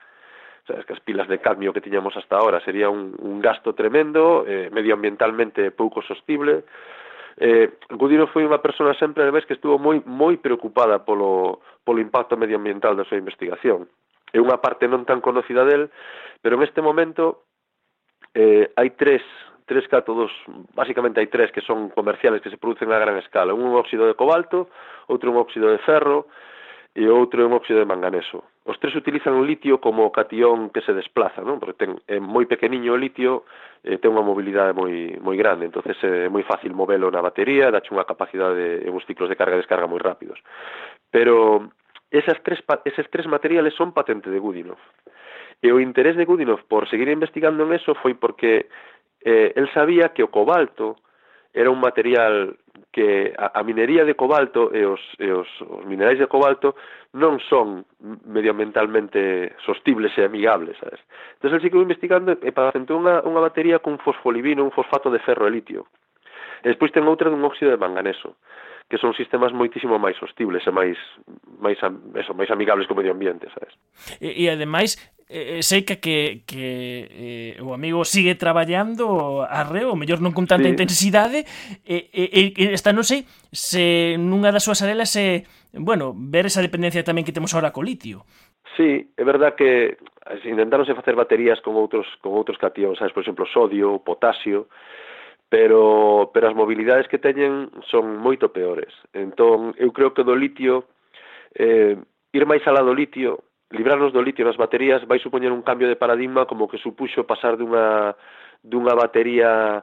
sabes 0.66 0.86
que 0.86 0.92
as 0.94 1.00
pilas 1.00 1.28
de 1.28 1.40
cadmio 1.40 1.72
que 1.72 1.80
tiñamos 1.80 2.16
hasta 2.16 2.36
ahora 2.36 2.60
sería 2.60 2.88
un, 2.88 3.14
un 3.18 3.40
gasto 3.40 3.74
tremendo, 3.74 4.44
eh, 4.46 4.70
medioambientalmente 4.70 5.70
pouco 5.70 6.02
sostible. 6.02 6.64
Eh, 7.36 7.78
Gudino 7.96 8.28
foi 8.28 8.44
unha 8.44 8.60
persona 8.60 8.92
sempre, 8.94 9.24
ademais, 9.24 9.48
que 9.48 9.56
estuvo 9.56 9.80
moi 9.80 9.98
moi 10.04 10.38
preocupada 10.38 11.02
polo, 11.02 11.64
polo 11.82 11.98
impacto 11.98 12.36
medioambiental 12.36 12.94
da 12.94 13.08
súa 13.08 13.18
investigación. 13.18 13.88
É 14.30 14.38
unha 14.38 14.60
parte 14.62 14.86
non 14.86 15.02
tan 15.08 15.18
conocida 15.24 15.66
del, 15.66 15.90
pero 16.40 16.56
en 16.56 16.62
este 16.62 16.84
momento 16.84 17.48
eh, 18.36 18.70
hai 18.76 18.94
tres 18.94 19.24
tres 19.64 19.88
cátodos, 19.88 20.30
basicamente 20.74 21.22
hai 21.22 21.32
tres 21.32 21.48
que 21.50 21.64
son 21.64 21.88
comerciales 21.96 22.42
que 22.42 22.50
se 22.50 22.60
producen 22.60 22.92
a 22.92 23.00
gran 23.00 23.16
escala. 23.16 23.56
Un 23.56 23.72
óxido 23.72 24.04
de 24.04 24.18
cobalto, 24.18 24.68
outro 25.08 25.32
un 25.32 25.40
óxido 25.40 25.72
de 25.72 25.80
ferro 25.82 26.28
e 26.92 27.08
outro 27.08 27.46
un 27.46 27.56
óxido 27.56 27.80
de 27.80 27.88
manganeso. 27.88 28.44
Os 28.64 28.78
tres 28.78 28.94
utilizan 28.94 29.34
o 29.34 29.42
litio 29.42 29.82
como 29.82 30.12
catión 30.14 30.70
que 30.70 30.86
se 30.86 30.94
desplaza, 30.94 31.42
non? 31.42 31.58
Porque 31.58 31.74
ten 31.82 31.98
é 32.06 32.22
moi 32.22 32.46
pequeniño 32.46 32.94
o 32.94 33.00
litio, 33.00 33.42
eh, 33.82 33.98
ten 33.98 34.14
unha 34.14 34.22
mobilidade 34.22 34.70
moi 34.70 35.18
moi 35.18 35.34
grande, 35.34 35.66
entonces 35.66 35.98
eh, 36.06 36.26
é 36.26 36.28
moi 36.30 36.46
fácil 36.46 36.70
movelo 36.70 37.10
na 37.10 37.18
batería, 37.18 37.74
dache 37.74 37.90
unha 37.90 38.06
capacidade 38.06 38.86
e 38.86 38.88
uns 38.88 39.02
ciclos 39.02 39.26
de 39.26 39.34
carga 39.34 39.58
e 39.58 39.62
descarga 39.66 39.90
moi 39.90 39.98
rápidos. 39.98 40.38
Pero 41.10 41.74
esas 42.14 42.38
tres 42.46 42.62
eses 42.86 43.10
tres 43.10 43.26
materiales 43.26 43.74
son 43.74 43.90
patente 43.90 44.30
de 44.30 44.38
Gudinov. 44.38 44.78
E 45.58 45.74
o 45.74 45.82
interés 45.82 46.14
de 46.14 46.22
Gudinov 46.22 46.62
por 46.70 46.86
seguir 46.86 47.10
investigando 47.10 47.66
en 47.66 47.74
eso 47.74 47.98
foi 47.98 48.14
porque 48.14 48.70
eh, 49.26 49.50
el 49.58 49.66
sabía 49.74 50.14
que 50.14 50.22
o 50.22 50.30
cobalto 50.30 51.02
era 51.52 51.70
un 51.70 51.80
material 51.80 52.56
que 52.92 53.32
a, 53.36 53.58
a 53.58 53.62
minería 53.62 54.04
de 54.04 54.14
cobalto 54.14 54.72
e 54.72 54.84
os, 54.84 55.00
e 55.18 55.32
os, 55.32 55.48
os 55.64 55.84
minerais 55.84 56.18
de 56.18 56.28
cobalto 56.28 56.76
non 57.12 57.40
son 57.44 57.84
medioambientalmente 58.24 59.52
sostibles 59.64 60.12
e 60.16 60.24
amigables, 60.24 60.76
sabes? 60.80 61.00
Entón, 61.36 61.56
el 61.56 61.64
sigo 61.64 61.80
investigando 61.80 62.32
e 62.36 62.50
patentou 62.52 63.00
unha, 63.00 63.20
unha 63.24 63.44
batería 63.44 63.80
cun 63.80 64.00
fosfolibino, 64.00 64.64
un 64.64 64.72
fosfato 64.72 65.12
de 65.12 65.20
ferro 65.20 65.48
e 65.48 65.52
litio. 65.52 65.88
E 66.64 66.72
despois 66.72 66.92
ten 66.92 67.04
outra 67.04 67.28
dun 67.28 67.44
óxido 67.44 67.72
de 67.72 67.80
manganeso, 67.80 68.36
que 68.88 69.00
son 69.00 69.16
sistemas 69.16 69.52
moitísimo 69.52 69.96
máis 69.96 70.16
sostibles 70.20 70.64
e 70.64 70.72
máis 70.72 70.96
máis 71.60 71.80
eso, 72.16 72.32
máis 72.36 72.48
amigables 72.52 72.88
co 72.88 72.96
medio 72.96 73.12
ambiente, 73.12 73.48
sabes? 73.52 73.72
E, 74.20 74.36
e 74.36 74.52
ademais 74.52 75.00
eh, 75.32 75.58
eh 75.58 75.62
sei 75.64 75.88
que, 75.88 75.96
que, 75.96 76.44
que 76.44 77.56
eh, 77.56 77.64
o 77.64 77.72
amigo 77.72 78.04
sigue 78.04 78.36
traballando 78.36 79.40
arreo, 79.48 79.96
mellor 79.96 80.20
non 80.20 80.36
con 80.36 80.44
tanta 80.44 80.68
sí. 80.68 80.76
intensidade 80.76 81.48
e, 81.88 82.12
e, 82.12 82.52
e 82.52 82.76
esta 82.76 82.92
non 82.92 83.08
sei 83.08 83.24
se 83.48 84.20
nunha 84.20 84.52
das 84.52 84.68
súas 84.68 84.84
arelas 84.84 85.08
se, 85.08 85.48
bueno, 85.72 86.12
ver 86.12 86.44
esa 86.44 86.60
dependencia 86.60 87.00
tamén 87.00 87.24
que 87.24 87.32
temos 87.32 87.56
agora 87.56 87.72
co 87.72 87.80
litio 87.80 88.28
Sí, 88.76 89.12
é 89.16 89.24
verdad 89.24 89.54
que 89.54 89.98
intentáronse 90.44 90.94
facer 90.94 91.14
baterías 91.14 91.60
con 91.60 91.76
outros 91.76 92.06
con 92.20 92.32
outros 92.32 92.56
cationes, 92.56 92.98
sabes, 92.98 93.12
por 93.12 93.20
exemplo, 93.20 93.44
sodio, 93.44 94.00
potasio, 94.00 94.68
pero 95.52 96.30
pero 96.32 96.48
as 96.48 96.56
mobilidades 96.56 97.04
que 97.08 97.20
teñen 97.20 97.68
son 97.92 98.16
moito 98.16 98.48
peores. 98.48 98.88
Entón, 99.12 99.76
eu 99.76 99.92
creo 99.92 100.16
que 100.16 100.24
do 100.24 100.32
litio 100.32 100.88
eh, 101.52 102.00
ir 102.32 102.44
máis 102.48 102.64
alá 102.64 102.80
do 102.80 102.96
litio 102.96 103.44
librarnos 103.72 104.12
do 104.12 104.22
litio 104.22 104.44
nas 104.44 104.60
baterías 104.60 105.04
vai 105.08 105.18
supoñer 105.18 105.50
un 105.50 105.64
cambio 105.64 105.88
de 105.88 105.96
paradigma 105.96 106.46
como 106.46 106.68
que 106.68 106.78
supuxo 106.78 107.24
pasar 107.26 107.56
dunha, 107.56 108.14
dunha 108.62 108.94
batería 108.94 109.82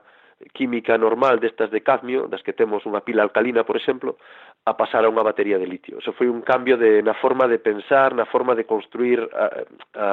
química 0.53 0.97
normal 0.97 1.39
destas 1.39 1.69
de 1.71 1.81
cadmio, 1.81 2.27
das 2.31 2.41
que 2.43 2.55
temos 2.55 2.85
unha 2.87 3.03
pila 3.03 3.27
alcalina, 3.27 3.67
por 3.67 3.75
exemplo, 3.75 4.15
a 4.63 4.71
pasar 4.79 5.03
a 5.03 5.11
unha 5.11 5.25
batería 5.25 5.59
de 5.59 5.67
litio. 5.67 5.99
Eso 5.99 6.15
foi 6.15 6.31
un 6.31 6.39
cambio 6.39 6.79
de, 6.79 7.03
na 7.03 7.13
forma 7.19 7.43
de 7.51 7.59
pensar, 7.59 8.15
na 8.15 8.23
forma 8.23 8.55
de 8.55 8.63
construir, 8.63 9.19
a, 9.35 9.67
a, 9.99 10.07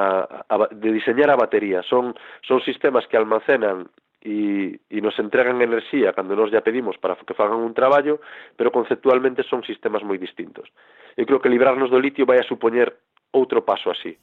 a, 0.50 0.56
de 0.74 0.90
diseñar 0.90 1.30
a 1.30 1.38
batería. 1.38 1.86
Son, 1.86 2.10
son 2.42 2.58
sistemas 2.66 3.06
que 3.06 3.14
almacenan 3.14 3.86
e, 4.18 4.82
e 4.90 4.98
nos 4.98 5.14
entregan 5.22 5.62
enerxía 5.62 6.10
cando 6.10 6.34
nos 6.34 6.50
ya 6.50 6.66
pedimos 6.66 6.98
para 6.98 7.14
que 7.14 7.38
fagan 7.38 7.62
un 7.62 7.74
traballo, 7.74 8.18
pero 8.58 8.74
conceptualmente 8.74 9.46
son 9.46 9.62
sistemas 9.62 10.02
moi 10.02 10.18
distintos. 10.18 10.66
Eu 11.14 11.24
creo 11.24 11.38
que 11.38 11.52
librarnos 11.52 11.88
do 11.88 12.02
litio 12.02 12.26
vai 12.26 12.42
a 12.42 12.48
supoñer 12.50 12.98
outro 13.32 13.64
paso 13.64 13.90
así. 13.90 14.14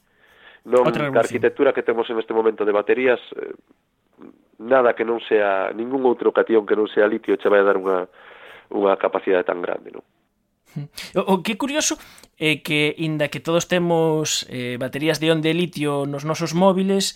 Non 0.64 0.88
a 0.88 1.20
arquitectura 1.20 1.76
que 1.76 1.84
temos 1.84 2.08
en 2.08 2.16
este 2.16 2.32
momento 2.32 2.64
de 2.64 2.72
baterías 2.72 3.20
eh, 3.36 3.52
nada 4.58 4.96
que 4.96 5.04
non 5.04 5.20
sea 5.24 5.72
ningún 5.76 6.06
outro 6.08 6.32
catión 6.32 6.64
que 6.64 6.78
non 6.78 6.88
sea 6.88 7.10
litio 7.10 7.36
che 7.36 7.52
vai 7.52 7.60
a 7.60 7.68
dar 7.68 7.76
unha 7.76 8.08
unha 8.72 8.96
capacidade 8.96 9.44
tan 9.44 9.60
grande, 9.60 9.92
non? 9.92 10.04
O 11.14 11.42
que 11.44 11.54
curioso 11.56 12.00
é 12.40 12.64
que, 12.64 12.94
inda 12.98 13.30
que 13.30 13.38
todos 13.38 13.68
temos 13.70 14.48
eh, 14.50 14.76
baterías 14.80 15.20
de 15.20 15.30
ion 15.30 15.44
de 15.44 15.54
litio 15.54 16.08
nos 16.08 16.26
nosos 16.26 16.56
móviles, 16.56 17.14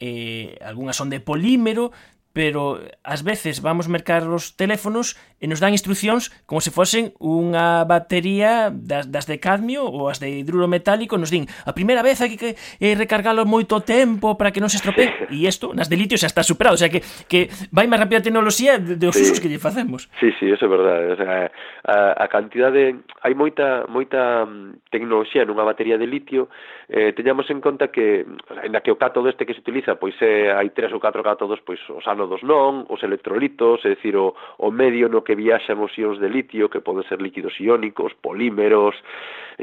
eh, 0.00 0.56
algunhas 0.64 0.96
son 0.96 1.10
de 1.10 1.20
polímero, 1.20 1.92
pero 2.34 2.82
ás 3.06 3.22
veces 3.22 3.62
vamos 3.62 3.86
mercar 3.86 4.26
os 4.26 4.58
teléfonos 4.58 5.14
e 5.38 5.46
nos 5.46 5.62
dan 5.62 5.70
instruccións 5.70 6.34
como 6.50 6.58
se 6.58 6.74
fosen 6.74 7.14
unha 7.22 7.86
batería 7.86 8.74
das, 8.74 9.06
das 9.06 9.30
de 9.30 9.38
cadmio 9.38 9.86
ou 9.86 10.10
as 10.10 10.18
de 10.18 10.42
hidruro 10.42 10.66
metálico, 10.66 11.14
nos 11.14 11.30
din 11.30 11.46
a 11.62 11.72
primeira 11.72 12.02
vez 12.02 12.18
hai 12.18 12.34
que 12.34 12.58
eh, 12.58 12.94
recargalo 12.98 13.46
moito 13.46 13.78
tempo 13.86 14.34
para 14.34 14.50
que 14.50 14.58
non 14.58 14.66
se 14.66 14.82
estropee, 14.82 15.30
e 15.30 15.46
isto 15.46 15.70
nas 15.78 15.86
de 15.86 15.94
litio 15.94 16.18
xa 16.18 16.26
está 16.26 16.42
superado, 16.42 16.74
o 16.74 16.80
sea 16.82 16.90
que, 16.90 17.06
que 17.30 17.46
vai 17.70 17.86
máis 17.86 18.02
rápida 18.02 18.18
a 18.18 18.26
tecnoloxía 18.26 18.82
dos 18.82 19.14
sí. 19.14 19.30
usos 19.30 19.38
que 19.38 19.46
lle 19.46 19.62
facemos. 19.62 20.10
Sí, 20.18 20.34
sí, 20.42 20.50
eso 20.50 20.66
é 20.66 20.70
verdade, 20.74 21.14
o 21.14 21.16
sea, 21.16 21.54
a, 21.86 21.96
a 22.18 22.26
cantidade 22.26 22.98
hai 23.22 23.34
moita 23.38 23.86
moita 23.86 24.42
mm, 24.42 24.90
tecnoloxía 24.90 25.46
nunha 25.46 25.62
batería 25.62 26.02
de 26.02 26.10
litio 26.10 26.50
eh, 26.88 27.12
teñamos 27.12 27.48
en 27.50 27.60
conta 27.60 27.88
que, 27.88 28.26
ainda 28.62 28.80
que 28.80 28.92
o 28.92 28.98
cátodo 29.00 29.28
este 29.28 29.46
que 29.46 29.54
se 29.54 29.60
utiliza, 29.60 29.96
pois 29.96 30.14
eh, 30.20 30.52
hai 30.52 30.70
tres 30.76 30.92
ou 30.92 31.00
catro 31.00 31.24
cátodos, 31.24 31.60
pois 31.64 31.80
os 31.88 32.04
ánodos 32.04 32.44
non, 32.44 32.84
os 32.92 33.00
electrolitos, 33.00 33.80
é 33.84 33.96
dicir, 33.96 34.16
o, 34.16 34.36
o 34.58 34.68
medio 34.68 35.08
no 35.08 35.24
que 35.24 35.38
viaxan 35.38 35.80
os 35.80 35.92
ións 35.96 36.20
de 36.20 36.28
litio, 36.28 36.68
que 36.68 36.84
poden 36.84 37.06
ser 37.08 37.20
líquidos 37.20 37.56
iónicos, 37.56 38.12
polímeros, 38.20 38.92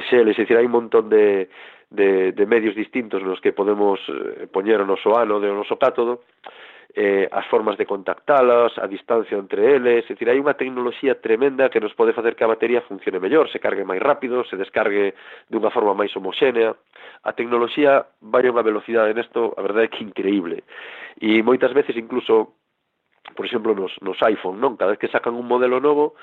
xeles, 0.10 0.38
é 0.38 0.42
dicir, 0.42 0.58
hai 0.58 0.66
un 0.66 0.76
montón 0.78 1.10
de, 1.14 1.50
de, 1.92 2.32
de 2.32 2.46
medios 2.46 2.74
distintos 2.74 3.22
nos 3.22 3.40
que 3.44 3.54
podemos 3.54 4.00
eh, 4.08 4.48
poñer 4.48 4.82
o 4.82 4.88
noso 4.88 5.14
ánodo 5.14 5.46
e 5.46 5.52
o 5.52 5.60
noso 5.60 5.78
cátodo, 5.78 6.24
eh, 6.96 7.28
as 7.32 7.46
formas 7.48 7.78
de 7.78 7.86
contactalas, 7.86 8.78
a 8.78 8.88
distancia 8.88 9.38
entre 9.38 9.76
eles, 9.76 10.06
é 10.06 10.14
dicir, 10.14 10.28
hai 10.28 10.40
unha 10.40 10.58
tecnoloxía 10.58 11.20
tremenda 11.20 11.72
que 11.72 11.80
nos 11.80 11.96
pode 11.96 12.12
facer 12.12 12.36
que 12.36 12.44
a 12.44 12.52
batería 12.52 12.84
funcione 12.84 13.24
mellor, 13.24 13.48
se 13.48 13.64
cargue 13.64 13.88
máis 13.88 14.04
rápido, 14.04 14.44
se 14.44 14.60
descargue 14.60 15.16
de 15.48 15.56
unha 15.56 15.72
forma 15.72 15.96
máis 15.96 16.12
homoxénea. 16.16 16.76
A 17.24 17.32
tecnoloxía 17.32 18.04
vai 18.20 18.44
a 18.44 18.54
unha 18.54 18.66
velocidade 18.66 19.16
nesto, 19.16 19.56
a 19.56 19.62
verdade 19.64 19.88
é 19.88 19.94
que 19.94 20.04
increíble. 20.04 20.68
E 21.20 21.40
moitas 21.44 21.72
veces 21.72 21.96
incluso 21.96 22.60
por 23.36 23.46
exemplo, 23.46 23.76
nos, 23.76 23.94
nos 24.02 24.18
iPhone, 24.24 24.60
non? 24.60 24.76
Cada 24.76 24.98
vez 24.98 25.00
que 25.00 25.08
sacan 25.08 25.38
un 25.38 25.48
modelo 25.48 25.80
novo, 25.80 26.18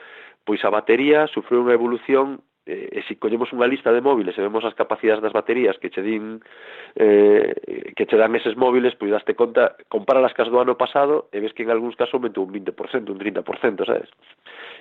pois 0.45 0.61
a 0.64 0.73
batería 0.73 1.31
sufre 1.31 1.57
unha 1.57 1.73
evolución 1.73 2.43
eh, 2.69 3.01
e 3.01 3.03
se 3.09 3.16
collemos 3.16 3.49
unha 3.57 3.64
lista 3.64 3.89
de 3.89 4.05
móviles 4.05 4.37
e 4.37 4.45
vemos 4.45 4.61
as 4.69 4.77
capacidades 4.77 5.25
das 5.25 5.33
baterías 5.33 5.81
que 5.81 5.89
che 5.89 6.05
din 6.05 6.45
eh, 7.01 7.57
que 7.97 8.05
che 8.05 8.21
dan 8.21 8.37
eses 8.37 8.61
móviles, 8.61 8.93
pois 9.01 9.09
daste 9.09 9.33
conta, 9.33 9.73
compara 9.89 10.21
compáralas 10.21 10.37
cas 10.37 10.53
do 10.53 10.61
ano 10.61 10.77
pasado 10.77 11.33
e 11.33 11.41
ves 11.41 11.57
que 11.57 11.64
en 11.64 11.73
algúns 11.73 11.97
casos 11.97 12.21
aumentou 12.21 12.45
un 12.45 12.53
20%, 12.53 13.09
un 13.09 13.16
30%, 13.16 13.89
sabes? 13.89 14.12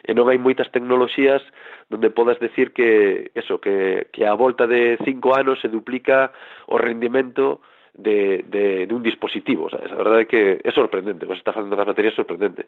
E 0.04 0.12
non 0.12 0.28
hai 0.28 0.36
moitas 0.36 0.68
tecnoloxías 0.76 1.40
donde 1.88 2.12
podas 2.12 2.38
decir 2.44 2.76
que 2.76 3.32
eso, 3.32 3.64
que, 3.64 4.12
que 4.12 4.28
a 4.28 4.36
volta 4.36 4.68
de 4.68 5.00
5 5.08 5.24
anos 5.32 5.64
se 5.64 5.72
duplica 5.72 6.36
o 6.68 6.76
rendimento 6.76 7.64
de, 7.96 8.44
de, 8.52 8.86
de 8.86 8.94
un 8.94 9.02
dispositivo, 9.02 9.72
sabes? 9.72 9.90
A 9.96 9.98
verdade 9.98 10.28
é 10.28 10.30
que 10.30 10.42
é 10.60 10.72
sorprendente, 10.76 11.24
o 11.24 11.32
que 11.32 11.40
se 11.40 11.42
está 11.42 11.56
facendo 11.56 11.80
das 11.80 11.88
baterías 11.88 12.14
é 12.14 12.20
sorprendente. 12.20 12.68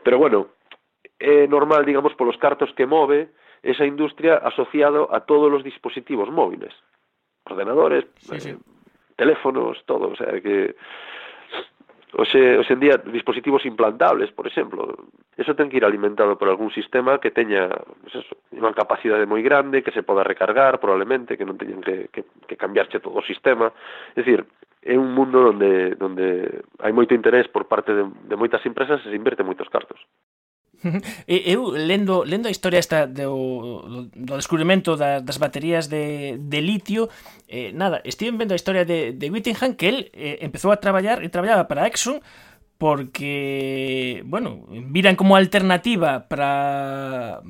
Pero 0.00 0.16
bueno, 0.16 0.56
é 1.20 1.46
normal, 1.46 1.84
digamos, 1.84 2.16
polos 2.16 2.40
cartos 2.40 2.72
que 2.72 2.88
move, 2.88 3.28
esa 3.64 3.84
industria 3.84 4.36
asociado 4.36 5.08
a 5.14 5.20
todos 5.24 5.50
los 5.50 5.64
dispositivos 5.64 6.30
móviles, 6.30 6.72
ordenadores, 7.44 8.04
sí, 8.16 8.40
sí. 8.40 8.50
Eh, 8.50 8.58
teléfonos, 9.16 9.82
todo, 9.86 10.08
o 10.12 10.16
sea 10.16 10.40
que 10.40 10.76
Oxe, 12.16 12.58
hoxe 12.58 12.74
en 12.74 12.80
día, 12.80 12.96
dispositivos 13.10 13.66
implantables, 13.66 14.30
por 14.30 14.46
exemplo, 14.46 15.10
eso 15.36 15.56
ten 15.58 15.66
que 15.66 15.82
ir 15.82 15.84
alimentado 15.84 16.38
por 16.38 16.46
algún 16.46 16.70
sistema 16.70 17.18
que 17.18 17.34
teña 17.34 17.66
pues 17.66 18.22
eso, 18.22 18.38
unha 18.54 18.70
capacidade 18.70 19.26
moi 19.26 19.42
grande, 19.42 19.82
que 19.82 19.90
se 19.90 20.06
poda 20.06 20.22
recargar 20.22 20.78
probablemente, 20.78 21.34
que 21.34 21.42
non 21.42 21.58
teñen 21.58 21.82
que, 21.82 22.06
que, 22.14 22.22
que 22.22 22.54
cambiarche 22.54 23.02
todo 23.02 23.18
o 23.18 23.26
sistema. 23.26 23.74
É 24.14 24.22
dicir, 24.22 24.46
é 24.78 24.94
un 24.94 25.10
mundo 25.10 25.50
onde, 25.50 25.98
onde 25.98 26.62
hai 26.86 26.94
moito 26.94 27.18
interés 27.18 27.50
por 27.50 27.66
parte 27.66 27.90
de, 27.90 28.06
de 28.06 28.38
moitas 28.38 28.62
empresas 28.62 29.02
e 29.02 29.10
se 29.10 29.18
invierte 29.18 29.42
moitos 29.42 29.66
cartos. 29.66 29.98
Eu 31.26 31.70
lendo, 31.72 32.24
lendo 32.24 32.48
a 32.48 32.50
historia 32.50 32.78
esta 32.78 33.06
do, 33.06 34.08
do 34.14 34.34
descubrimento 34.36 34.96
da, 34.96 35.20
das 35.20 35.38
baterías 35.38 35.88
de, 35.88 36.36
de 36.38 36.60
litio 36.60 37.08
eh, 37.48 37.72
Nada, 37.72 38.00
estive 38.04 38.36
vendo 38.36 38.52
a 38.52 38.60
historia 38.60 38.84
de, 38.84 39.12
de 39.12 39.30
Whittingham 39.30 39.74
que 39.74 39.88
el 39.88 39.98
eh, 40.12 40.38
empezou 40.44 40.72
a 40.72 40.80
traballar 40.80 41.24
e 41.24 41.28
traballaba 41.28 41.68
para 41.68 41.86
Exxon 41.86 42.20
porque, 42.76 44.22
bueno, 44.26 44.66
viran 44.90 45.16
como 45.16 45.36
alternativa 45.36 46.28
para 46.28 47.40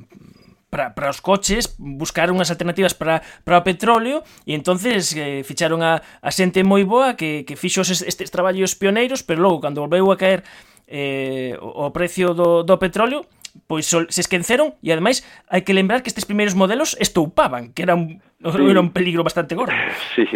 para, 0.75 0.93
para 0.93 1.09
os 1.09 1.21
coches 1.21 1.75
buscar 1.79 2.27
unhas 2.27 2.51
alternativas 2.51 2.91
para, 2.91 3.23
para 3.47 3.63
o 3.63 3.63
petróleo 3.63 4.27
e 4.43 4.51
entonces 4.51 5.15
eh, 5.15 5.39
ficharon 5.47 5.79
a, 5.79 6.03
a 6.19 6.29
xente 6.35 6.67
moi 6.67 6.83
boa 6.83 7.15
que, 7.15 7.47
que 7.47 7.55
fixo 7.55 7.79
estes, 7.79 8.03
estes 8.03 8.27
traballos 8.27 8.75
pioneiros 8.75 9.23
pero 9.23 9.39
logo 9.39 9.63
cando 9.63 9.79
volveu 9.87 10.11
a 10.11 10.19
caer 10.19 10.43
eh, 10.87 11.57
o 11.61 11.91
precio 11.91 12.33
do, 12.33 12.63
do 12.63 12.77
petróleo 12.77 13.25
pois 13.67 13.87
se 13.87 14.21
esqueceron 14.21 14.75
e 14.83 14.91
ademais 14.91 15.23
hai 15.47 15.63
que 15.63 15.71
lembrar 15.71 16.03
que 16.03 16.11
estes 16.11 16.27
primeiros 16.27 16.59
modelos 16.59 16.99
estoupaban, 16.99 17.71
que 17.71 17.87
era 17.87 17.95
un, 17.95 18.19
sí. 18.43 18.61
era 18.67 18.83
un 18.83 18.91
peligro 18.91 19.23
bastante 19.23 19.55
gordo. 19.55 19.73
Sí, 20.15 20.27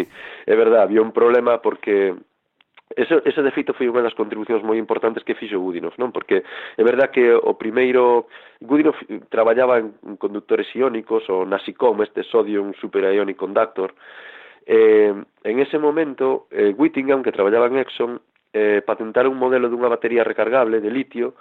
é 0.47 0.55
verdade, 0.55 0.83
había 0.83 1.03
un 1.03 1.11
problema 1.11 1.61
porque 1.61 2.15
Ese, 2.95 3.21
ese 3.23 3.43
de 3.43 3.53
feito 3.53 3.77
foi 3.77 3.85
unha 3.85 4.01
das 4.01 4.17
contribucións 4.17 4.65
moi 4.65 4.81
importantes 4.81 5.21
que 5.21 5.37
fixo 5.37 5.61
Gudinov, 5.61 5.93
non? 6.01 6.09
Porque 6.09 6.41
é 6.41 6.81
verdad 6.81 7.13
que 7.13 7.21
o 7.21 7.53
primeiro 7.53 8.25
Gudinov 8.65 8.97
traballaba 9.29 9.77
en 9.77 10.17
conductores 10.17 10.65
iónicos 10.73 11.29
ou 11.29 11.45
NASICOM, 11.45 12.01
este 12.01 12.25
sodium 12.25 12.73
superionic 12.81 13.37
conductor. 13.37 13.93
Eh, 14.65 15.13
en 15.13 15.55
ese 15.61 15.77
momento, 15.77 16.49
eh, 16.49 16.73
Whittingham, 16.73 17.21
que 17.21 17.31
traballaba 17.31 17.69
en 17.69 17.77
Exxon, 17.77 18.25
eh, 18.53 18.81
patentar 18.85 19.27
un 19.27 19.37
modelo 19.37 19.69
dunha 19.69 19.89
batería 19.89 20.23
recargable 20.23 20.81
de 20.81 20.89
litio 20.89 21.35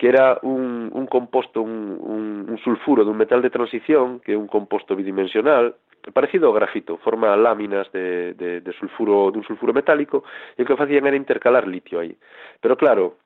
que 0.00 0.08
era 0.08 0.38
un, 0.42 0.88
un 0.94 1.06
composto, 1.06 1.60
un, 1.60 2.00
un, 2.00 2.46
un 2.48 2.58
sulfuro 2.64 3.04
dun 3.04 3.20
metal 3.20 3.44
de 3.44 3.52
transición, 3.52 4.24
que 4.24 4.32
é 4.32 4.38
un 4.40 4.48
composto 4.48 4.96
bidimensional, 4.96 5.76
parecido 6.16 6.48
ao 6.48 6.56
grafito, 6.56 6.96
forma 7.04 7.36
láminas 7.36 7.84
de, 7.92 8.32
de, 8.32 8.64
de 8.64 8.72
sulfuro, 8.80 9.28
dun 9.28 9.44
sulfuro 9.44 9.76
metálico, 9.76 10.24
e 10.56 10.64
o 10.64 10.66
que 10.66 10.72
facían 10.72 11.04
era 11.04 11.20
intercalar 11.20 11.68
litio 11.68 12.00
aí. 12.00 12.16
Pero 12.64 12.80
claro, 12.80 13.20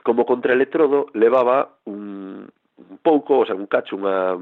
como 0.00 0.24
contraelectrodo 0.24 1.12
levaba 1.12 1.76
un, 1.84 2.48
un 2.48 2.98
pouco, 3.04 3.44
o 3.44 3.46
sea, 3.46 3.52
un 3.52 3.68
cacho 3.68 3.92
unha, 3.92 4.40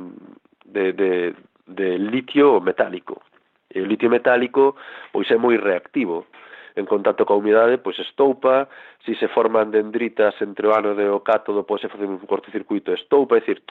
de, 0.71 0.95
de, 0.95 1.35
de 1.67 1.99
litio 1.99 2.63
metálico. 2.63 3.27
E 3.67 3.83
o 3.83 3.87
litio 3.91 4.07
metálico 4.07 4.79
pois 5.11 5.27
é 5.31 5.39
moi 5.39 5.59
reactivo 5.59 6.31
en 6.77 6.87
contacto 6.87 7.27
coa 7.27 7.39
humidade, 7.39 7.79
pois 7.79 7.99
estoupa, 7.99 8.69
se 9.05 9.15
se 9.17 9.29
forman 9.29 9.71
dendritas 9.71 10.35
entre 10.43 10.69
o 10.69 10.75
ano 10.75 10.95
de 10.95 11.09
o 11.09 11.21
cátodo, 11.21 11.67
pois 11.67 11.81
se 11.81 11.89
facer 11.89 12.07
un 12.07 12.19
cortocircuito 12.25 12.93
estoupa, 12.93 13.37
é 13.37 13.41
dicir, 13.41 13.63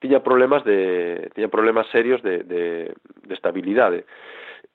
tiña 0.00 0.20
problemas 0.20 0.64
de 0.64 1.30
tiña 1.34 1.48
problemas 1.48 1.86
serios 1.88 2.22
de, 2.22 2.44
de, 2.44 2.92
de 3.26 3.34
estabilidade 3.34 4.04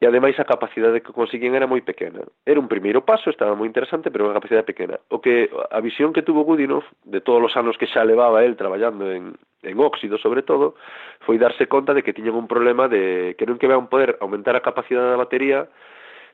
e 0.01 0.09
ademais 0.09 0.33
a 0.41 0.49
capacidade 0.49 1.05
que 1.05 1.13
conseguían 1.13 1.53
era 1.53 1.69
moi 1.69 1.85
pequena. 1.85 2.25
Era 2.41 2.57
un 2.57 2.65
primeiro 2.65 3.05
paso, 3.05 3.29
estaba 3.29 3.53
moi 3.53 3.69
interesante, 3.69 4.09
pero 4.09 4.25
unha 4.25 4.33
capacidade 4.33 4.65
pequena. 4.65 4.97
O 5.13 5.21
que 5.21 5.45
a 5.53 5.77
visión 5.77 6.09
que 6.09 6.25
tuvo 6.25 6.41
Gudinov, 6.41 6.81
de 7.05 7.21
todos 7.21 7.37
os 7.37 7.53
anos 7.53 7.77
que 7.77 7.85
xa 7.85 8.01
levaba 8.01 8.41
el 8.41 8.57
traballando 8.57 9.13
en, 9.13 9.37
en 9.61 9.75
óxido 9.77 10.17
sobre 10.17 10.41
todo, 10.41 10.73
foi 11.21 11.37
darse 11.37 11.69
conta 11.69 11.93
de 11.93 12.01
que 12.01 12.17
tiñan 12.17 12.33
un 12.33 12.49
problema 12.49 12.89
de 12.89 13.37
que 13.37 13.45
non 13.45 13.61
que 13.61 13.69
vean 13.69 13.93
poder 13.93 14.17
aumentar 14.25 14.57
a 14.57 14.65
capacidade 14.65 15.05
da 15.05 15.21
batería, 15.21 15.69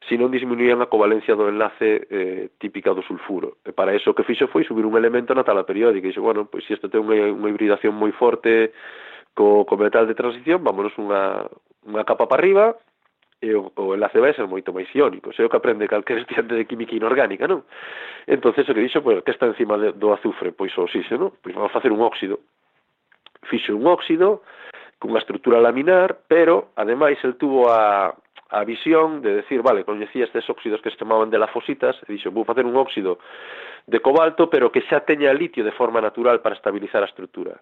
se 0.06 0.16
non 0.16 0.30
disminuían 0.30 0.80
a 0.84 0.91
covalencia 0.91 1.34
do 1.34 1.50
enlace 1.50 2.06
eh, 2.12 2.54
típica 2.62 2.93
do 2.93 3.02
sulfuro. 3.02 3.58
E 3.66 3.74
para 3.74 3.95
iso 3.98 4.14
o 4.14 4.18
que 4.18 4.28
fixo 4.28 4.45
foi 4.48 4.62
subir 4.64 4.86
un 4.86 4.93
elemento 4.93 5.34
na 5.34 5.48
tala 5.48 5.66
periódica. 5.66 6.06
E 6.06 6.14
dixo, 6.14 6.22
bueno, 6.22 6.45
pois 6.45 6.64
se 6.70 6.78
isto 6.78 6.88
ten 6.88 7.02
unha, 7.02 7.34
unha 7.34 7.50
hibridación 7.50 7.98
moi 7.98 8.14
forte 8.14 8.72
co, 9.34 9.66
co 9.66 9.74
metal 9.76 10.06
de 10.06 10.14
transición, 10.18 10.62
vámonos 10.62 10.93
unha, 11.02 11.50
unha 11.86 12.04
capa 12.06 12.30
para 12.30 12.39
arriba 12.41 12.66
e 13.41 13.54
o, 13.54 13.70
o 13.78 13.93
enlace 13.93 14.18
vai 14.18 14.34
ser 14.34 14.50
moito 14.50 14.74
máis 14.74 14.89
iónico. 14.93 15.34
Sei 15.34 15.45
o 15.45 15.50
que 15.50 15.58
aprende 15.58 15.89
calquer 15.89 16.18
estudiante 16.22 16.54
de 16.54 16.66
química 16.66 16.93
inorgánica, 16.93 17.45
non? 17.45 17.66
entonces 18.26 18.66
o 18.70 18.74
que 18.74 18.86
dixo, 18.86 19.02
pois, 19.02 19.22
que 19.26 19.34
está 19.34 19.50
encima 19.50 19.78
de, 19.78 19.93
do 19.93 20.14
azufre? 20.14 20.54
Pois 20.54 20.74
o 20.78 20.86
oxígeno, 20.86 21.34
pois 21.41 21.54
vamos 21.54 21.74
facer 21.74 21.93
un 21.93 22.02
óxido. 22.02 22.41
Fixo 23.50 23.78
un 23.78 23.86
óxido 23.86 24.41
cunha 24.98 25.22
estrutura 25.22 25.62
laminar, 25.62 26.26
pero 26.26 26.74
ademais 26.74 27.22
el 27.22 27.38
tuvo 27.38 27.70
a, 27.70 28.18
a 28.50 28.64
visión 28.64 29.22
de 29.22 29.43
decir, 29.43 29.62
vale, 29.62 29.84
coñecía 29.84 30.26
estes 30.26 30.50
óxidos 30.50 30.82
que 30.82 30.89
se 30.89 30.98
chamaban 30.98 31.30
de 31.30 31.38
lafositas, 31.38 31.95
e 32.08 32.16
dixo, 32.16 32.32
vou 32.32 32.48
facer 32.48 32.66
un 32.66 32.76
óxido 32.76 33.20
de 33.88 34.00
cobalto, 34.00 34.50
pero 34.50 34.72
que 34.72 34.84
xa 34.88 35.04
teña 35.04 35.36
litio 35.36 35.64
de 35.64 35.76
forma 35.76 36.00
natural 36.00 36.39
para 36.39 36.56
estabilizar 36.56 37.04
a 37.04 37.12
estructura. 37.12 37.60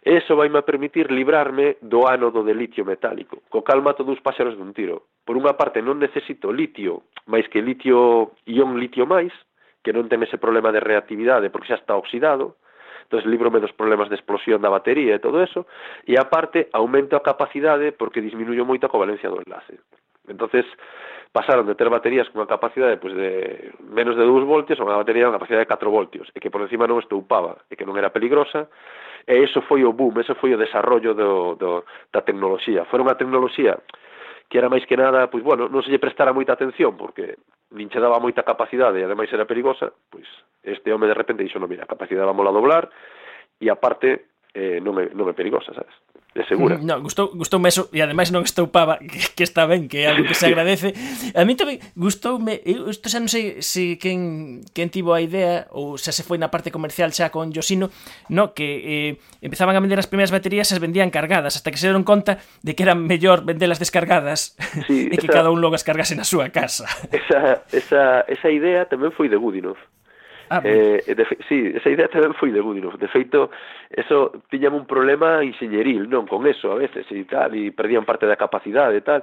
E 0.00 0.16
iso 0.16 0.32
vaime 0.32 0.58
a 0.58 0.64
permitir 0.64 1.12
librarme 1.12 1.76
do 1.84 2.08
ánodo 2.08 2.40
de 2.40 2.56
litio 2.56 2.88
metálico, 2.88 3.44
co 3.52 3.60
cal 3.60 3.84
mato 3.84 4.00
dous 4.00 4.22
páxaros 4.24 4.56
dun 4.56 4.72
tiro. 4.72 5.12
Por 5.28 5.36
unha 5.36 5.58
parte, 5.60 5.84
non 5.84 6.00
necesito 6.00 6.48
litio, 6.48 7.04
máis 7.28 7.44
que 7.52 7.60
litio 7.60 8.32
ión 8.48 8.80
litio 8.80 9.04
máis, 9.04 9.34
que 9.84 9.92
non 9.92 10.08
ten 10.08 10.24
ese 10.24 10.40
problema 10.40 10.72
de 10.72 10.80
reactividade 10.80 11.52
porque 11.52 11.68
xa 11.68 11.80
está 11.80 12.00
oxidado, 12.00 12.56
entón 13.10 13.26
librome 13.26 13.60
dos 13.60 13.74
problemas 13.76 14.08
de 14.08 14.16
explosión 14.16 14.62
da 14.62 14.70
batería 14.70 15.18
e 15.18 15.24
todo 15.24 15.42
eso, 15.42 15.66
e 16.06 16.16
aparte 16.16 16.70
aumento 16.72 17.18
a 17.18 17.26
capacidade 17.26 17.92
porque 17.92 18.24
disminuyo 18.24 18.64
moito 18.64 18.86
a 18.86 18.92
covalencia 18.92 19.28
do 19.28 19.42
enlace. 19.42 19.82
Entonces, 20.28 20.64
pasaron 21.32 21.66
de 21.66 21.74
ter 21.74 21.88
baterías 21.88 22.28
cunha 22.28 22.46
capacidade 22.46 22.98
pois, 22.98 23.14
de 23.14 23.72
menos 23.80 24.18
de 24.18 24.24
2 24.26 24.44
voltios 24.44 24.80
a 24.80 24.86
unha 24.86 24.98
batería 24.98 25.30
con 25.30 25.38
capacidade 25.38 25.62
de 25.64 25.70
4 25.70 25.90
voltios, 25.90 26.26
e 26.34 26.42
que 26.42 26.50
por 26.50 26.62
encima 26.66 26.90
non 26.90 26.98
estoupaba, 26.98 27.62
e 27.70 27.78
que 27.78 27.86
non 27.86 27.94
era 27.94 28.10
peligrosa, 28.10 28.66
e 29.26 29.38
eso 29.38 29.62
foi 29.62 29.86
o 29.86 29.94
boom, 29.94 30.18
eso 30.18 30.34
foi 30.34 30.50
o 30.54 30.60
desarrollo 30.60 31.14
do, 31.14 31.54
do, 31.54 31.86
da 32.10 32.26
tecnoloxía. 32.26 32.82
Foi 32.90 32.98
unha 32.98 33.14
tecnoloxía 33.14 33.78
que 34.50 34.58
era 34.58 34.66
máis 34.66 34.82
que 34.82 34.98
nada, 34.98 35.30
pois 35.30 35.46
bueno, 35.46 35.70
non 35.70 35.86
se 35.86 35.94
lle 35.94 36.02
prestara 36.02 36.34
moita 36.34 36.58
atención, 36.58 36.98
porque 36.98 37.38
nin 37.70 37.86
che 37.86 38.02
daba 38.02 38.18
moita 38.18 38.42
capacidade 38.42 38.98
e 38.98 39.06
ademais 39.06 39.30
era 39.30 39.46
perigosa, 39.46 39.94
pois 40.10 40.26
este 40.66 40.90
home 40.90 41.06
de 41.06 41.14
repente 41.14 41.46
dixo, 41.46 41.62
no, 41.62 41.70
mira, 41.70 41.86
a 41.86 41.90
capacidade 41.90 42.26
vamos 42.26 42.42
a 42.42 42.50
doblar, 42.50 42.90
e 43.62 43.70
aparte 43.70 44.34
eh, 44.50 44.82
non, 44.82 44.98
é, 44.98 45.14
non 45.14 45.30
é 45.30 45.34
perigosa, 45.38 45.70
sabes? 45.70 45.94
de 46.34 46.44
segura. 46.44 46.78
Mm, 46.78 46.86
no, 46.86 47.02
gustou, 47.02 47.34
gustoume 47.34 47.68
eso 47.68 47.90
e 47.90 47.98
ademais 47.98 48.30
non 48.30 48.46
estoupaba 48.46 49.02
que, 49.02 49.34
que 49.34 49.42
está 49.42 49.66
ben, 49.66 49.90
que 49.90 50.06
é 50.06 50.14
algo 50.14 50.22
que 50.22 50.38
se 50.38 50.46
agradece. 50.46 50.94
A 51.34 51.42
mí 51.42 51.58
tamén 51.58 51.82
gustoume, 51.98 52.62
isto 52.62 53.10
xa 53.10 53.18
non 53.18 53.26
sei 53.26 53.58
se 53.58 53.98
quen 53.98 54.62
quen 54.70 54.94
tivo 54.94 55.10
a 55.10 55.18
idea 55.18 55.66
ou 55.74 55.98
xa 55.98 56.14
se 56.14 56.22
foi 56.22 56.38
na 56.38 56.46
parte 56.46 56.70
comercial 56.70 57.10
xa 57.10 57.34
con 57.34 57.50
Yosino, 57.50 57.90
no 58.30 58.54
que 58.54 59.18
eh, 59.18 59.42
empezaban 59.42 59.74
a 59.74 59.82
vender 59.82 59.98
as 59.98 60.06
primeiras 60.06 60.30
baterías 60.30 60.70
e 60.70 60.78
as 60.78 60.82
vendían 60.82 61.10
cargadas, 61.10 61.58
hasta 61.58 61.74
que 61.74 61.82
se 61.82 61.90
deron 61.90 62.06
conta 62.06 62.38
de 62.62 62.78
que 62.78 62.86
era 62.86 62.94
mellor 62.94 63.42
vendelas 63.42 63.82
descargadas 63.82 64.54
sí, 64.86 65.08
e 65.12 65.18
que 65.18 65.26
esa, 65.26 65.42
cada 65.42 65.50
un 65.50 65.58
logo 65.58 65.74
as 65.74 65.82
cargase 65.82 66.14
na 66.14 66.22
súa 66.22 66.54
casa. 66.54 66.86
Esa, 67.10 67.66
esa, 67.74 68.22
esa 68.30 68.48
idea 68.54 68.86
tamén 68.86 69.10
foi 69.10 69.26
de 69.26 69.34
Gudinov. 69.34 69.82
Ah, 70.52 70.60
eh, 70.64 71.00
eh, 71.06 71.14
de 71.14 71.24
fe, 71.24 71.38
sí, 71.48 71.70
esa 71.78 71.94
idea 71.94 72.10
tamén 72.10 72.34
foi 72.34 72.50
de 72.50 72.58
Goodenough. 72.58 72.98
De 72.98 73.06
feito, 73.06 73.54
eso 73.86 74.42
tiñan 74.50 74.74
un 74.74 74.82
problema 74.82 75.46
inxeñeril, 75.46 76.10
non, 76.10 76.26
con 76.26 76.42
eso 76.42 76.74
a 76.74 76.80
veces 76.82 77.06
e 77.06 77.22
tal, 77.22 77.54
e 77.54 77.70
perdían 77.70 78.02
parte 78.02 78.26
da 78.26 78.34
capacidade 78.34 78.98
e 78.98 79.04
tal. 79.06 79.22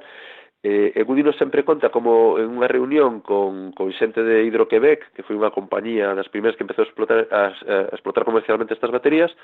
Eh, 0.64 0.96
e 0.96 1.02
Goodenough 1.04 1.36
sempre 1.36 1.68
conta 1.68 1.92
como 1.92 2.40
en 2.40 2.48
unha 2.56 2.72
reunión 2.72 3.20
con, 3.20 3.76
con 3.76 3.92
xente 3.92 4.24
de 4.24 4.48
Hidroquebec, 4.48 5.12
que 5.12 5.28
foi 5.28 5.36
unha 5.36 5.52
compañía 5.52 6.16
das 6.16 6.32
primeiras 6.32 6.56
que 6.56 6.64
empezou 6.64 6.88
a 6.88 6.88
explotar, 6.88 7.28
a, 7.28 7.52
a 7.52 7.92
explotar 7.92 8.24
comercialmente 8.24 8.72
estas 8.72 8.96
baterías, 8.96 9.36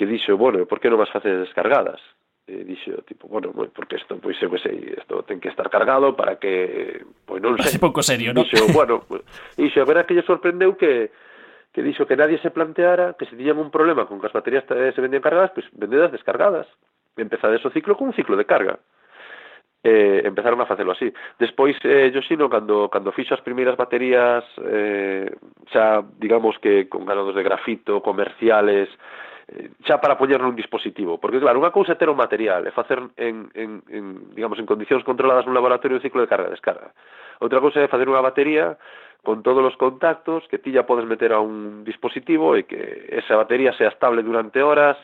que 0.00 0.08
dixo, 0.08 0.40
bueno, 0.40 0.64
por 0.64 0.80
que 0.80 0.88
non 0.88 1.04
as 1.04 1.12
faces 1.12 1.36
descargadas? 1.36 2.00
e 2.44 2.64
dixo, 2.64 3.00
tipo, 3.08 3.28
bueno, 3.28 3.52
porque 3.52 3.96
isto, 3.96 4.20
pois, 4.20 4.36
eu 4.42 4.52
que 4.52 4.60
sei, 4.60 4.92
isto 4.92 5.24
ten 5.24 5.40
que 5.40 5.48
estar 5.48 5.72
cargado 5.72 6.12
para 6.12 6.36
que, 6.36 7.00
pois 7.24 7.40
non 7.40 7.56
sei. 7.56 7.72
Así 7.72 7.78
pouco 7.80 8.04
serio, 8.04 8.36
non? 8.36 8.44
Dixo, 8.44 8.68
bueno, 8.72 9.04
dixo, 9.56 9.80
a 9.80 9.88
verdad 9.88 10.04
que 10.04 10.16
lle 10.16 10.28
sorprendeu 10.28 10.76
que 10.76 11.12
que 11.74 11.82
dixo 11.82 12.06
que 12.06 12.14
nadie 12.14 12.38
se 12.38 12.54
planteara 12.54 13.18
que 13.18 13.26
se 13.26 13.34
tiñan 13.34 13.58
un 13.58 13.74
problema 13.74 14.06
con 14.06 14.22
que 14.22 14.30
as 14.30 14.36
baterías 14.36 14.62
se 14.68 15.00
vendían 15.02 15.24
cargadas, 15.24 15.50
pois 15.50 15.66
pues, 15.66 15.74
vendedas 15.74 16.12
descargadas. 16.14 16.70
Empezades 17.18 17.64
o 17.66 17.70
ciclo 17.74 17.98
con 17.98 18.10
un 18.10 18.16
ciclo 18.18 18.38
de 18.38 18.46
carga 18.46 18.78
eh, 19.84 20.22
empezaron 20.24 20.60
a 20.62 20.66
facelo 20.66 20.92
así. 20.92 21.12
Despois, 21.38 21.76
eh, 21.84 22.10
Yoshino, 22.12 22.48
cando, 22.48 22.88
cando 22.88 23.12
fixo 23.12 23.34
as 23.34 23.44
primeiras 23.44 23.76
baterías, 23.76 24.42
eh, 24.64 25.28
xa, 25.68 26.00
digamos 26.16 26.56
que 26.58 26.88
con 26.88 27.04
ganados 27.04 27.36
de 27.36 27.44
grafito, 27.44 28.00
comerciales, 28.00 28.88
xa 29.84 30.00
para 30.00 30.16
poñerlo 30.16 30.48
nun 30.48 30.56
dispositivo, 30.56 31.20
porque 31.20 31.40
claro, 31.40 31.60
unha 31.60 31.74
cousa 31.74 31.92
é 31.92 32.00
ter 32.00 32.08
o 32.08 32.16
material, 32.16 32.64
é 32.64 32.72
facer 32.72 33.00
en, 33.20 33.52
en, 33.52 33.84
en, 33.92 34.04
digamos, 34.32 34.56
en 34.56 34.64
condicións 34.64 35.04
controladas 35.04 35.44
nun 35.44 35.56
laboratorio 35.56 36.00
un 36.00 36.04
ciclo 36.04 36.24
de 36.24 36.30
carga-descarga. 36.30 36.96
Outra 37.44 37.60
cousa 37.60 37.84
é 37.84 37.92
facer 37.92 38.08
unha 38.08 38.24
batería 38.24 38.80
con 39.24 39.44
todos 39.44 39.64
os 39.64 39.76
contactos 39.76 40.44
que 40.48 40.60
ti 40.60 40.72
ya 40.72 40.88
podes 40.88 41.08
meter 41.08 41.32
a 41.32 41.40
un 41.40 41.84
dispositivo 41.84 42.56
e 42.56 42.64
que 42.64 43.08
esa 43.12 43.36
batería 43.36 43.72
sea 43.76 43.92
estable 43.92 44.24
durante 44.24 44.60
horas, 44.60 44.96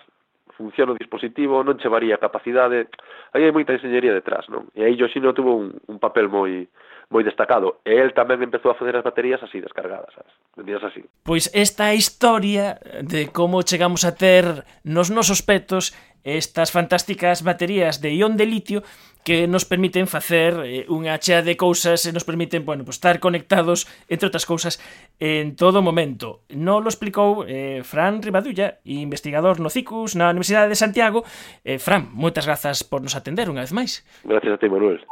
funciona 0.61 0.93
o 0.93 1.01
dispositivo, 1.01 1.65
non 1.65 1.81
che 1.81 1.89
varía 1.89 2.21
a 2.21 2.25
capacidade. 2.25 2.93
Aí 3.33 3.49
hai 3.49 3.53
moita 3.53 3.73
enxeñería 3.73 4.13
detrás, 4.13 4.45
non? 4.53 4.69
E 4.77 4.85
aí 4.85 4.97
Yoshino 4.97 5.33
tuvo 5.33 5.57
un, 5.57 5.73
un 5.89 5.97
papel 5.97 6.29
moi 6.29 6.69
moi 7.11 7.27
destacado. 7.27 7.83
E 7.83 7.99
el 7.99 8.15
tamén 8.15 8.39
empezou 8.39 8.71
a 8.71 8.79
facer 8.79 8.95
as 8.95 9.03
baterías 9.03 9.43
así, 9.43 9.59
descargadas, 9.59 10.15
sabes? 10.15 10.31
Vendidas 10.55 10.87
así. 10.87 11.03
Pois 11.27 11.51
esta 11.51 11.91
historia 11.91 12.79
de 13.03 13.35
como 13.35 13.67
chegamos 13.67 14.07
a 14.07 14.15
ter 14.15 14.63
nos 14.87 15.11
nosos 15.11 15.43
petos 15.43 15.91
estas 16.23 16.71
fantásticas 16.71 17.43
baterías 17.43 18.01
de 18.01 18.13
ión 18.15 18.37
de 18.37 18.47
litio 18.47 18.83
que 19.25 19.47
nos 19.47 19.65
permiten 19.65 20.07
facer 20.07 20.57
eh, 20.65 20.89
unha 20.89 21.21
chea 21.21 21.45
de 21.45 21.59
cousas 21.59 22.09
e 22.09 22.15
nos 22.15 22.25
permiten, 22.25 22.65
bueno, 22.65 22.89
pues, 22.89 22.97
estar 22.97 23.21
conectados, 23.21 23.85
entre 24.09 24.33
outras 24.33 24.49
cousas, 24.49 24.81
en 25.21 25.61
todo 25.61 25.85
momento. 25.85 26.49
Non 26.49 26.81
lo 26.81 26.89
explicou 26.89 27.45
eh, 27.45 27.85
Fran 27.85 28.25
Ribadulla, 28.25 28.81
investigador 28.89 29.61
no 29.61 29.69
CICUS 29.69 30.17
na 30.17 30.33
Universidade 30.33 30.73
de 30.73 30.79
Santiago. 30.79 31.27
Eh, 31.69 31.77
Fran, 31.77 32.09
moitas 32.17 32.49
grazas 32.49 32.81
por 32.81 33.05
nos 33.05 33.13
atender 33.13 33.53
unha 33.53 33.61
vez 33.61 33.77
máis. 33.77 34.01
Gracias 34.25 34.57
a 34.57 34.61
ti, 34.61 34.73
Manuel. 34.73 35.05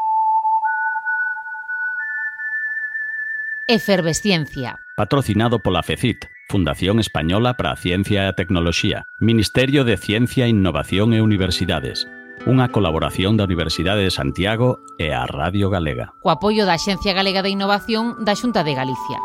Efervesciencia. 3.70 4.80
Patrocinado 4.96 5.58
pola 5.58 5.82
FECIT, 5.82 6.24
Fundación 6.48 7.00
Española 7.00 7.58
para 7.58 7.72
a 7.72 7.76
Ciencia 7.76 8.24
e 8.24 8.26
a 8.26 8.32
Tecnoloxía, 8.32 9.04
Ministerio 9.20 9.84
de 9.84 10.00
Ciencia, 10.00 10.48
Innovación 10.48 11.12
e 11.12 11.20
Universidades. 11.20 12.08
Unha 12.48 12.72
colaboración 12.72 13.36
da 13.36 13.44
Universidade 13.44 14.08
de 14.08 14.08
Santiago 14.08 14.80
e 14.96 15.12
a 15.12 15.28
Radio 15.28 15.68
Galega. 15.68 16.16
Co 16.24 16.32
apoio 16.32 16.64
da 16.64 16.80
Axencia 16.80 17.12
Galega 17.12 17.44
de 17.44 17.52
Innovación 17.52 18.16
da 18.24 18.32
Xunta 18.32 18.64
de 18.64 18.72
Galicia. 18.72 19.20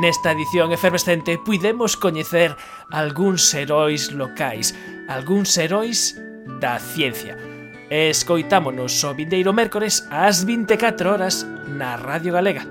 Nesta 0.00 0.32
edición 0.32 0.72
efervescente 0.72 1.36
puidemos 1.36 2.00
coñecer 2.00 2.56
algúns 2.88 3.52
heróis 3.52 4.16
locais, 4.16 4.72
algúns 5.12 5.52
heróis 5.60 6.16
da 6.56 6.80
ciencia 6.80 7.49
e 7.90 8.08
escoitámonos 8.08 9.02
o 9.04 9.12
vindeiro 9.12 9.52
mércores 9.52 10.06
ás 10.10 10.44
24 10.44 11.10
horas 11.10 11.46
na 11.66 11.96
Radio 11.96 12.32
Galega. 12.32 12.62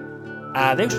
Adeus. 0.53 0.95